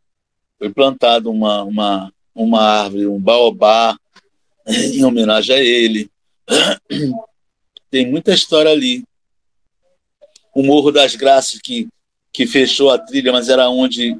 Foi 0.57 0.69
plantado 0.69 1.31
uma, 1.31 1.63
uma, 1.63 2.13
uma 2.33 2.61
árvore, 2.61 3.07
um 3.07 3.19
baobá, 3.19 3.97
em 4.67 5.03
homenagem 5.03 5.55
a 5.55 5.59
ele. 5.59 6.09
Tem 7.89 8.09
muita 8.09 8.33
história 8.33 8.71
ali. 8.71 9.03
O 10.53 10.63
Morro 10.63 10.91
das 10.91 11.15
Graças, 11.15 11.59
que, 11.59 11.87
que 12.31 12.45
fechou 12.45 12.89
a 12.89 12.97
trilha, 12.97 13.31
mas 13.31 13.49
era 13.49 13.69
onde 13.69 14.15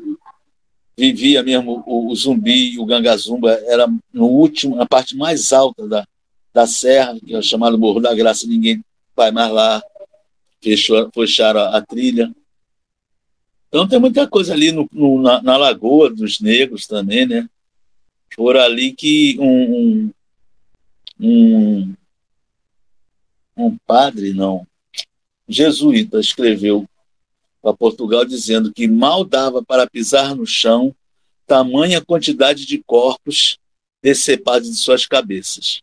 vivia 0.97 1.41
mesmo 1.41 1.81
o, 1.87 2.11
o 2.11 2.15
zumbi 2.15 2.73
e 2.73 2.79
o 2.79 2.85
gangazumba, 2.85 3.53
era 3.65 3.87
no 4.13 4.25
último, 4.25 4.75
na 4.75 4.85
parte 4.85 5.15
mais 5.15 5.53
alta 5.53 5.87
da, 5.87 6.05
da 6.53 6.67
serra, 6.67 7.17
que 7.25 7.33
é 7.33 7.41
chamado 7.41 7.77
Morro 7.77 8.01
da 8.01 8.13
Graça, 8.13 8.45
ninguém 8.45 8.83
vai 9.15 9.31
mais 9.31 9.51
lá, 9.51 9.81
fechou, 10.61 11.09
fecharam 11.13 11.61
a, 11.61 11.77
a 11.77 11.81
trilha. 11.81 12.29
Então 13.69 13.87
tem 13.87 13.99
muita 13.99 14.27
coisa 14.27 14.53
ali 14.53 14.71
no, 14.71 14.89
no, 14.91 15.21
na, 15.21 15.41
na, 15.41 15.55
Lagoa 15.55 16.09
dos 16.09 16.39
Negros 16.39 16.85
também, 16.85 17.25
né? 17.25 17.47
Por 18.35 18.57
ali 18.57 18.91
que 18.91 19.37
um, 19.39 19.45
um, 19.45 20.11
um, 21.19 21.93
um 23.57 23.77
padre, 23.85 24.33
não, 24.33 24.65
jesuíta, 25.47 26.19
escreveu 26.19 26.87
para 27.61 27.73
Portugal 27.73 28.23
dizendo 28.23 28.73
que 28.73 28.87
mal 28.87 29.23
dava 29.23 29.63
para 29.63 29.89
pisar 29.89 30.35
no 30.35 30.45
chão 30.45 30.95
tamanha 31.45 31.99
quantidade 31.99 32.65
de 32.65 32.77
corpos 32.83 33.57
decepados 34.01 34.69
de 34.69 34.75
suas 34.75 35.05
cabeças. 35.05 35.81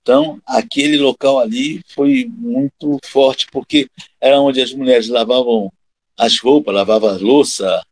Então, 0.00 0.40
aquele 0.44 0.98
local 0.98 1.38
ali 1.38 1.80
foi 1.94 2.28
muito 2.28 2.98
forte, 3.04 3.46
porque 3.52 3.88
era 4.20 4.40
onde 4.40 4.60
as 4.60 4.72
mulheres 4.72 5.08
lavavam 5.08 5.72
as 6.18 6.40
roupas, 6.40 6.74
lavavam 6.74 7.10
a 7.10 7.16
louça, 7.18 7.82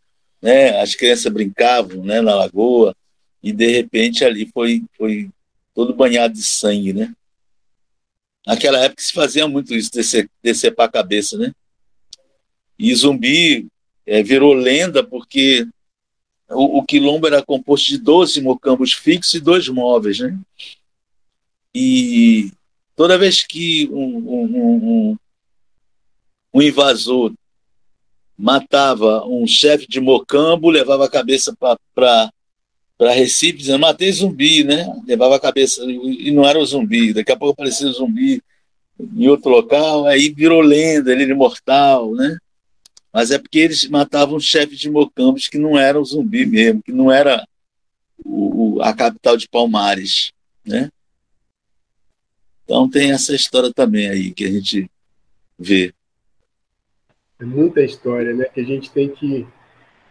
né? 0.43 0.81
as 0.81 0.95
crianças 0.95 1.33
brincavam 1.33 2.03
né? 2.03 2.21
na 2.21 2.35
lagoa, 2.35 2.97
e 3.43 3.53
de 3.53 3.69
repente 3.69 4.25
ali 4.25 4.47
foi, 4.53 4.83
foi 4.97 5.31
todo 5.75 5.95
banhado 5.95 6.35
de 6.35 6.43
sangue. 6.43 6.93
Né? 6.93 7.15
Naquela 8.47 8.79
época 8.79 9.03
se 9.03 9.13
fazia 9.13 9.47
muito 9.47 9.75
isso, 9.75 9.91
descer, 9.93 10.31
decepar 10.43 10.89
a 10.89 10.93
cabeça. 10.93 11.37
Né? 11.37 11.53
E 12.79 12.95
zumbi 12.95 13.69
é, 14.07 14.23
virou 14.23 14.53
lenda 14.53 15.05
porque 15.05 15.67
o, 16.49 16.79
o, 16.79 16.85
quilombo 16.85 17.27
era 17.27 17.43
composto 17.43 17.89
de 17.89 17.99
12 17.99 18.41
mocambos 18.41 18.93
fixos 18.93 19.35
e 19.35 19.41
dois 19.41 19.69
móveis. 19.69 20.19
Né? 20.19 20.39
E 21.75 22.53
toda 22.97 23.19
vez 23.19 23.45
que 23.45 23.89
um, 23.93 24.17
um, 24.17 25.11
um, 25.13 25.17
um 26.55 26.63
invasor 26.63 27.33
matava 28.37 29.25
um 29.27 29.47
chefe 29.47 29.87
de 29.87 30.01
mocambo, 30.01 30.71
levava 30.71 31.05
a 31.05 31.11
cabeça 31.11 31.55
para 31.95 32.33
Recife, 33.09 33.59
dizendo, 33.59 33.79
matei 33.79 34.13
zumbi, 34.13 34.63
né? 34.63 34.87
Levava 35.07 35.37
a 35.37 35.41
cabeça, 35.41 35.83
e 35.85 36.31
não 36.31 36.47
era 36.47 36.59
o 36.59 36.67
zumbi, 36.67 37.15
daqui 37.15 37.33
a 37.33 37.37
pouco 37.37 37.55
aparecia 37.55 37.89
o 37.89 37.93
zumbi 37.93 38.43
em 39.17 39.29
outro 39.29 39.51
local, 39.51 40.07
aí 40.07 40.29
virou 40.29 40.61
lenda, 40.61 41.11
ele 41.11 41.23
era 41.23 41.33
imortal, 41.33 42.15
né? 42.15 42.37
Mas 43.13 43.31
é 43.31 43.39
porque 43.39 43.59
eles 43.59 43.89
matavam 43.89 44.39
chefes 44.39 44.79
de 44.79 44.91
mocambos 44.91 45.49
que 45.49 45.59
não 45.59 45.79
eram 45.79 46.05
zumbi 46.05 46.47
mesmo, 46.47 46.83
que 46.83 46.93
não 46.93 47.11
era 47.11 47.45
o, 48.25 48.77
o, 48.77 48.83
a 48.83 48.95
capital 48.95 49.37
de 49.37 49.49
Palmares, 49.49 50.33
né? 50.65 50.91
Então 52.65 52.89
tem 52.89 53.11
essa 53.11 53.35
história 53.35 53.73
também 53.75 54.09
aí 54.09 54.31
que 54.31 54.45
a 54.45 54.51
gente 54.51 54.89
vê. 55.59 55.93
É 57.41 57.45
muita 57.45 57.83
história, 57.83 58.33
né? 58.33 58.45
Que 58.45 58.61
a 58.61 58.65
gente 58.65 58.91
tem 58.91 59.09
que, 59.09 59.47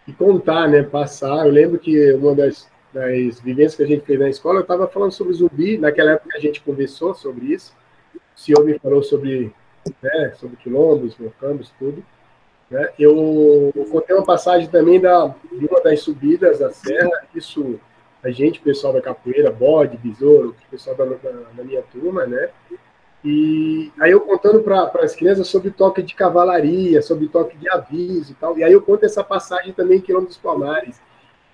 que 0.05 0.11
contar, 0.13 0.67
né? 0.67 0.83
Passar. 0.83 1.45
Eu 1.45 1.51
lembro 1.51 1.79
que 1.79 2.11
uma 2.13 2.35
das, 2.35 2.68
das 2.93 3.39
vivências 3.39 3.75
que 3.75 3.83
a 3.83 3.87
gente 3.87 4.05
fez 4.05 4.19
na 4.19 4.29
escola, 4.29 4.59
eu 4.59 4.63
estava 4.63 4.87
falando 4.87 5.11
sobre 5.11 5.33
zumbi. 5.33 5.77
Naquela 5.77 6.11
época 6.11 6.37
a 6.37 6.39
gente 6.39 6.61
conversou 6.61 7.13
sobre 7.13 7.53
isso. 7.53 7.73
O 8.15 8.39
senhor 8.39 8.63
me 8.63 8.77
falou 8.79 9.03
sobre, 9.03 9.53
né, 10.01 10.33
sobre 10.37 10.57
quilombos, 10.57 11.17
mocambos, 11.17 11.71
tudo. 11.77 12.03
Né? 12.69 12.89
Eu, 12.97 13.71
eu 13.75 13.85
contei 13.85 14.15
uma 14.15 14.25
passagem 14.25 14.69
também 14.69 14.99
da, 14.99 15.33
de 15.51 15.65
uma 15.65 15.81
das 15.81 16.01
subidas 16.01 16.59
da 16.59 16.71
serra. 16.71 17.27
Isso 17.33 17.79
a 18.23 18.29
gente, 18.31 18.59
pessoal 18.59 18.93
da 18.93 19.01
capoeira, 19.01 19.51
bode, 19.51 19.97
besouro, 19.97 20.55
pessoal 20.69 20.95
da, 20.95 21.05
da, 21.05 21.31
da 21.55 21.63
minha 21.63 21.81
turma, 21.83 22.25
né? 22.25 22.49
E 23.23 23.91
aí 23.99 24.11
eu 24.11 24.21
contando 24.21 24.61
para 24.61 24.91
as 25.03 25.15
crianças 25.15 25.47
sobre 25.47 25.71
toque 25.71 26.01
de 26.01 26.15
cavalaria, 26.15 27.01
sobre 27.01 27.27
toque 27.27 27.57
de 27.57 27.69
aviso 27.69 28.31
e 28.31 28.35
tal. 28.35 28.57
E 28.57 28.63
aí 28.63 28.71
eu 28.71 28.81
conto 28.81 29.05
essa 29.05 29.23
passagem 29.23 29.73
também 29.73 29.97
em 29.97 30.01
Quilômetro 30.01 30.33
dos 30.33 30.41
Palmares. 30.41 31.01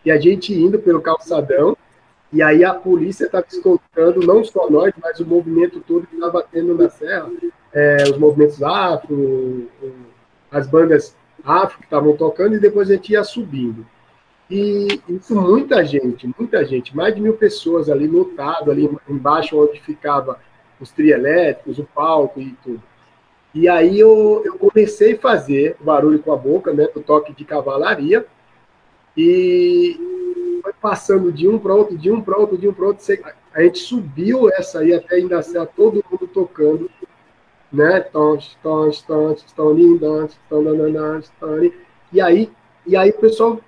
E 0.05 0.11
a 0.11 0.19
gente 0.19 0.53
indo 0.53 0.77
pelo 0.77 1.01
calçadão, 1.01 1.75
e 2.31 2.41
aí 2.41 2.63
a 2.63 2.73
polícia 2.73 3.25
estava 3.25 3.45
escoltando 3.47 4.25
não 4.25 4.43
só 4.43 4.69
nós, 4.69 4.93
mas 5.01 5.19
o 5.19 5.25
movimento 5.25 5.79
todo 5.79 6.05
que 6.05 6.15
estava 6.15 6.45
tendo 6.51 6.75
na 6.75 6.89
serra, 6.89 7.29
é, 7.73 8.03
os 8.03 8.17
movimentos 8.17 8.61
afro, 8.61 9.67
as 10.51 10.67
bandas 10.67 11.15
afro 11.43 11.77
que 11.79 11.85
estavam 11.85 12.15
tocando, 12.15 12.55
e 12.55 12.59
depois 12.59 12.89
a 12.89 12.93
gente 12.93 13.13
ia 13.13 13.23
subindo. 13.23 13.85
E 14.49 15.01
isso 15.09 15.35
muita 15.35 15.83
gente, 15.83 16.29
muita 16.37 16.63
gente, 16.63 16.95
mais 16.95 17.15
de 17.15 17.21
mil 17.21 17.33
pessoas 17.33 17.89
ali 17.89 18.05
lotado, 18.05 18.69
ali 18.69 18.89
embaixo 19.09 19.59
onde 19.59 19.81
ficava 19.81 20.39
os 20.79 20.91
trielétricos, 20.91 21.79
o 21.79 21.83
palco 21.83 22.39
e 22.39 22.55
tudo. 22.63 22.81
E 23.53 23.69
aí 23.69 23.99
eu, 23.99 24.41
eu 24.45 24.57
comecei 24.57 25.13
a 25.13 25.19
fazer 25.19 25.77
barulho 25.79 26.19
com 26.19 26.33
a 26.33 26.35
boca, 26.35 26.73
né, 26.73 26.87
o 26.93 26.99
toque 26.99 27.33
de 27.33 27.45
cavalaria, 27.45 28.25
e 29.17 30.59
foi 30.61 30.73
passando 30.73 31.31
de 31.31 31.47
um 31.47 31.57
para 31.57 31.73
outro, 31.73 31.97
de 31.97 32.11
um 32.11 32.21
para 32.21 32.37
outro, 32.37 32.57
de 32.57 32.67
um 32.67 32.73
para 32.73 32.85
outro. 32.85 33.05
A 33.53 33.61
gente 33.61 33.79
subiu 33.79 34.49
essa 34.49 34.79
aí 34.79 34.93
até 34.93 35.15
ainda 35.15 35.41
ser 35.41 35.65
todo 35.67 36.03
mundo 36.09 36.27
tocando, 36.27 36.89
né? 37.71 38.01
Tons, 38.01 38.57
tons, 38.61 39.01
tons, 39.01 39.43
tons, 39.43 39.99
tons, 39.99 40.39
tons, 40.49 41.31
tons, 41.39 41.71
e 42.11 42.21
aí, 42.21 42.51
e 42.85 42.95
aí 42.95 43.09
o 43.09 43.19
pessoal 43.19 43.59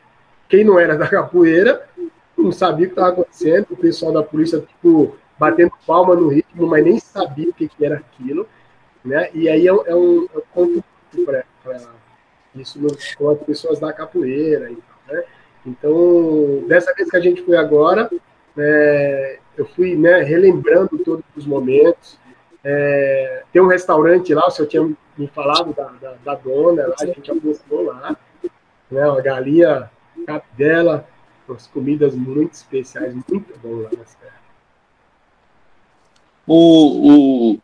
quem 0.49 0.63
não 0.63 0.79
era 0.79 0.95
da 0.97 1.07
capoeira 1.07 1.87
não 2.37 2.51
sabia 2.51 2.85
o 2.85 2.89
que 2.89 2.93
estava 2.93 3.09
acontecendo, 3.09 3.67
o 3.71 3.77
pessoal 3.77 4.11
da 4.11 4.21
polícia, 4.21 4.59
tipo, 4.59 5.15
batendo 5.39 5.71
palma 5.85 6.15
no 6.15 6.27
ritmo, 6.27 6.67
mas 6.67 6.83
nem 6.83 6.99
sabia 6.99 7.49
o 7.49 7.53
que, 7.53 7.67
que 7.67 7.83
era 7.83 7.97
aquilo, 7.97 8.47
né? 9.03 9.29
E 9.33 9.49
aí 9.49 9.67
é, 9.67 9.71
é 9.71 9.95
um, 9.95 10.27
é 10.55 10.59
um 10.59 10.83
para 11.25 11.43
isso 12.55 12.79
com 13.17 13.29
as 13.29 13.39
pessoas 13.39 13.79
da 13.79 13.91
capoeira, 13.91 14.69
então, 14.69 14.95
né? 15.07 15.23
Então, 15.67 16.63
dessa 16.65 16.93
vez 16.93 17.09
que 17.09 17.17
a 17.17 17.19
gente 17.19 17.41
foi 17.43 17.57
agora, 17.57 18.09
é, 18.57 19.39
eu 19.57 19.65
fui 19.65 19.97
né, 19.97 20.23
relembrando 20.23 20.97
todos 20.99 21.25
os 21.35 21.45
momentos. 21.45 22.17
É, 22.63 23.43
tem 23.51 23.61
um 23.61 23.67
restaurante 23.67 24.33
lá, 24.33 24.47
o 24.47 24.51
senhor 24.51 24.67
tinha 24.69 24.83
me 25.17 25.27
falado 25.27 25.73
da, 25.73 25.87
da, 26.01 26.13
da 26.23 26.35
dona, 26.35 26.87
lá, 26.87 26.95
a 27.01 27.05
gente 27.05 27.29
almoçou 27.29 27.81
lá, 27.83 28.15
né, 28.89 29.05
uma 29.09 29.21
galinha 29.21 29.91
capdela, 30.25 31.05
umas 31.47 31.67
comidas 31.67 32.15
muito 32.15 32.53
especiais, 32.53 33.13
muito 33.13 33.59
boas 33.59 33.91
lá 33.91 33.99
na 33.99 34.05
Serra. 34.05 34.37
O, 36.45 37.55
o, 37.55 37.59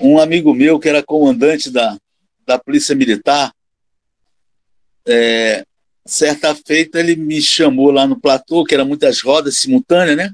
um 0.00 0.18
amigo 0.18 0.52
meu 0.52 0.80
que 0.80 0.88
era 0.88 1.04
comandante 1.04 1.70
da, 1.70 1.96
da 2.44 2.58
Polícia 2.58 2.96
Militar, 2.96 3.52
é, 5.06 5.64
certa 6.04 6.54
feita 6.54 6.98
ele 6.98 7.16
me 7.16 7.40
chamou 7.40 7.90
lá 7.90 8.06
no 8.06 8.20
platô, 8.20 8.64
que 8.64 8.74
era 8.74 8.84
muitas 8.84 9.20
rodas 9.20 9.56
simultâneas, 9.56 10.16
né? 10.16 10.32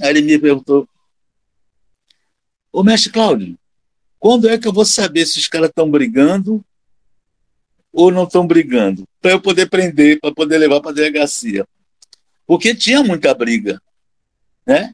Aí 0.00 0.10
ele 0.10 0.22
me 0.22 0.38
perguntou: 0.38 0.88
Ô 2.72 2.82
mestre 2.82 3.10
Cláudio, 3.10 3.58
quando 4.18 4.48
é 4.48 4.58
que 4.58 4.68
eu 4.68 4.72
vou 4.72 4.84
saber 4.84 5.26
se 5.26 5.38
os 5.38 5.48
caras 5.48 5.70
estão 5.70 5.90
brigando 5.90 6.64
ou 7.92 8.10
não 8.10 8.24
estão 8.24 8.46
brigando? 8.46 9.04
Para 9.20 9.32
eu 9.32 9.40
poder 9.40 9.68
prender, 9.68 10.20
para 10.20 10.32
poder 10.32 10.58
levar 10.58 10.80
para 10.80 10.90
a 10.90 10.94
delegacia. 10.94 11.66
Porque 12.46 12.74
tinha 12.74 13.02
muita 13.02 13.32
briga, 13.34 13.80
né? 14.66 14.92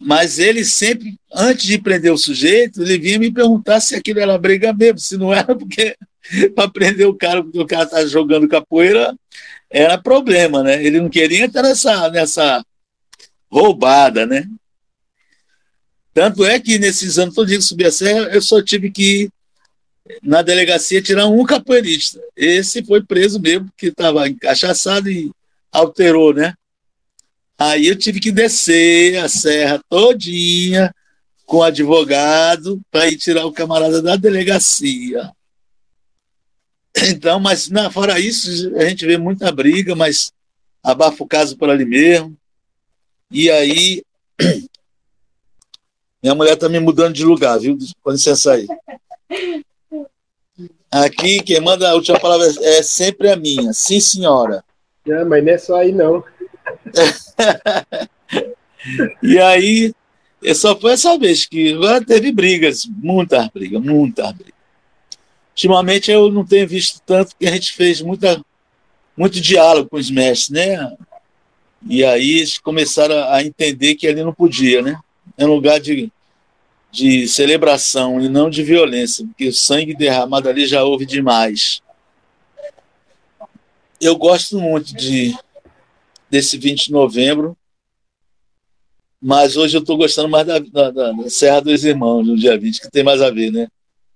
Mas 0.00 0.38
ele 0.38 0.64
sempre, 0.64 1.18
antes 1.32 1.66
de 1.66 1.78
prender 1.78 2.12
o 2.12 2.18
sujeito, 2.18 2.82
ele 2.82 2.98
vinha 2.98 3.18
me 3.18 3.32
perguntar 3.32 3.80
se 3.80 3.96
aquilo 3.96 4.20
era 4.20 4.38
briga 4.38 4.72
mesmo, 4.72 4.98
se 4.98 5.16
não 5.16 5.34
era, 5.34 5.56
porque 5.56 5.96
para 6.54 6.68
prender 6.68 7.06
o 7.06 7.14
cara, 7.14 7.42
porque 7.42 7.58
o 7.58 7.66
cara 7.66 7.84
está 7.84 8.04
jogando 8.06 8.48
capoeira, 8.48 9.16
era 9.70 9.98
problema, 9.98 10.62
né? 10.62 10.82
Ele 10.84 11.00
não 11.00 11.08
queria 11.08 11.44
entrar 11.44 11.62
nessa, 11.62 12.08
nessa 12.10 12.64
roubada, 13.50 14.26
né? 14.26 14.46
Tanto 16.14 16.44
é 16.44 16.58
que 16.58 16.78
nesses 16.78 17.18
anos 17.18 17.34
todos 17.34 17.54
que 17.54 17.62
subi 17.62 17.84
a 17.84 17.92
serra, 17.92 18.28
eu 18.32 18.42
só 18.42 18.62
tive 18.62 18.90
que 18.90 19.30
na 20.22 20.42
delegacia 20.42 21.02
tirar 21.02 21.26
um 21.26 21.44
capoeirista. 21.44 22.20
Esse 22.34 22.82
foi 22.82 23.02
preso 23.02 23.40
mesmo, 23.40 23.70
que 23.76 23.86
estava 23.86 24.28
encaixaçado 24.28 25.10
e 25.10 25.30
alterou, 25.70 26.34
né? 26.34 26.54
Aí 27.58 27.86
eu 27.86 27.96
tive 27.96 28.20
que 28.20 28.32
descer 28.32 29.16
a 29.18 29.28
serra 29.28 29.80
todinha 29.88 30.94
com 31.44 31.58
o 31.58 31.62
advogado 31.62 32.80
para 32.90 33.08
ir 33.08 33.16
tirar 33.16 33.46
o 33.46 33.52
camarada 33.52 34.00
da 34.00 34.16
delegacia. 34.16 35.30
Então, 37.08 37.40
mas 37.40 37.70
na, 37.70 37.90
fora 37.90 38.20
isso, 38.20 38.76
a 38.76 38.84
gente 38.84 39.06
vê 39.06 39.16
muita 39.16 39.50
briga, 39.50 39.94
mas 39.94 40.30
abafa 40.82 41.24
o 41.24 41.26
caso 41.26 41.56
por 41.56 41.70
ali 41.70 41.84
mesmo. 41.84 42.36
E 43.30 43.50
aí, 43.50 44.02
minha 46.22 46.34
mulher 46.34 46.54
está 46.54 46.68
me 46.68 46.78
mudando 46.78 47.14
de 47.14 47.24
lugar, 47.24 47.58
viu? 47.58 47.78
Com 48.02 48.10
licença 48.10 48.52
aí. 48.52 48.66
Aqui, 50.90 51.42
quem 51.42 51.60
manda 51.60 51.88
a 51.88 51.94
última 51.94 52.20
palavra 52.20 52.46
é 52.62 52.82
sempre 52.82 53.30
a 53.30 53.36
minha. 53.36 53.72
Sim, 53.72 54.00
senhora. 54.00 54.62
Não, 55.06 55.28
mas 55.28 55.44
não 55.44 55.52
é 55.52 55.58
só 55.58 55.76
aí, 55.76 55.92
não. 55.92 56.22
e 59.22 59.38
aí, 59.38 59.94
só 60.54 60.78
foi 60.78 60.92
essa 60.92 61.18
vez 61.18 61.46
que 61.46 61.72
agora 61.72 62.04
teve 62.04 62.32
brigas, 62.32 62.86
muitas 62.86 63.48
brigas, 63.48 63.82
muitas 63.82 64.32
brigas. 64.32 64.57
Ultimamente 65.58 66.08
eu 66.08 66.30
não 66.30 66.46
tenho 66.46 66.68
visto 66.68 67.02
tanto, 67.04 67.30
porque 67.30 67.48
a 67.48 67.50
gente 67.50 67.72
fez 67.72 68.00
muita, 68.00 68.40
muito 69.16 69.40
diálogo 69.40 69.90
com 69.90 69.96
os 69.96 70.08
mestres, 70.08 70.50
né? 70.50 70.96
E 71.90 72.04
aí 72.04 72.36
eles 72.36 72.58
começaram 72.58 73.28
a 73.28 73.42
entender 73.42 73.96
que 73.96 74.06
ali 74.06 74.22
não 74.22 74.32
podia, 74.32 74.80
né? 74.80 75.00
É 75.36 75.44
um 75.44 75.52
lugar 75.52 75.80
de, 75.80 76.12
de 76.92 77.26
celebração 77.26 78.20
e 78.20 78.28
não 78.28 78.48
de 78.48 78.62
violência, 78.62 79.26
porque 79.26 79.48
o 79.48 79.52
sangue 79.52 79.96
derramado 79.96 80.48
ali 80.48 80.64
já 80.64 80.84
houve 80.84 81.04
demais. 81.04 81.82
Eu 84.00 84.16
gosto 84.16 84.60
muito 84.60 84.94
de 84.94 85.36
desse 86.30 86.56
20 86.56 86.84
de 86.84 86.92
novembro, 86.92 87.56
mas 89.20 89.56
hoje 89.56 89.76
eu 89.76 89.80
estou 89.80 89.96
gostando 89.96 90.28
mais 90.28 90.46
da, 90.46 90.60
da, 90.60 90.90
da, 90.92 91.28
Serra 91.28 91.62
dos 91.62 91.82
Irmãos, 91.82 92.24
no 92.24 92.36
dia 92.36 92.56
20, 92.56 92.80
que 92.80 92.90
tem 92.92 93.02
mais 93.02 93.20
a 93.20 93.28
ver, 93.28 93.50
né? 93.50 93.66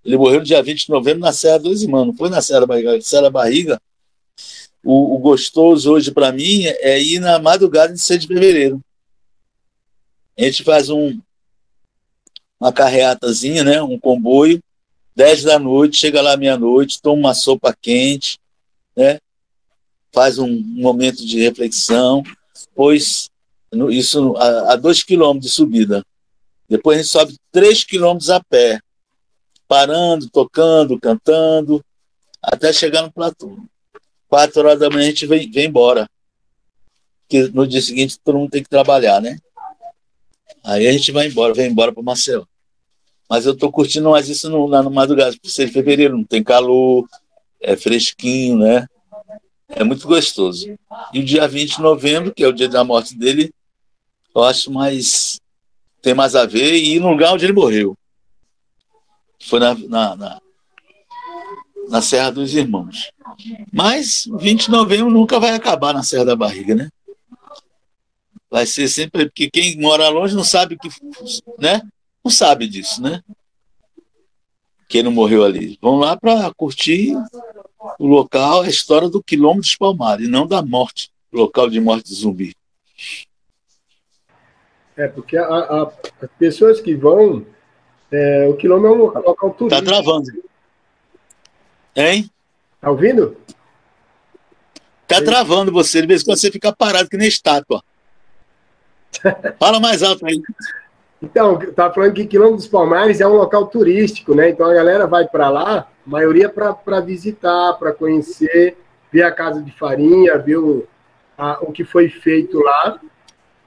Ele 0.04 0.16
morreu 0.16 0.40
no 0.40 0.46
dia 0.46 0.62
20 0.62 0.86
de 0.86 0.90
novembro 0.90 1.20
na 1.20 1.32
Serra 1.32 1.58
dos 1.58 1.82
Irmãos, 1.82 2.06
não 2.06 2.14
foi 2.14 2.28
na 2.28 2.42
Serra 2.42 2.60
da 2.60 2.66
Barriga. 2.66 3.00
Serra 3.00 3.22
da 3.22 3.30
Barriga, 3.30 3.80
o, 4.84 5.14
o 5.14 5.18
gostoso 5.18 5.92
hoje 5.92 6.10
para 6.10 6.32
mim 6.32 6.64
é 6.64 7.00
ir 7.00 7.20
na 7.20 7.38
madrugada 7.38 7.92
de 7.92 8.00
6 8.00 8.22
de 8.22 8.26
fevereiro. 8.26 8.80
A 10.36 10.42
gente 10.42 10.64
faz 10.64 10.90
um, 10.90 11.20
uma 12.58 12.72
carreatazinha, 12.72 13.62
né? 13.62 13.82
um 13.82 13.98
comboio, 13.98 14.60
10 15.14 15.44
da 15.44 15.58
noite, 15.58 15.98
chega 15.98 16.20
lá 16.20 16.36
meia-noite, 16.36 17.00
toma 17.00 17.18
uma 17.18 17.34
sopa 17.34 17.76
quente, 17.80 18.38
né? 18.96 19.18
faz 20.12 20.38
um 20.38 20.48
momento 20.48 21.24
de 21.24 21.40
reflexão, 21.40 22.22
pois 22.74 23.30
isso 23.90 24.36
a, 24.36 24.72
a 24.72 24.76
dois 24.76 25.02
quilômetros 25.02 25.50
de 25.50 25.56
subida. 25.56 26.04
Depois 26.68 26.98
a 26.98 27.02
gente 27.02 27.10
sobe 27.10 27.36
três 27.50 27.84
quilômetros 27.84 28.30
a 28.30 28.42
pé, 28.42 28.80
parando, 29.72 30.28
tocando, 30.28 31.00
cantando, 31.00 31.82
até 32.42 32.70
chegar 32.74 33.00
no 33.00 33.10
platô. 33.10 33.56
Quatro 34.28 34.60
horas 34.60 34.78
da 34.78 34.90
manhã 34.90 35.06
a 35.06 35.08
gente 35.08 35.26
vem, 35.26 35.50
vem 35.50 35.66
embora. 35.66 36.06
Porque 37.22 37.48
no 37.54 37.66
dia 37.66 37.80
seguinte 37.80 38.18
todo 38.22 38.36
mundo 38.36 38.50
tem 38.50 38.62
que 38.62 38.68
trabalhar, 38.68 39.22
né? 39.22 39.38
Aí 40.62 40.86
a 40.86 40.92
gente 40.92 41.10
vai 41.10 41.26
embora, 41.26 41.54
vem 41.54 41.70
embora 41.70 41.90
para 41.90 42.02
Maceió. 42.02 42.44
Mas 43.30 43.46
eu 43.46 43.54
estou 43.54 43.72
curtindo 43.72 44.10
mais 44.10 44.28
isso 44.28 44.50
no, 44.50 44.68
na, 44.68 44.82
no 44.82 44.90
madrugada, 44.90 45.34
por 45.40 45.48
ser 45.48 45.64
de 45.68 45.72
fevereiro, 45.72 46.18
não 46.18 46.24
tem 46.24 46.44
calor, 46.44 47.08
é 47.58 47.74
fresquinho, 47.74 48.58
né? 48.58 48.86
É 49.70 49.82
muito 49.82 50.06
gostoso. 50.06 50.76
E 51.14 51.20
o 51.20 51.24
dia 51.24 51.48
20 51.48 51.76
de 51.76 51.80
novembro, 51.80 52.34
que 52.34 52.44
é 52.44 52.46
o 52.46 52.52
dia 52.52 52.68
da 52.68 52.84
morte 52.84 53.16
dele, 53.16 53.50
eu 54.34 54.44
acho 54.44 54.70
mais. 54.70 55.40
tem 56.02 56.12
mais 56.12 56.36
a 56.36 56.44
ver 56.44 56.74
e 56.74 56.96
ir 56.96 57.00
no 57.00 57.08
lugar 57.08 57.32
onde 57.32 57.46
ele 57.46 57.54
morreu. 57.54 57.96
Foi 59.42 59.58
na, 59.58 59.74
na, 59.74 60.16
na, 60.16 60.40
na 61.88 62.02
Serra 62.02 62.30
dos 62.30 62.54
Irmãos. 62.54 63.12
Mas 63.72 64.28
20 64.38 64.66
de 64.66 64.70
novembro 64.70 65.10
nunca 65.10 65.40
vai 65.40 65.54
acabar 65.54 65.92
na 65.92 66.02
Serra 66.02 66.24
da 66.24 66.36
Barriga, 66.36 66.74
né? 66.74 66.90
Vai 68.50 68.66
ser 68.66 68.88
sempre. 68.88 69.26
Porque 69.26 69.50
quem 69.50 69.80
mora 69.80 70.08
longe 70.08 70.34
não 70.34 70.44
sabe 70.44 70.76
que. 70.76 70.88
né? 71.58 71.82
Não 72.22 72.30
sabe 72.30 72.68
disso, 72.68 73.02
né? 73.02 73.22
Quem 74.88 75.02
não 75.02 75.10
morreu 75.10 75.44
ali. 75.44 75.78
Vão 75.80 75.96
lá 75.98 76.16
para 76.16 76.52
curtir 76.54 77.14
o 77.98 78.06
local, 78.06 78.62
a 78.62 78.68
história 78.68 79.08
do 79.08 79.22
quilômetro 79.22 79.62
dos 79.62 79.76
Palmares, 79.76 80.26
e 80.26 80.30
não 80.30 80.46
da 80.46 80.62
morte, 80.62 81.10
local 81.32 81.68
de 81.68 81.80
morte 81.80 82.14
zumbi. 82.14 82.54
É, 84.96 85.08
porque 85.08 85.36
as 85.36 85.92
pessoas 86.38 86.80
que 86.80 86.94
vão. 86.94 87.46
É, 88.12 88.46
o 88.46 88.54
quilômetro 88.54 88.88
é 88.88 88.92
um 88.92 89.02
local, 89.04 89.22
local 89.22 89.50
turístico. 89.50 89.86
Tá 89.86 89.90
travando. 89.90 90.28
Hein? 91.96 92.30
Tá 92.80 92.90
ouvindo? 92.90 93.36
Tá 95.08 95.18
Sim. 95.18 95.24
travando 95.24 95.72
você, 95.72 96.02
de 96.02 96.06
vez 96.06 96.22
em 96.22 96.24
quando 96.26 96.38
você 96.38 96.50
fica 96.50 96.72
parado 96.72 97.08
que 97.08 97.16
nem 97.16 97.28
estátua. 97.28 97.82
Fala 99.58 99.80
mais 99.80 100.02
alto 100.02 100.26
aí. 100.26 100.40
Então, 101.22 101.58
tá 101.72 101.90
falando 101.90 102.14
que 102.14 102.26
Quilombo 102.26 102.56
dos 102.56 102.66
Palmares 102.66 103.20
é 103.20 103.26
um 103.26 103.34
local 103.34 103.66
turístico, 103.66 104.34
né? 104.34 104.50
Então 104.50 104.66
a 104.66 104.74
galera 104.74 105.06
vai 105.06 105.26
para 105.26 105.48
lá 105.48 105.78
a 105.78 105.86
maioria 106.04 106.48
para 106.48 107.00
visitar, 107.00 107.74
para 107.74 107.92
conhecer, 107.92 108.76
ver 109.10 109.22
a 109.22 109.30
casa 109.30 109.62
de 109.62 109.70
farinha, 109.70 110.36
ver 110.38 110.56
o, 110.56 110.84
a, 111.38 111.58
o 111.62 111.70
que 111.70 111.84
foi 111.84 112.08
feito 112.08 112.58
lá. 112.58 112.98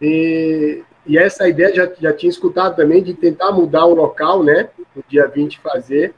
E, 0.02 0.84
e 1.08 1.18
essa 1.18 1.48
ideia 1.48 1.74
já, 1.74 1.92
já 2.00 2.14
tinha 2.14 2.30
escutado 2.30 2.76
também 2.76 3.04
de 3.04 3.14
tentar 3.14 3.52
mudar 3.52 3.86
o 3.86 3.94
local, 3.94 4.44
né? 4.44 4.70
No 4.96 5.04
dia 5.08 5.28
20 5.28 5.60
fazer, 5.60 6.14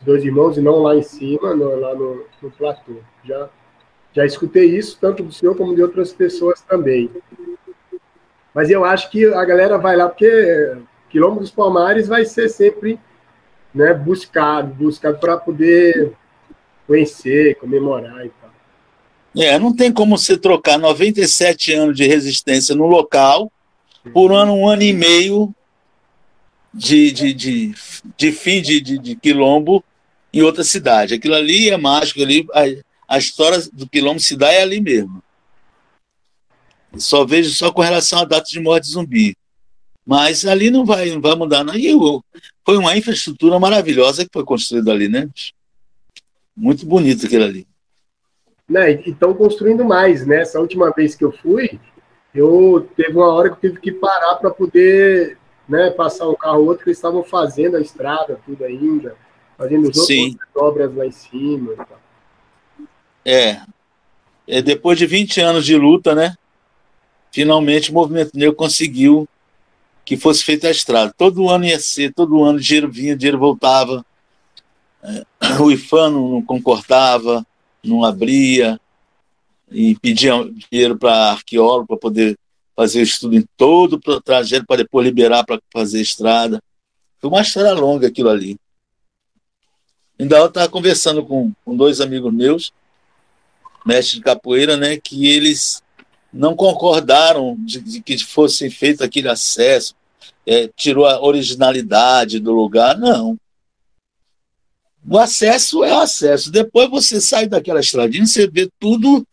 dois 0.00 0.24
irmãos, 0.24 0.56
e 0.56 0.60
não 0.60 0.78
lá 0.82 0.96
em 0.96 1.02
cima, 1.02 1.50
lá 1.54 1.94
no, 1.94 2.26
no 2.40 2.50
platô. 2.50 2.96
Já, 3.24 3.48
já 4.12 4.26
escutei 4.26 4.76
isso, 4.76 4.98
tanto 5.00 5.22
do 5.22 5.32
senhor 5.32 5.56
como 5.56 5.74
de 5.74 5.82
outras 5.82 6.12
pessoas 6.12 6.60
também. 6.62 7.10
Mas 8.52 8.68
eu 8.68 8.84
acho 8.84 9.10
que 9.10 9.24
a 9.26 9.44
galera 9.44 9.78
vai 9.78 9.96
lá, 9.96 10.08
porque 10.08 10.76
Quilombo 11.08 11.40
dos 11.40 11.50
Palmares 11.50 12.08
vai 12.08 12.24
ser 12.24 12.48
sempre 12.48 12.98
né, 13.72 13.94
buscado, 13.94 14.74
buscado 14.74 15.18
para 15.18 15.36
poder 15.36 16.12
conhecer, 16.86 17.54
comemorar 17.56 18.26
e 18.26 18.30
tal. 18.30 18.50
É, 19.36 19.58
não 19.58 19.74
tem 19.74 19.90
como 19.90 20.18
você 20.18 20.36
trocar 20.36 20.78
97 20.78 21.72
anos 21.72 21.96
de 21.96 22.06
resistência 22.06 22.74
no 22.74 22.86
local 22.86 23.50
por 24.12 24.32
um 24.32 24.36
ano, 24.36 24.54
um 24.54 24.68
ano 24.68 24.82
e 24.82 24.92
meio 24.92 25.54
de, 26.72 27.12
de, 27.12 27.34
de, 27.34 27.74
de 28.16 28.32
fim 28.32 28.62
de, 28.62 28.80
de, 28.80 28.98
de, 28.98 29.16
quilombo 29.16 29.84
em 30.32 30.42
outra 30.42 30.64
cidade. 30.64 31.14
Aquilo 31.14 31.34
ali 31.34 31.70
é 31.70 31.76
mágico, 31.76 32.20
ali, 32.20 32.46
a, 32.52 33.14
a 33.16 33.18
história 33.18 33.58
do 33.72 33.88
quilombo 33.88 34.20
se 34.20 34.36
dá 34.36 34.50
é 34.50 34.62
ali 34.62 34.80
mesmo. 34.80 35.22
Só 36.96 37.24
vejo 37.24 37.50
só 37.50 37.70
com 37.72 37.80
relação 37.80 38.20
à 38.20 38.24
data 38.24 38.46
de 38.48 38.60
morte 38.60 38.88
zumbi. 38.88 39.36
Mas 40.04 40.44
ali 40.44 40.70
não 40.70 40.84
vai, 40.84 41.10
não 41.10 41.20
vai 41.20 41.34
mudar. 41.34 41.64
Não. 41.64 41.74
E 41.74 41.86
eu, 41.86 42.22
foi 42.64 42.76
uma 42.76 42.96
infraestrutura 42.96 43.58
maravilhosa 43.58 44.24
que 44.24 44.32
foi 44.32 44.44
construída 44.44 44.90
ali, 44.90 45.08
né? 45.08 45.28
Muito 46.56 46.84
bonito 46.84 47.26
aquilo 47.26 47.44
ali. 47.44 47.66
Né, 48.68 49.02
e 49.02 49.10
estão 49.10 49.34
construindo 49.34 49.84
mais, 49.84 50.26
né? 50.26 50.40
Essa 50.40 50.60
última 50.60 50.90
vez 50.90 51.14
que 51.14 51.24
eu 51.24 51.32
fui, 51.32 51.78
eu 52.34 52.88
teve 52.96 53.12
uma 53.12 53.32
hora 53.32 53.50
que 53.50 53.66
eu 53.66 53.70
tive 53.70 53.80
que 53.80 53.92
parar 53.92 54.36
para 54.36 54.50
poder 54.50 55.36
né, 55.68 55.90
passar 55.90 56.28
um 56.28 56.34
carro 56.34 56.60
ou 56.60 56.66
outro, 56.68 56.84
que 56.84 56.90
eles 56.90 56.98
estavam 56.98 57.22
fazendo 57.22 57.76
a 57.76 57.80
estrada, 57.80 58.40
tudo 58.44 58.64
ainda, 58.64 59.16
fazendo 59.56 59.88
as 59.88 59.96
outras 59.96 60.36
obras 60.54 60.94
lá 60.94 61.06
em 61.06 61.10
cima. 61.10 61.86
É. 63.24 63.60
é. 64.46 64.62
Depois 64.62 64.98
de 64.98 65.06
20 65.06 65.40
anos 65.40 65.64
de 65.64 65.76
luta, 65.76 66.14
né? 66.14 66.34
Finalmente 67.30 67.90
o 67.90 67.94
movimento 67.94 68.32
negro 68.34 68.54
conseguiu 68.54 69.28
que 70.04 70.16
fosse 70.16 70.44
feita 70.44 70.68
a 70.68 70.70
estrada. 70.70 71.14
Todo 71.16 71.48
ano 71.48 71.64
ia 71.64 71.78
ser, 71.78 72.12
todo 72.12 72.42
ano 72.42 72.58
dinheiro 72.58 72.90
vinha, 72.90 73.16
dinheiro 73.16 73.38
voltava. 73.38 74.04
É, 75.02 75.24
o 75.60 75.70
IFAM 75.70 76.10
não 76.10 76.42
concordava, 76.42 77.46
não 77.82 78.04
abria, 78.04 78.80
e 79.74 79.98
pedia 79.98 80.32
dinheiro 80.70 80.96
para 80.98 81.32
arqueólogo 81.32 81.86
para 81.86 81.96
poder 81.96 82.38
fazer 82.74 83.00
o 83.00 83.02
estudo 83.02 83.36
em 83.36 83.44
todo 83.56 84.00
o 84.04 84.20
trajeto 84.20 84.66
para 84.66 84.78
depois 84.78 85.04
liberar 85.04 85.44
para 85.44 85.60
fazer 85.72 86.00
estrada. 86.00 86.62
Foi 87.20 87.30
uma 87.30 87.42
história 87.42 87.72
longa 87.72 88.08
aquilo 88.08 88.28
ali. 88.28 88.56
Ainda 90.18 90.38
eu 90.38 90.46
estava 90.46 90.68
conversando 90.68 91.24
com, 91.24 91.52
com 91.64 91.76
dois 91.76 92.00
amigos 92.00 92.32
meus, 92.32 92.72
mestres 93.84 94.16
de 94.16 94.20
capoeira, 94.20 94.76
né, 94.76 94.96
que 94.96 95.26
eles 95.26 95.82
não 96.32 96.54
concordaram 96.54 97.56
de, 97.58 97.80
de 97.80 98.00
que 98.00 98.16
fosse 98.24 98.70
feito 98.70 99.04
aquele 99.04 99.28
acesso, 99.28 99.94
é, 100.46 100.68
tirou 100.68 101.06
a 101.06 101.20
originalidade 101.20 102.40
do 102.40 102.52
lugar. 102.52 102.96
Não. 102.98 103.36
O 105.08 105.18
acesso 105.18 105.84
é 105.84 105.92
o 105.92 106.00
acesso. 106.00 106.50
Depois 106.50 106.88
você 106.88 107.20
sai 107.20 107.46
daquela 107.46 107.80
estradinha, 107.80 108.24
você 108.24 108.46
vê 108.46 108.68
tudo 108.78 109.26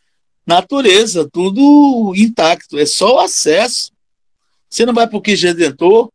natureza, 0.46 1.28
tudo 1.30 2.12
intacto. 2.16 2.78
É 2.78 2.86
só 2.86 3.16
o 3.16 3.20
acesso. 3.20 3.92
Você 4.68 4.86
não 4.86 4.94
vai 4.94 5.06
para 5.06 5.16
o 5.16 5.20
Quis 5.20 5.42
Redentor, 5.42 6.10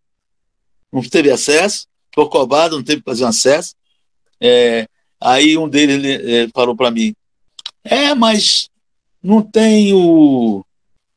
não 0.91 1.01
teve 1.01 1.31
acesso. 1.31 1.87
Corcovado 2.13 2.77
não 2.77 2.83
teve 2.83 3.01
que 3.01 3.09
fazer 3.09 3.25
um 3.25 3.29
acesso. 3.29 3.75
É, 4.39 4.87
aí 5.19 5.57
um 5.57 5.67
deles 5.67 6.21
é, 6.23 6.47
falou 6.53 6.75
para 6.75 6.91
mim: 6.91 7.13
É, 7.83 8.13
mas 8.13 8.69
não 9.21 9.41
tem 9.41 9.93
o 9.93 10.63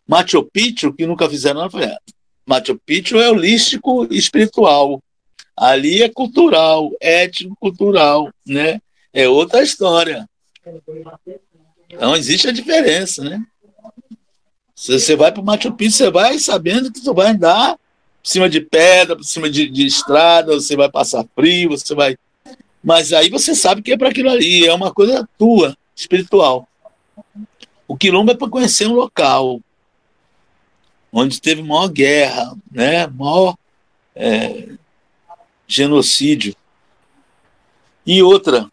Machu 0.07 0.43
Picchu, 0.43 0.93
que 0.93 1.07
nunca 1.07 1.29
fizeram. 1.29 1.63
Eu 1.63 1.71
falei: 1.71 1.89
é, 1.89 1.97
Machu 2.45 2.81
Picchu 2.85 3.19
é 3.19 3.31
holístico 3.31 4.07
espiritual. 4.13 5.03
Ali 5.57 6.03
é 6.03 6.09
cultural, 6.09 6.91
étnico-cultural, 7.01 8.33
né? 8.47 8.81
É 9.13 9.29
outra 9.29 9.63
história. 9.63 10.29
Então 11.89 12.15
existe 12.15 12.49
a 12.49 12.53
diferença, 12.53 13.25
né? 13.25 13.43
Se 14.75 14.93
você 14.93 15.17
vai 15.17 15.33
para 15.33 15.41
o 15.41 15.45
Machu 15.45 15.73
Picchu, 15.73 15.97
você 15.97 16.11
vai 16.11 16.39
sabendo 16.39 16.93
que 16.93 17.01
você 17.01 17.13
vai 17.13 17.31
andar 17.33 17.77
por 17.77 18.29
cima 18.29 18.49
de 18.49 18.61
pedra, 18.61 19.17
por 19.17 19.25
cima 19.25 19.51
de, 19.51 19.69
de 19.69 19.87
estrada, 19.87 20.55
você 20.55 20.77
vai 20.77 20.91
passar 20.91 21.27
frio, 21.35 21.71
você 21.71 21.95
vai. 21.95 22.17
Mas 22.83 23.13
aí 23.13 23.29
você 23.29 23.55
sabe 23.55 23.83
que 23.83 23.93
é 23.93 23.99
para 23.99 24.11
aquilo 24.11 24.31
ali, 24.31 24.67
é 24.67 24.73
uma 24.73 24.93
coisa 24.93 25.29
tua, 25.37 25.77
espiritual. 25.97 26.69
O 27.89 27.97
quilombo 27.97 28.31
é 28.31 28.35
para 28.35 28.49
conhecer 28.49 28.87
um 28.87 28.93
local 28.95 29.61
onde 31.13 31.41
teve 31.41 31.63
maior 31.63 31.89
guerra, 31.89 32.55
né? 32.71 33.07
maior 33.07 33.57
é, 34.15 34.69
genocídio. 35.67 36.55
E 38.07 38.23
outra, 38.23 38.71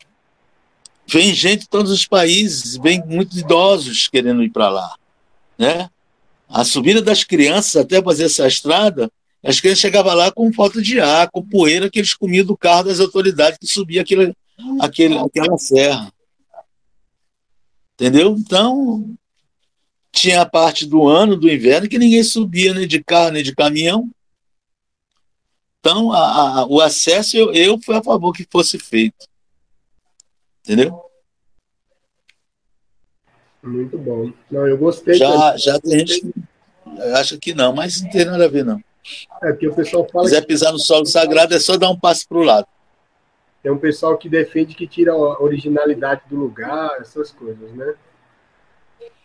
vem 1.08 1.34
gente 1.34 1.62
de 1.62 1.70
todos 1.70 1.91
os 1.91 2.06
países, 2.06 2.78
vem 2.78 3.03
muitos 3.06 3.38
idosos 3.38 4.08
querendo 4.08 4.43
ir 4.43 4.49
para 4.49 4.70
lá, 4.70 4.95
né? 5.58 5.89
A 6.47 6.64
subida 6.64 7.01
das 7.01 7.24
crianças 7.24 7.76
até 7.76 8.01
fazer 8.01 8.26
essa 8.26 8.47
estrada, 8.47 9.12
as 9.43 9.60
crianças 9.60 9.82
chegavam 9.82 10.14
lá 10.14 10.32
com 10.32 10.51
falta 10.53 10.82
de 10.82 10.99
ar, 10.99 11.30
com 11.30 11.41
poeira 11.41 11.89
que 11.89 11.99
eles 11.99 12.14
comiam 12.14 12.45
do 12.45 12.58
carro 12.58 12.86
das 12.86 12.99
autoridades 12.99 13.60
que 13.60 13.68
subia 13.68 14.01
aquele, 14.01 14.34
aquele, 14.80 15.18
aquela 15.18 15.58
serra. 15.58 16.12
Entendeu? 17.93 18.36
Então, 18.38 19.16
tinha 20.12 20.41
a 20.41 20.45
parte 20.45 20.86
do 20.86 21.08
ano, 21.08 21.36
do 21.36 21.49
inverno, 21.49 21.88
que 21.88 21.99
ninguém 21.99 22.24
subia 22.24 22.74
nem 22.74 22.88
de 22.88 23.03
carro, 23.03 23.32
nem 23.32 23.43
de 23.43 23.53
caminhão. 23.53 24.10
Então, 25.80 26.12
a, 26.12 26.62
a, 26.62 26.66
o 26.66 26.82
acesso, 26.82 27.38
eu, 27.38 27.53
eu 27.53 27.80
fui 27.80 27.95
a 27.95 28.03
favor 28.03 28.34
que 28.34 28.47
fosse 28.49 28.80
feito. 28.80 29.28
Entendeu? 30.66 30.99
Muito 33.61 33.97
bom. 33.97 34.32
Não, 34.49 34.68
eu 34.68 34.78
gostei. 34.78 35.13
Já, 35.13 35.55
já 35.57 35.80
tem 35.80 35.99
gente 35.99 36.22
que 36.22 36.34
acha 37.16 37.38
que 37.38 37.53
não, 37.53 37.74
mas 37.74 38.01
não 38.01 38.09
tem 38.09 38.26
nada 38.26 38.45
a 38.45 38.47
ver, 38.47 38.66
não. 38.66 38.82
É 39.43 39.53
que 39.53 39.68
o 39.68 39.76
pessoal 39.76 40.07
fala. 40.11 40.26
Se 40.26 40.32
quiser 40.34 40.45
pisar 40.45 40.72
no 40.72 40.80
solo 40.80 41.05
sagrado, 41.05 41.53
é 41.53 41.59
só 41.59 41.78
dar 41.78 41.89
um 41.89 41.99
passo 41.99 42.28
para 42.28 42.38
o 42.38 42.43
lado. 42.43 42.68
Tem 43.61 43.72
um 43.72 43.78
pessoal 43.78 44.18
que 44.18 44.28
defende 44.28 44.76
que 44.76 44.88
tira 44.88 45.11
a 45.11 45.41
originalidade 45.41 46.22
do 46.30 46.36
lugar, 46.36 46.97
essas 46.99 47.32
coisas, 47.32 47.72
né? 47.74 47.93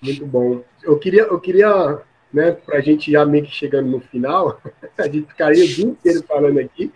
Muito 0.03 0.27
bom. 0.27 0.63
Eu 0.83 0.99
queria, 0.99 1.23
eu 1.23 1.41
queria 1.41 2.01
né, 2.33 2.53
para 2.53 2.79
a 2.79 2.81
gente 2.81 3.11
já 3.11 3.25
meio 3.25 3.45
que 3.45 3.51
chegando 3.51 3.89
no 3.89 4.01
final, 4.01 4.61
a 4.97 5.05
gente 5.05 5.27
ficaria 5.27 5.65
o 5.65 5.69
dia 5.69 5.85
inteiro 5.85 6.23
falando 6.27 6.59
aqui. 6.59 6.93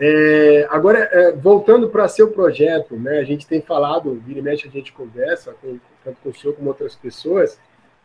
É, 0.00 0.66
agora, 0.70 0.98
é, 1.12 1.32
voltando 1.32 1.88
para 1.88 2.08
seu 2.08 2.28
projeto, 2.30 2.96
né, 2.96 3.18
a 3.18 3.24
gente 3.24 3.46
tem 3.46 3.60
falado, 3.60 4.20
vira 4.26 4.40
e 4.40 4.42
mexe 4.42 4.66
a 4.66 4.70
gente 4.70 4.92
conversa, 4.92 5.54
com, 5.60 5.78
tanto 6.04 6.16
com 6.22 6.30
o 6.30 6.34
senhor 6.34 6.54
como 6.54 6.68
outras 6.68 6.96
pessoas, 6.96 7.58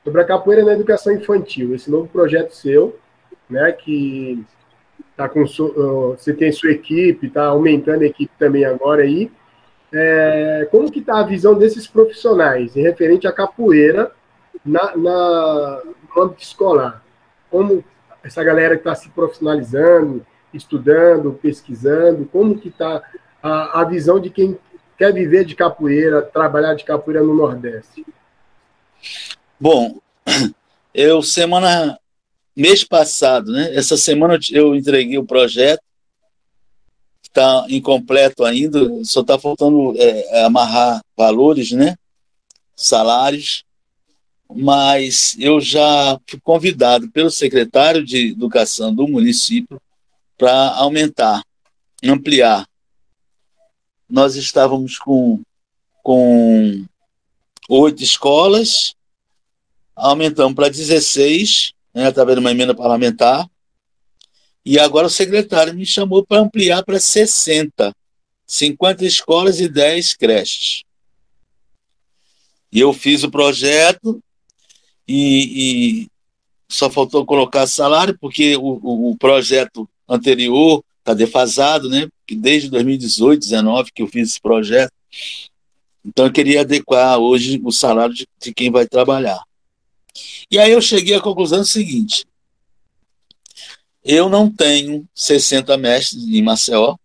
sobre 0.03 0.21
a 0.21 0.25
capoeira 0.25 0.63
na 0.63 0.73
educação 0.73 1.13
infantil, 1.13 1.73
esse 1.73 1.89
novo 1.89 2.07
projeto 2.07 2.51
seu, 2.51 2.97
né, 3.49 3.71
que 3.71 4.45
tá 5.17 5.27
com 5.27 5.43
você 5.45 6.33
tem 6.33 6.51
sua 6.51 6.71
equipe, 6.71 7.27
está 7.27 7.47
aumentando 7.47 8.03
a 8.03 8.05
equipe 8.05 8.31
também 8.37 8.63
agora 8.63 9.01
aí. 9.03 9.31
É, 9.91 10.67
como 10.71 10.91
que 10.91 10.99
está 10.99 11.19
a 11.19 11.23
visão 11.23 11.55
desses 11.55 11.87
profissionais 11.87 12.77
em 12.77 12.83
referente 12.83 13.27
à 13.27 13.31
capoeira 13.31 14.11
na, 14.63 14.95
na, 14.95 15.81
no 16.15 16.23
âmbito 16.23 16.43
escolar? 16.43 17.03
Como 17.49 17.83
essa 18.23 18.43
galera 18.43 18.75
que 18.75 18.81
está 18.81 18.93
se 18.95 19.09
profissionalizando, 19.09 20.25
estudando, 20.53 21.37
pesquisando, 21.41 22.25
como 22.25 22.57
que 22.57 22.69
está 22.69 23.03
a, 23.41 23.81
a 23.81 23.83
visão 23.83 24.19
de 24.19 24.29
quem 24.29 24.57
quer 24.97 25.13
viver 25.13 25.45
de 25.45 25.55
capoeira, 25.55 26.21
trabalhar 26.21 26.73
de 26.73 26.83
capoeira 26.83 27.23
no 27.23 27.33
Nordeste? 27.33 28.05
Bom, 29.59 29.99
eu 30.93 31.21
semana 31.21 31.97
mês 32.55 32.83
passado, 32.83 33.51
né? 33.51 33.73
Essa 33.73 33.95
semana 33.95 34.37
eu 34.51 34.75
entreguei 34.75 35.17
o 35.17 35.25
projeto, 35.25 35.81
está 37.21 37.65
incompleto 37.69 38.43
ainda, 38.43 39.03
só 39.03 39.21
está 39.21 39.39
faltando 39.39 39.93
é, 39.97 40.43
amarrar 40.43 41.01
valores, 41.15 41.71
né? 41.71 41.95
Salários 42.75 43.63
mas 44.53 45.37
eu 45.39 45.61
já 45.61 46.19
fui 46.27 46.39
convidado 46.39 47.07
pelo 47.09 47.29
secretário 47.29 48.03
de 48.03 48.31
Educação 48.31 48.93
do 48.93 49.07
município 49.07 49.79
para 50.39 50.69
aumentar, 50.75 51.43
ampliar. 52.01 52.65
Nós 54.09 54.37
estávamos 54.37 54.97
com, 54.97 55.41
com 56.01 56.85
oito 57.67 58.01
escolas, 58.01 58.95
aumentamos 59.93 60.55
para 60.55 60.69
16, 60.69 61.73
né, 61.93 62.07
através 62.07 62.37
de 62.37 62.39
uma 62.39 62.51
emenda 62.51 62.73
parlamentar, 62.73 63.45
e 64.65 64.79
agora 64.79 65.07
o 65.07 65.09
secretário 65.09 65.73
me 65.73 65.85
chamou 65.85 66.25
para 66.25 66.39
ampliar 66.39 66.83
para 66.85 67.01
60, 67.01 67.93
50 68.47 69.05
escolas 69.05 69.59
e 69.59 69.67
10 69.67 70.13
creches. 70.15 70.83
E 72.71 72.79
eu 72.79 72.93
fiz 72.93 73.23
o 73.23 73.31
projeto, 73.31 74.23
e, 75.05 76.05
e 76.05 76.07
só 76.69 76.89
faltou 76.89 77.25
colocar 77.25 77.67
salário, 77.67 78.17
porque 78.17 78.55
o, 78.55 78.79
o, 78.81 79.11
o 79.11 79.17
projeto 79.17 79.89
anterior 80.09 80.83
está 80.99 81.13
defasado, 81.13 81.89
né? 81.89 82.07
Desde 82.29 82.69
2018, 82.69 83.39
2019 83.39 83.91
que 83.93 84.01
eu 84.01 84.07
fiz 84.07 84.29
esse 84.29 84.41
projeto. 84.41 84.91
Então 86.05 86.25
eu 86.25 86.31
queria 86.31 86.61
adequar 86.61 87.17
hoje 87.19 87.59
o 87.63 87.71
salário 87.71 88.13
de, 88.13 88.27
de 88.39 88.53
quem 88.53 88.71
vai 88.71 88.87
trabalhar. 88.87 89.43
E 90.51 90.57
aí 90.57 90.71
eu 90.71 90.81
cheguei 90.81 91.15
à 91.15 91.21
conclusão 91.21 91.63
seguinte: 91.63 92.25
eu 94.03 94.29
não 94.29 94.51
tenho 94.51 95.07
60 95.13 95.77
mestres 95.77 96.23
em 96.23 96.41
Maceió, 96.41 96.95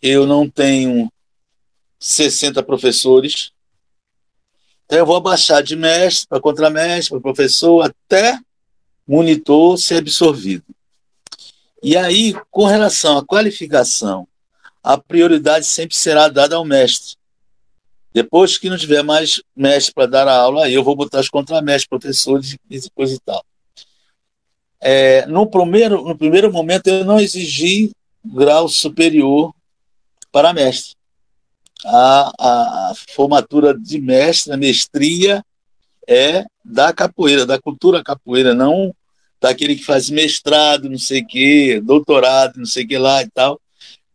eu 0.00 0.26
não 0.26 0.48
tenho 0.48 1.10
60 1.98 2.62
professores, 2.62 3.50
Então 4.84 4.98
eu 4.98 5.06
vou 5.06 5.16
abaixar 5.16 5.62
de 5.62 5.74
mestre 5.76 6.28
para 6.28 6.40
contramestre, 6.40 7.10
para 7.10 7.20
professor, 7.20 7.82
até 7.82 8.38
monitor 9.06 9.78
ser 9.78 9.96
absorvido. 9.96 10.64
E 11.82 11.96
aí, 11.96 12.34
com 12.50 12.64
relação 12.64 13.18
à 13.18 13.24
qualificação, 13.24 14.26
a 14.82 14.98
prioridade 14.98 15.66
sempre 15.66 15.96
será 15.96 16.28
dada 16.28 16.56
ao 16.56 16.64
mestre. 16.64 17.16
Depois 18.12 18.56
que 18.56 18.70
não 18.70 18.78
tiver 18.78 19.02
mais 19.02 19.42
mestre 19.54 19.92
para 19.94 20.06
dar 20.06 20.26
a 20.26 20.36
aula, 20.36 20.64
aí 20.64 20.74
eu 20.74 20.82
vou 20.82 20.96
botar 20.96 21.20
os 21.20 21.28
contramestres, 21.28 21.86
professores 21.86 22.56
e 22.70 22.90
coisa 22.90 23.14
e 23.14 23.20
tal. 23.20 23.44
É, 24.80 25.26
no, 25.26 25.46
primeiro, 25.46 26.02
no 26.02 26.16
primeiro 26.16 26.50
momento, 26.50 26.86
eu 26.86 27.04
não 27.04 27.20
exigi 27.20 27.92
grau 28.24 28.68
superior 28.68 29.54
para 30.32 30.52
mestre. 30.52 30.96
A, 31.84 32.32
a, 32.38 32.90
a 32.90 32.94
formatura 33.14 33.78
de 33.78 34.00
mestre, 34.00 34.52
a 34.52 34.56
mestria, 34.56 35.44
é 36.08 36.46
da 36.64 36.92
capoeira, 36.92 37.44
da 37.44 37.60
cultura 37.60 38.02
capoeira, 38.02 38.54
não 38.54 38.94
daquele 39.40 39.76
que 39.76 39.84
faz 39.84 40.10
mestrado, 40.10 40.88
não 40.88 40.98
sei 40.98 41.20
o 41.20 41.26
quê, 41.26 41.80
doutorado, 41.82 42.58
não 42.58 42.66
sei 42.66 42.84
o 42.84 42.88
que 42.88 42.98
lá 42.98 43.22
e 43.22 43.30
tal. 43.30 43.60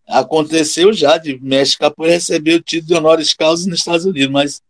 Aconteceu 0.07 0.91
já 0.91 1.17
de 1.17 1.39
mestre 1.41 1.79
capoeira 1.79 2.15
receber 2.15 2.55
o 2.55 2.61
título 2.61 2.87
de 2.87 2.93
honoris 2.95 3.33
causa 3.33 3.69
nos 3.69 3.79
Estados 3.79 4.05
Unidos, 4.05 4.31
mas 4.31 4.61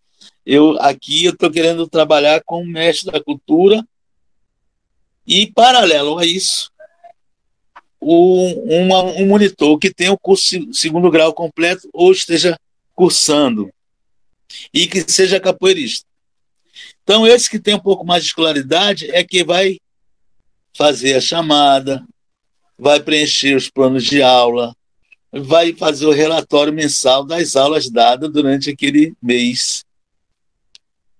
eu 0.45 0.79
aqui 0.81 1.25
eu 1.25 1.33
estou 1.33 1.49
querendo 1.49 1.87
trabalhar 1.87 2.41
com 2.45 2.65
mestre 2.65 3.11
da 3.11 3.23
cultura 3.23 3.83
e, 5.25 5.51
paralelo 5.51 6.17
a 6.17 6.25
isso, 6.25 6.71
um, 8.01 8.85
uma, 8.85 9.03
um 9.03 9.27
monitor 9.27 9.77
que 9.77 9.93
tenha 9.93 10.11
o 10.11 10.19
curso 10.19 10.73
segundo 10.73 11.11
grau 11.11 11.33
completo 11.33 11.87
ou 11.93 12.11
esteja 12.11 12.59
cursando 12.95 13.71
e 14.73 14.87
que 14.87 15.01
seja 15.09 15.39
capoeirista. 15.39 16.05
Então, 17.03 17.25
esse 17.25 17.49
que 17.49 17.59
tem 17.59 17.75
um 17.75 17.79
pouco 17.79 18.05
mais 18.05 18.23
de 18.23 18.29
escolaridade 18.29 19.09
é 19.11 19.23
que 19.23 19.43
vai 19.43 19.77
fazer 20.73 21.15
a 21.15 21.21
chamada, 21.21 22.05
vai 22.77 22.99
preencher 22.99 23.55
os 23.55 23.69
planos 23.69 24.03
de 24.03 24.21
aula, 24.21 24.75
vai 25.31 25.73
fazer 25.73 26.05
o 26.05 26.11
relatório 26.11 26.73
mensal 26.73 27.23
das 27.25 27.55
aulas 27.55 27.89
dadas 27.89 28.31
durante 28.31 28.69
aquele 28.69 29.13
mês. 29.21 29.83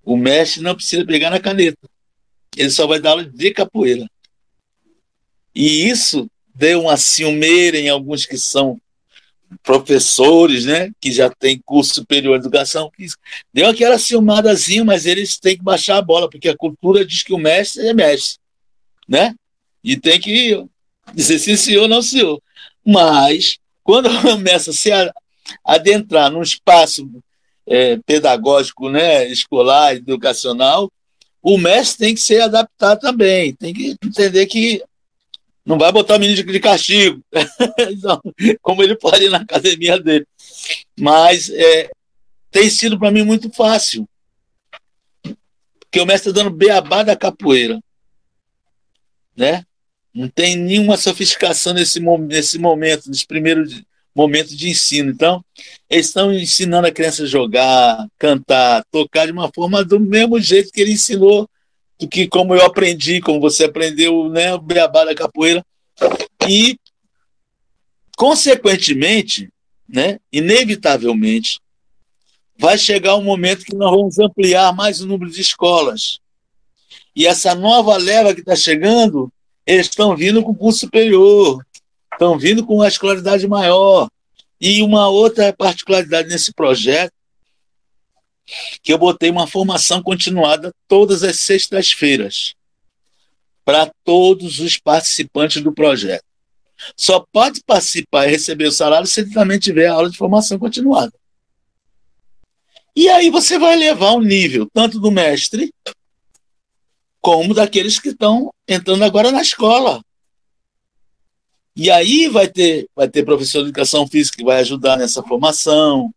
O 0.04 0.18
mestre 0.18 0.62
não 0.62 0.76
precisa 0.76 1.06
pegar 1.06 1.30
na 1.30 1.40
caneta. 1.40 1.88
Ele 2.58 2.70
só 2.70 2.88
vai 2.88 3.00
dar 3.00 3.12
aula 3.12 3.26
de 3.26 3.52
capoeira. 3.52 4.10
E 5.54 5.88
isso 5.88 6.30
deu 6.54 6.82
uma 6.82 6.98
ciumeira 6.98 7.78
em 7.78 7.90
alguns 7.90 8.26
que 8.26 8.38
são 8.38 8.80
professores, 9.64 10.66
né, 10.66 10.92
que 11.00 11.12
já 11.12 11.30
têm 11.30 11.62
curso 11.66 11.96
superior 11.96 12.40
de 12.40 12.46
educação, 12.46 12.90
deu 13.54 13.68
aquela 13.68 14.00
ciumadazinha, 14.00 14.84
mas 14.84 15.06
eles 15.06 15.38
têm 15.38 15.58
que 15.58 15.64
baixar 15.64 15.98
a 15.98 16.02
bola, 16.02 16.30
porque 16.30 16.48
a 16.48 16.56
cultura 16.56 17.06
diz 17.06 17.22
que 17.22 17.34
o 17.34 17.38
mestre 17.38 17.86
é 17.86 17.94
mestre, 17.94 18.40
né? 19.08 19.36
E 19.84 19.98
tem 19.98 20.20
que 20.20 20.64
dizer 21.14 21.40
sim, 21.40 21.56
senhor, 21.56 21.88
não, 21.88 22.02
senhor. 22.02 22.42
Mas, 22.86 23.58
quando 23.84 24.10
começa 24.22 24.72
a 24.72 24.74
se 24.74 24.90
adentrar 25.64 26.32
num 26.32 26.42
espaço 26.42 27.10
é, 27.66 27.98
pedagógico, 28.06 28.90
né, 28.90 29.28
escolar, 29.28 29.96
educacional, 29.96 30.92
o 31.42 31.58
mestre 31.58 32.06
tem 32.06 32.16
que 32.16 32.22
ser 32.22 32.42
adaptado 32.42 33.00
também, 33.00 33.54
tem 33.54 33.74
que 33.74 33.96
entender 34.04 34.46
que 34.46 34.84
não 35.66 35.78
vai 35.78 35.92
botar 35.92 36.16
o 36.16 36.20
menino 36.20 36.44
de 36.44 36.60
castigo, 36.60 37.24
como 38.62 38.84
ele 38.84 38.96
pode 38.96 39.26
ir 39.26 39.30
na 39.30 39.38
academia 39.38 40.00
dele. 40.00 40.28
Mas 41.00 41.50
é, 41.50 41.90
tem 42.52 42.70
sido 42.70 42.98
para 43.00 43.12
mim 43.12 43.24
muito 43.24 43.50
fácil, 43.52 44.08
porque 45.80 46.00
o 46.00 46.06
mestre 46.06 46.30
está 46.30 46.44
dando 46.44 46.56
beabá 46.56 47.04
da 47.04 47.16
capoeira, 47.16 47.80
né? 49.36 49.66
Não 50.14 50.28
tem 50.28 50.58
nenhuma 50.58 50.98
sofisticação 50.98 51.74
nesse, 51.74 52.00
nesse 52.00 52.60
momento, 52.60 53.10
nesse 53.10 53.26
primeiro 53.26 53.64
momento 54.14 54.56
de 54.56 54.70
ensino. 54.70 55.10
Então, 55.10 55.44
eles 55.90 56.08
estão 56.08 56.34
ensinando 56.34 56.88
a 56.88 56.92
criança 56.92 57.24
a 57.24 57.28
jogar, 57.28 58.08
cantar, 58.20 58.84
tocar 58.92 59.26
de 59.26 59.32
uma 59.32 59.50
forma 59.54 59.84
do 59.84 60.00
mesmo 60.00 60.40
jeito 60.40 60.72
que 60.72 60.82
ele 60.82 60.94
ensinou, 60.94 61.50
do 62.00 62.08
que 62.08 62.28
como 62.28 62.54
eu 62.54 62.66
aprendi, 62.66 63.22
como 63.22 63.40
você 63.40 63.66
aprendeu, 63.66 64.30
né, 64.30 64.54
o 64.54 64.60
beabá 64.60 65.06
da 65.06 65.16
capoeira. 65.16 65.66
E, 66.48 66.78
consequentemente, 68.18 69.50
né, 69.88 70.20
inevitavelmente, 70.32 71.60
vai 72.58 72.78
chegar 72.78 73.16
um 73.16 73.24
momento 73.24 73.64
que 73.64 73.76
nós 73.76 73.92
vamos 73.92 74.20
ampliar 74.20 74.74
mais 74.76 75.02
o 75.02 75.08
número 75.08 75.32
de 75.32 75.42
escolas. 75.42 76.20
E 77.16 77.26
essa 77.26 77.56
nova 77.56 77.98
leva 77.98 78.34
que 78.34 78.42
está 78.42 78.56
chegando 78.56 79.32
eles 79.66 79.88
estão 79.88 80.16
vindo 80.16 80.44
com 80.44 80.56
curso 80.56 80.80
superior, 80.80 81.66
estão 82.12 82.38
vindo 82.38 82.66
com 82.66 82.76
uma 82.76 82.88
escolaridade 82.88 83.48
maior. 83.48 84.10
E 84.60 84.84
uma 84.84 85.10
outra 85.10 85.52
particularidade 85.52 86.30
nesse 86.30 86.54
projeto, 86.54 87.14
que 88.84 88.94
eu 88.94 88.98
botei 88.98 89.30
uma 89.30 89.48
formação 89.48 90.04
continuada 90.04 90.72
todas 90.88 91.24
as 91.24 91.40
sextas-feiras 91.40 92.54
para 93.66 93.92
todos 94.04 94.60
os 94.60 94.78
participantes 94.78 95.64
do 95.64 95.72
projeto. 95.72 96.24
Só 96.96 97.26
pode 97.32 97.62
participar 97.64 98.28
e 98.28 98.32
receber 98.32 98.66
o 98.66 98.72
salário 98.72 99.08
se 99.08 99.22
ele 99.22 99.32
também 99.32 99.60
tiver 99.60 99.88
aula 99.88 100.10
de 100.10 100.18
formação 100.18 100.60
continuada. 100.60 101.14
E 102.96 103.08
aí 103.08 103.30
você 103.30 103.58
vai 103.58 103.76
levar 103.76 104.12
o 104.12 104.22
nível 104.22 104.68
tanto 104.74 105.00
do 105.00 105.12
mestre 105.12 105.74
como 107.22 107.54
daqueles 107.54 108.00
que 108.00 108.10
estão 108.10 108.52
entrando 108.68 109.04
agora 109.04 109.32
na 109.32 109.42
escola. 109.42 110.04
E 111.76 111.90
aí 111.90 112.28
vai 112.28 112.48
ter, 112.48 112.88
vai 112.96 113.08
ter 113.08 113.24
professor 113.24 113.60
de 113.60 113.70
educação 113.70 114.08
física 114.08 114.38
que 114.38 114.44
vai 114.44 114.60
ajudar 114.60 114.98
nessa 114.98 115.24
formação, 115.24 116.14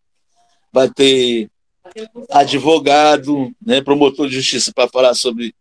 vai 0.72 0.90
ter 0.90 1.48
advogado, 2.30 3.54
né, 3.64 3.80
promotor 3.80 4.28
de 4.28 4.34
justiça 4.34 4.72
para 4.74 4.88
falar 4.88 5.14
sobre 5.14 5.54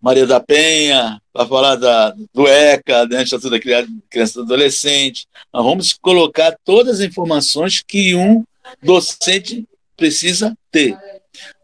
Maria 0.00 0.26
da 0.26 0.38
Penha, 0.38 1.20
para 1.32 1.46
falar 1.46 1.76
da, 1.76 2.14
do 2.32 2.46
ECA, 2.46 3.06
né, 3.06 3.22
Estatuto 3.22 3.50
da 3.50 3.58
Criança 3.58 4.38
e 4.38 4.42
Adolescente. 4.42 5.26
Nós 5.52 5.64
vamos 5.64 5.92
colocar 5.94 6.56
todas 6.64 7.00
as 7.00 7.06
informações 7.06 7.82
que 7.82 8.14
um 8.14 8.44
docente 8.82 9.66
precisa 9.96 10.56
ter. 10.70 10.96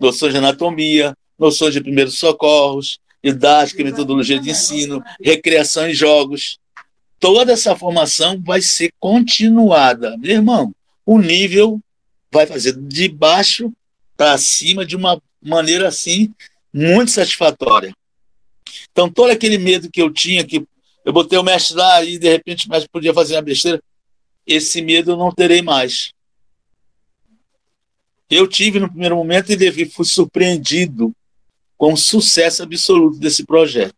Noções 0.01 0.33
de 0.33 0.39
anatomia, 0.39 1.15
noções 1.39 1.73
de 1.73 1.81
primeiros 1.81 2.19
socorros, 2.19 2.99
didática, 3.23 3.85
metodologia 3.85 4.39
de 4.39 4.51
ensino, 4.51 5.03
recreação 5.23 5.89
e 5.89 5.95
jogos. 5.95 6.59
Toda 7.19 7.53
essa 7.53 7.77
formação 7.77 8.41
vai 8.43 8.63
ser 8.63 8.93
continuada. 8.99 10.17
Meu 10.19 10.33
irmão, 10.33 10.75
o 11.05 11.19
nível 11.19 11.81
vai 12.33 12.47
fazer 12.47 12.77
de 12.77 13.09
baixo 13.09 13.73
para 14.17 14.39
cima 14.39 14.85
de 14.85 14.97
uma 14.97 15.21
maneira 15.43 15.89
assim 15.89 16.33
muito 16.73 17.11
satisfatória. 17.11 17.95
Então, 18.93 19.11
todo 19.11 19.31
aquele 19.31 19.59
medo 19.59 19.91
que 19.91 20.01
eu 20.01 20.11
tinha, 20.11 20.45
que 20.45 20.65
eu 21.05 21.13
botei 21.13 21.39
o 21.39 21.43
mestre 21.43 21.77
lá 21.77 22.05
e 22.05 22.19
de 22.19 22.29
repente 22.29 22.67
o 22.67 22.71
mestre 22.71 22.89
podia 22.91 23.15
fazer 23.15 23.35
uma 23.37 23.43
besteira, 23.43 23.83
esse 24.47 24.83
medo 24.83 25.13
eu 25.13 25.17
não 25.17 25.33
terei 25.33 25.63
mais. 25.63 26.13
Eu 28.29 28.47
tive 28.47 28.79
no 28.79 28.89
primeiro 28.89 29.17
momento 29.17 29.51
e 29.51 29.87
fui 29.87 30.05
surpreendido 30.05 31.13
com 31.81 31.95
o 31.95 31.97
sucesso 31.97 32.63
absoluto 32.63 33.19
desse 33.19 33.43
projeto. 33.43 33.95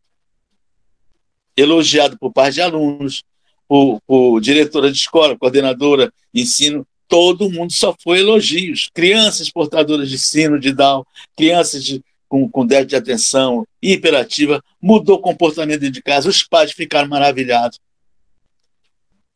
Elogiado 1.56 2.16
por 2.16 2.32
parte 2.32 2.54
de 2.54 2.60
alunos, 2.60 3.24
por, 3.66 4.00
por 4.06 4.40
diretora 4.40 4.88
de 4.88 4.96
escola, 4.96 5.36
coordenadora 5.36 6.12
de 6.32 6.42
ensino, 6.42 6.86
todo 7.08 7.50
mundo 7.50 7.72
só 7.72 7.92
foi 8.00 8.20
elogios. 8.20 8.88
Crianças 8.94 9.50
portadoras 9.50 10.08
de 10.08 10.14
ensino 10.14 10.60
de 10.60 10.72
Down, 10.72 11.04
crianças 11.36 11.82
de, 11.82 12.00
com, 12.28 12.48
com 12.48 12.64
déficit 12.64 12.90
de 12.90 12.96
atenção, 12.96 13.66
hiperativa, 13.82 14.62
mudou 14.80 15.16
o 15.16 15.20
comportamento 15.20 15.90
de 15.90 16.00
casa, 16.00 16.28
os 16.28 16.44
pais 16.44 16.70
ficaram 16.70 17.08
maravilhados. 17.08 17.80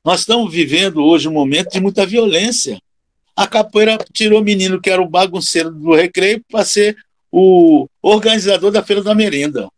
Nós 0.04 0.20
estamos 0.20 0.52
vivendo 0.52 1.04
hoje 1.04 1.26
um 1.26 1.32
momento 1.32 1.72
de 1.72 1.80
muita 1.80 2.06
violência. 2.06 2.78
A 3.34 3.44
capoeira 3.48 3.98
tirou 4.12 4.40
o 4.40 4.44
menino 4.44 4.80
que 4.80 4.88
era 4.88 5.02
o 5.02 5.08
bagunceiro 5.08 5.72
do 5.72 5.92
recreio 5.96 6.40
para 6.48 6.64
ser 6.64 6.96
o 7.38 7.86
organizador 8.00 8.70
da 8.70 8.82
Feira 8.82 9.02
da 9.02 9.14
Merenda. 9.14 9.68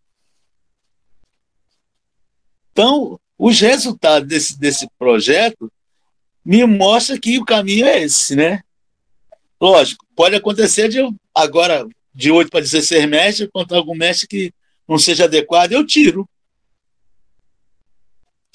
Então, 2.70 3.18
os 3.36 3.58
resultados 3.58 4.28
desse, 4.28 4.56
desse 4.56 4.88
projeto 4.96 5.68
me 6.44 6.64
mostram 6.64 7.18
que 7.18 7.36
o 7.36 7.44
caminho 7.44 7.84
é 7.84 8.00
esse, 8.00 8.36
né? 8.36 8.62
Lógico, 9.60 10.06
pode 10.14 10.36
acontecer 10.36 10.88
de 10.88 11.00
agora, 11.34 11.84
de 12.14 12.30
8 12.30 12.48
para 12.48 12.60
16 12.60 13.08
mestres, 13.08 13.48
encontrar 13.48 13.78
algum 13.78 13.96
mestre 13.96 14.28
que 14.28 14.52
não 14.86 14.96
seja 14.96 15.24
adequado, 15.24 15.72
eu 15.72 15.84
tiro. 15.84 16.28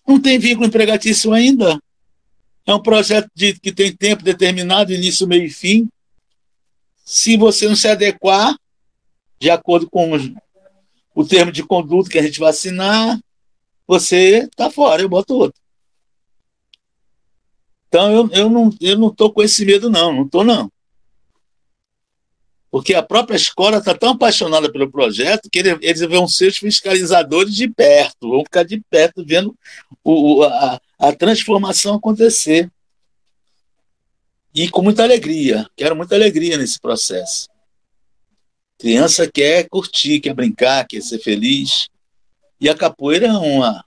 Não 0.07 0.17
tem 0.17 0.39
vínculo 0.39 0.65
empregatício 0.65 1.33
ainda. 1.33 1.77
É 2.65 2.73
um 2.73 2.81
projeto 2.81 3.29
de, 3.35 3.59
que 3.59 3.73
tem 3.73 3.93
tempo 3.93 4.23
determinado, 4.23 4.93
início, 4.93 5.27
meio 5.27 5.43
e 5.43 5.49
fim. 5.49 5.89
Se 7.03 7.35
você 7.35 7.67
não 7.67 7.75
se 7.75 7.89
adequar, 7.89 8.55
de 9.43 9.49
acordo 9.49 9.89
com 9.89 10.13
o 11.13 11.25
termo 11.25 11.51
de 11.51 11.63
conduta 11.63 12.09
que 12.09 12.17
a 12.17 12.21
gente 12.21 12.39
vai 12.39 12.49
assinar, 12.49 13.19
você 13.85 14.47
está 14.49 14.71
fora, 14.71 15.01
eu 15.01 15.09
boto 15.09 15.35
outro. 15.35 15.61
Então 17.89 18.09
eu, 18.09 18.29
eu 18.31 18.49
não 18.49 18.73
eu 18.79 18.97
não 18.97 19.09
estou 19.09 19.33
com 19.33 19.43
esse 19.43 19.65
medo 19.65 19.89
não, 19.89 20.13
não 20.13 20.23
estou 20.23 20.45
não. 20.45 20.71
Porque 22.71 22.95
a 22.95 23.03
própria 23.03 23.35
escola 23.35 23.79
está 23.79 23.93
tão 23.93 24.11
apaixonada 24.11 24.71
pelo 24.71 24.89
projeto 24.89 25.49
que 25.51 25.59
eles 25.59 25.99
vão 25.99 26.25
ser 26.25 26.47
os 26.47 26.57
fiscalizadores 26.57 27.53
de 27.53 27.67
perto, 27.67 28.29
vão 28.29 28.45
ficar 28.45 28.63
de 28.63 28.79
perto 28.89 29.25
vendo 29.25 29.53
o, 30.05 30.41
a, 30.43 30.79
a 30.99 31.11
transformação 31.13 31.95
acontecer. 31.95 32.71
E 34.55 34.69
com 34.69 34.81
muita 34.81 35.03
alegria, 35.03 35.69
quero 35.75 35.97
muita 35.97 36.15
alegria 36.15 36.57
nesse 36.57 36.79
processo. 36.79 37.52
Criança 38.83 39.31
quer 39.31 39.69
curtir, 39.69 40.19
quer 40.19 40.33
brincar, 40.33 40.85
quer 40.85 41.01
ser 41.01 41.17
feliz. 41.19 41.87
E 42.59 42.67
a 42.67 42.75
capoeira 42.75 43.27
é 43.27 43.31
uma, 43.31 43.85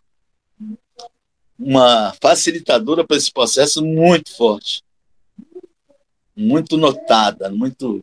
uma 1.59 2.15
facilitadora 2.15 3.07
para 3.07 3.19
esse 3.19 3.31
processo 3.31 3.85
muito 3.85 4.35
forte. 4.35 4.83
Muito 6.35 6.79
notada, 6.79 7.51
muito. 7.51 8.03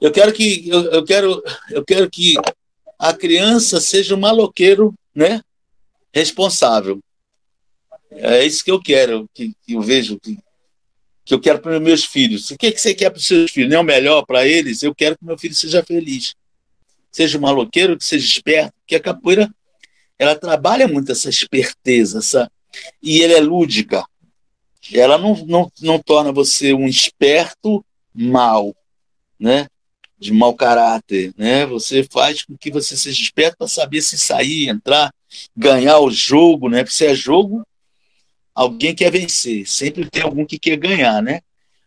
Eu 0.00 0.10
quero 0.10 0.32
que 0.32 0.68
eu, 0.68 0.82
eu 0.86 1.04
quero 1.04 1.40
eu 1.70 1.84
quero 1.84 2.10
que 2.10 2.34
a 2.98 3.14
criança 3.14 3.80
seja 3.80 4.16
um 4.16 4.20
maloqueiro, 4.20 4.92
né? 5.14 5.40
Responsável. 6.12 6.98
É 8.10 8.44
isso 8.44 8.64
que 8.64 8.70
eu 8.72 8.82
quero, 8.82 9.30
que, 9.32 9.54
que 9.64 9.74
eu 9.74 9.80
vejo 9.80 10.18
que, 10.18 10.36
que 11.24 11.32
eu 11.32 11.40
quero 11.40 11.58
para 11.58 11.76
os 11.76 11.82
meus 11.82 12.04
filhos. 12.04 12.50
O 12.50 12.58
que, 12.58 12.72
que 12.72 12.80
você 12.80 12.94
quer 12.94 13.10
para 13.10 13.18
os 13.18 13.26
seus 13.26 13.50
filhos? 13.50 13.70
Não 13.70 13.78
é 13.78 13.80
o 13.80 13.84
melhor 13.84 14.24
para 14.26 14.46
eles? 14.46 14.82
Eu 14.82 14.94
quero 14.94 15.16
que 15.16 15.24
meu 15.24 15.38
filho 15.38 15.54
seja 15.54 15.82
feliz. 15.82 16.34
Seja 17.10 17.38
maloqueiro, 17.38 17.96
que 17.96 18.04
seja 18.04 18.26
esperto, 18.26 18.74
que 18.86 18.96
a 18.96 19.00
capoeira 19.00 19.48
ela 20.18 20.36
trabalha 20.36 20.86
muito 20.86 21.10
essa 21.10 21.28
esperteza, 21.28 22.18
essa, 22.18 22.50
e 23.02 23.22
ela 23.22 23.34
é 23.34 23.40
lúdica. 23.40 24.04
Ela 24.92 25.16
não, 25.16 25.34
não, 25.46 25.72
não 25.80 25.98
torna 25.98 26.30
você 26.30 26.72
um 26.74 26.86
esperto 26.86 27.84
mal, 28.14 28.74
né? 29.38 29.66
de 30.24 30.32
mau 30.32 30.54
caráter, 30.54 31.34
né? 31.36 31.66
Você 31.66 32.02
faz 32.04 32.44
com 32.44 32.56
que 32.56 32.70
você 32.70 32.96
seja 32.96 33.22
esperto 33.22 33.58
para 33.58 33.68
saber 33.68 34.00
se 34.00 34.16
sair, 34.16 34.68
entrar, 34.68 35.12
ganhar 35.56 35.98
o 35.98 36.10
jogo, 36.10 36.68
né? 36.68 36.82
Porque 36.82 36.96
se 36.96 37.06
é 37.06 37.14
jogo, 37.14 37.66
alguém 38.54 38.94
quer 38.94 39.10
vencer, 39.10 39.66
sempre 39.66 40.08
tem 40.08 40.22
algum 40.22 40.46
que 40.46 40.58
quer 40.58 40.76
ganhar, 40.76 41.22
né? 41.22 41.40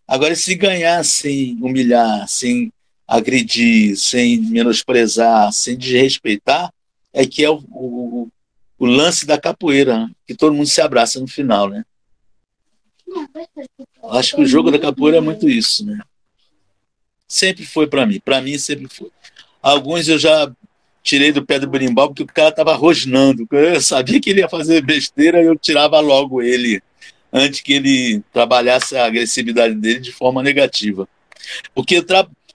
Agora, 0.07 0.35
se 0.35 0.55
ganhar 0.55 1.03
sem 1.03 1.57
humilhar, 1.61 2.27
sem 2.27 2.71
agredir, 3.07 3.95
sem 3.97 4.37
menosprezar, 4.37 5.51
sem 5.53 5.77
desrespeitar, 5.77 6.71
é 7.13 7.25
que 7.25 7.43
é 7.43 7.49
o, 7.49 7.63
o, 7.71 8.29
o 8.77 8.85
lance 8.85 9.25
da 9.25 9.39
capoeira, 9.39 9.99
né? 9.99 10.11
que 10.25 10.35
todo 10.35 10.53
mundo 10.53 10.67
se 10.67 10.81
abraça 10.81 11.19
no 11.19 11.27
final, 11.27 11.69
né? 11.69 11.83
Acho 14.03 14.35
que 14.35 14.41
o 14.41 14.45
jogo 14.45 14.69
da 14.69 14.77
capoeira 14.77 15.17
é 15.17 15.21
muito 15.21 15.49
isso, 15.49 15.85
né? 15.85 15.99
Sempre 17.27 17.65
foi 17.65 17.87
para 17.87 18.05
mim, 18.05 18.19
para 18.19 18.41
mim 18.41 18.57
sempre 18.57 18.87
foi. 18.87 19.09
Alguns 19.61 20.07
eu 20.07 20.19
já 20.19 20.51
tirei 21.07 21.31
do 21.31 21.45
pé 21.45 21.59
do 21.59 21.67
berimbau 21.67 22.09
porque 22.09 22.23
o 22.23 22.27
cara 22.27 22.49
estava 22.49 22.75
rosnando. 22.75 23.47
Eu 23.51 23.81
sabia 23.81 24.19
que 24.19 24.29
ele 24.29 24.41
ia 24.41 24.49
fazer 24.49 24.81
besteira, 24.81 25.41
eu 25.41 25.57
tirava 25.57 25.99
logo 25.99 26.41
ele 26.41 26.81
antes 27.31 27.61
que 27.61 27.73
ele 27.73 28.21
trabalhasse 28.33 28.95
a 28.97 29.05
agressividade 29.05 29.75
dele 29.75 29.99
de 29.99 30.11
forma 30.11 30.43
negativa. 30.43 31.07
Porque 31.73 32.03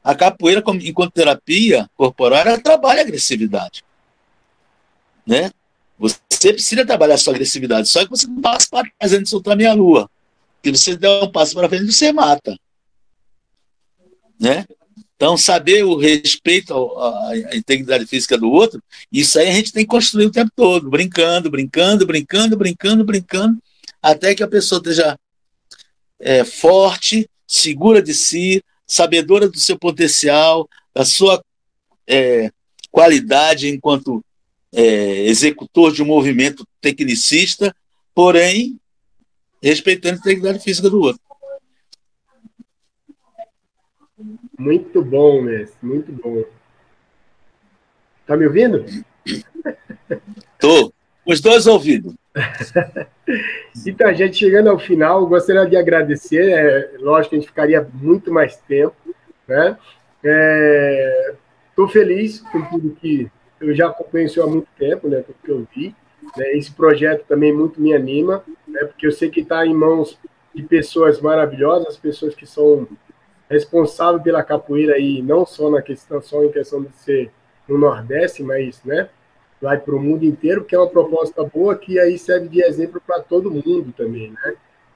a 0.04 0.14
capoeira, 0.14 0.62
enquanto 0.82 1.12
terapia 1.12 1.88
corporal, 1.96 2.40
ela 2.40 2.58
trabalha 2.58 3.00
a 3.00 3.04
agressividade 3.04 3.82
né? 5.26 5.50
Você 5.98 6.52
precisa 6.52 6.84
trabalhar 6.84 7.14
a 7.14 7.18
sua 7.18 7.32
agressividade, 7.32 7.88
só 7.88 8.04
que 8.04 8.10
você 8.10 8.26
não 8.26 8.40
passa 8.40 8.66
para 8.68 8.90
trás 8.98 9.12
antes 9.12 9.24
de 9.24 9.30
soltar 9.30 9.56
minha 9.56 9.72
lua. 9.72 10.10
Se 10.64 10.70
você 10.70 10.96
der 10.96 11.22
um 11.22 11.30
passo 11.30 11.54
para 11.54 11.68
frente, 11.68 11.92
você 11.92 12.12
mata. 12.12 12.58
Né? 14.38 14.66
Então, 15.22 15.36
saber 15.36 15.84
o 15.84 15.96
respeito 15.96 16.74
à 16.98 17.56
integridade 17.56 18.06
física 18.06 18.36
do 18.36 18.50
outro, 18.50 18.82
isso 19.12 19.38
aí 19.38 19.48
a 19.48 19.52
gente 19.52 19.72
tem 19.72 19.84
que 19.84 19.88
construir 19.88 20.26
o 20.26 20.32
tempo 20.32 20.50
todo, 20.56 20.90
brincando, 20.90 21.48
brincando, 21.48 22.04
brincando, 22.04 22.56
brincando, 22.56 23.04
brincando, 23.04 23.62
até 24.02 24.34
que 24.34 24.42
a 24.42 24.48
pessoa 24.48 24.80
esteja 24.80 25.16
é, 26.18 26.42
forte, 26.42 27.30
segura 27.46 28.02
de 28.02 28.12
si, 28.12 28.64
sabedora 28.84 29.48
do 29.48 29.60
seu 29.60 29.78
potencial, 29.78 30.68
da 30.92 31.04
sua 31.04 31.40
é, 32.04 32.50
qualidade 32.90 33.68
enquanto 33.68 34.24
é, 34.72 35.22
executor 35.26 35.92
de 35.92 36.02
um 36.02 36.06
movimento 36.06 36.66
tecnicista, 36.80 37.72
porém 38.12 38.76
respeitando 39.62 40.16
a 40.16 40.18
integridade 40.18 40.58
física 40.58 40.90
do 40.90 41.00
outro. 41.00 41.22
Muito 44.62 45.02
bom, 45.02 45.42
mestre, 45.42 45.76
muito 45.84 46.12
bom. 46.12 46.44
Tá 48.24 48.36
me 48.36 48.46
ouvindo? 48.46 48.84
Tô. 50.56 50.92
Os 51.26 51.40
dois 51.40 51.66
ouvidos. 51.66 52.14
então, 53.84 54.08
a 54.08 54.12
gente 54.12 54.36
chegando 54.36 54.70
ao 54.70 54.78
final, 54.78 55.26
gostaria 55.26 55.66
de 55.66 55.76
agradecer. 55.76 56.48
É, 56.48 56.96
lógico 56.98 57.30
que 57.30 57.36
a 57.36 57.38
gente 57.40 57.48
ficaria 57.48 57.88
muito 57.94 58.32
mais 58.32 58.56
tempo, 58.56 58.94
né? 59.48 59.76
Estou 61.68 61.88
é, 61.88 61.92
feliz 61.92 62.40
com 62.52 62.62
tudo 62.66 62.96
que 63.00 63.28
eu 63.60 63.74
já 63.74 63.88
acompanho 63.88 64.26
isso 64.26 64.40
há 64.42 64.46
muito 64.46 64.68
tempo, 64.78 65.08
né? 65.08 65.24
Porque 65.26 65.50
eu 65.50 65.66
vi. 65.74 65.92
Né, 66.36 66.56
esse 66.56 66.70
projeto 66.70 67.24
também 67.26 67.52
muito 67.52 67.80
me 67.80 67.92
anima, 67.92 68.44
né? 68.66 68.84
Porque 68.84 69.08
eu 69.08 69.12
sei 69.12 69.28
que 69.28 69.40
está 69.40 69.66
em 69.66 69.74
mãos 69.74 70.16
de 70.54 70.62
pessoas 70.62 71.20
maravilhosas, 71.20 71.96
pessoas 71.96 72.32
que 72.32 72.46
são 72.46 72.86
responsáveis 73.52 74.22
pela 74.22 74.42
capoeira 74.42 74.94
aí, 74.94 75.22
não 75.22 75.46
só 75.46 75.70
na 75.70 75.82
questão, 75.82 76.20
só 76.20 76.42
em 76.44 76.50
questão 76.50 76.82
de 76.82 76.92
ser 76.96 77.30
no 77.68 77.78
Nordeste, 77.78 78.42
mas, 78.42 78.82
né? 78.84 79.08
Vai 79.60 79.78
para 79.78 79.94
o 79.94 80.00
mundo 80.00 80.24
inteiro, 80.24 80.64
que 80.64 80.74
é 80.74 80.78
uma 80.78 80.88
proposta 80.88 81.44
boa 81.44 81.76
que 81.76 81.98
aí 81.98 82.18
serve 82.18 82.48
de 82.48 82.62
exemplo 82.62 83.00
para 83.06 83.20
todo 83.20 83.50
mundo 83.50 83.92
também, 83.96 84.30
né? 84.30 84.54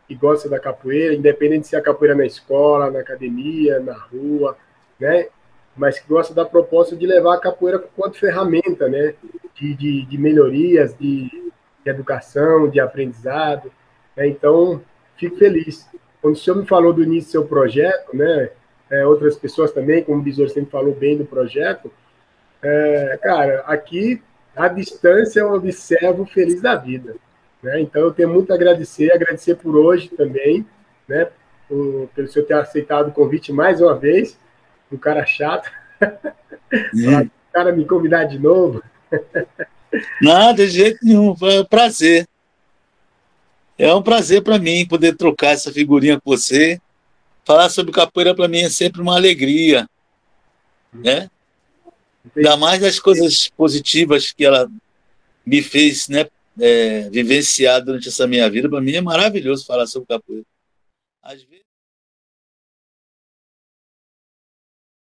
Que 0.09 0.15
gosta 0.15 0.49
da 0.49 0.59
capoeira, 0.59 1.15
independente 1.15 1.69
se 1.69 1.77
é 1.77 1.79
a 1.79 1.83
capoeira 1.83 2.17
na 2.17 2.27
escola, 2.27 2.91
na 2.91 3.01
academia, 3.01 3.79
na 3.81 3.95
rua, 3.95 4.57
né? 4.99 5.29
mas 5.77 5.99
que 5.99 6.09
gosta 6.09 6.33
da 6.33 6.45
proposta 6.45 6.97
de 6.97 7.07
levar 7.07 7.35
a 7.35 7.41
capoeira 7.41 7.79
quanto 7.79 8.19
ferramenta, 8.19 8.89
né? 8.89 9.15
De, 9.55 9.75
de, 9.75 10.07
de 10.07 10.19
melhorias, 10.19 10.97
de, 10.97 11.29
de, 11.29 11.91
educação, 11.91 12.69
de 12.69 12.81
aprendizado. 12.81 13.71
Né? 14.17 14.29
Então, 14.29 14.81
fico 15.17 15.37
feliz. 15.37 15.89
Quando 16.27 16.35
o 16.35 16.39
senhor 16.39 16.57
me 16.57 16.67
falou 16.67 16.93
do 16.93 17.05
início 17.05 17.29
do 17.29 17.31
seu 17.31 17.45
projeto, 17.47 18.17
né? 18.17 18.51
É, 18.91 19.07
outras 19.07 19.37
pessoas 19.37 19.71
também, 19.71 20.03
como 20.03 20.19
o 20.19 20.23
Bisor 20.23 20.49
sempre 20.49 20.73
falou 20.73 20.93
bem 20.93 21.17
do 21.17 21.25
projeto, 21.25 21.89
é, 22.61 23.17
cara, 23.23 23.61
aqui, 23.61 24.21
à 24.57 24.67
distância, 24.67 25.39
eu 25.39 25.53
observo 25.53 26.27
feliz 26.27 26.61
da 26.61 26.75
vida. 26.75 27.15
Né? 27.63 27.81
Então, 27.81 28.03
eu 28.03 28.13
tenho 28.13 28.29
muito 28.29 28.51
a 28.51 28.57
agradecer, 28.57 29.13
agradecer 29.13 29.55
por 29.55 29.77
hoje 29.77 30.09
também, 30.09 30.67
né? 31.07 31.29
Por, 31.69 32.09
pelo 32.13 32.27
senhor 32.27 32.45
ter 32.45 32.55
aceitado 32.55 33.11
o 33.11 33.13
convite 33.13 33.53
mais 33.53 33.81
uma 33.81 33.95
vez 33.95 34.37
do 34.91 34.99
cara 34.99 35.25
chato. 35.25 35.71
o 36.03 37.31
cara 37.53 37.71
me 37.71 37.85
convidar 37.85 38.25
de 38.25 38.41
novo. 38.41 38.83
Nada, 40.21 40.67
de 40.67 40.73
jeito 40.73 40.99
nenhum. 41.05 41.37
Foi 41.37 41.61
um 41.61 41.65
prazer. 41.65 42.27
É 43.79 43.93
um 43.95 44.03
prazer 44.03 44.43
para 44.43 44.59
mim 44.59 44.87
poder 44.87 45.17
trocar 45.17 45.51
essa 45.51 45.73
figurinha 45.73 46.21
com 46.21 46.31
você. 46.31 46.81
Falar 47.45 47.69
sobre 47.69 47.93
capoeira 47.93 48.35
para 48.35 48.49
mim 48.49 48.63
é 48.63 48.71
sempre 48.71 49.03
uma 49.03 49.17
alegria. 49.17 49.89
Né? 50.93 51.31
Ainda 52.35 52.57
mais 52.57 52.81
das 52.81 52.99
coisas 52.99 53.49
positivas 53.51 54.33
que 54.33 54.45
ela 54.45 54.69
me 55.45 55.63
fez 55.63 56.09
né, 56.09 56.27
é, 56.59 57.09
vivenciar 57.11 57.85
durante 57.85 58.09
essa 58.09 58.27
minha 58.27 58.49
vida. 58.51 58.69
Para 58.69 58.81
mim 58.81 58.95
é 58.95 59.01
maravilhoso 59.01 59.67
falar 59.67 59.87
sobre 59.87 60.09
capoeira. 60.09 60.45
Às 61.23 61.43
vezes... 61.43 61.66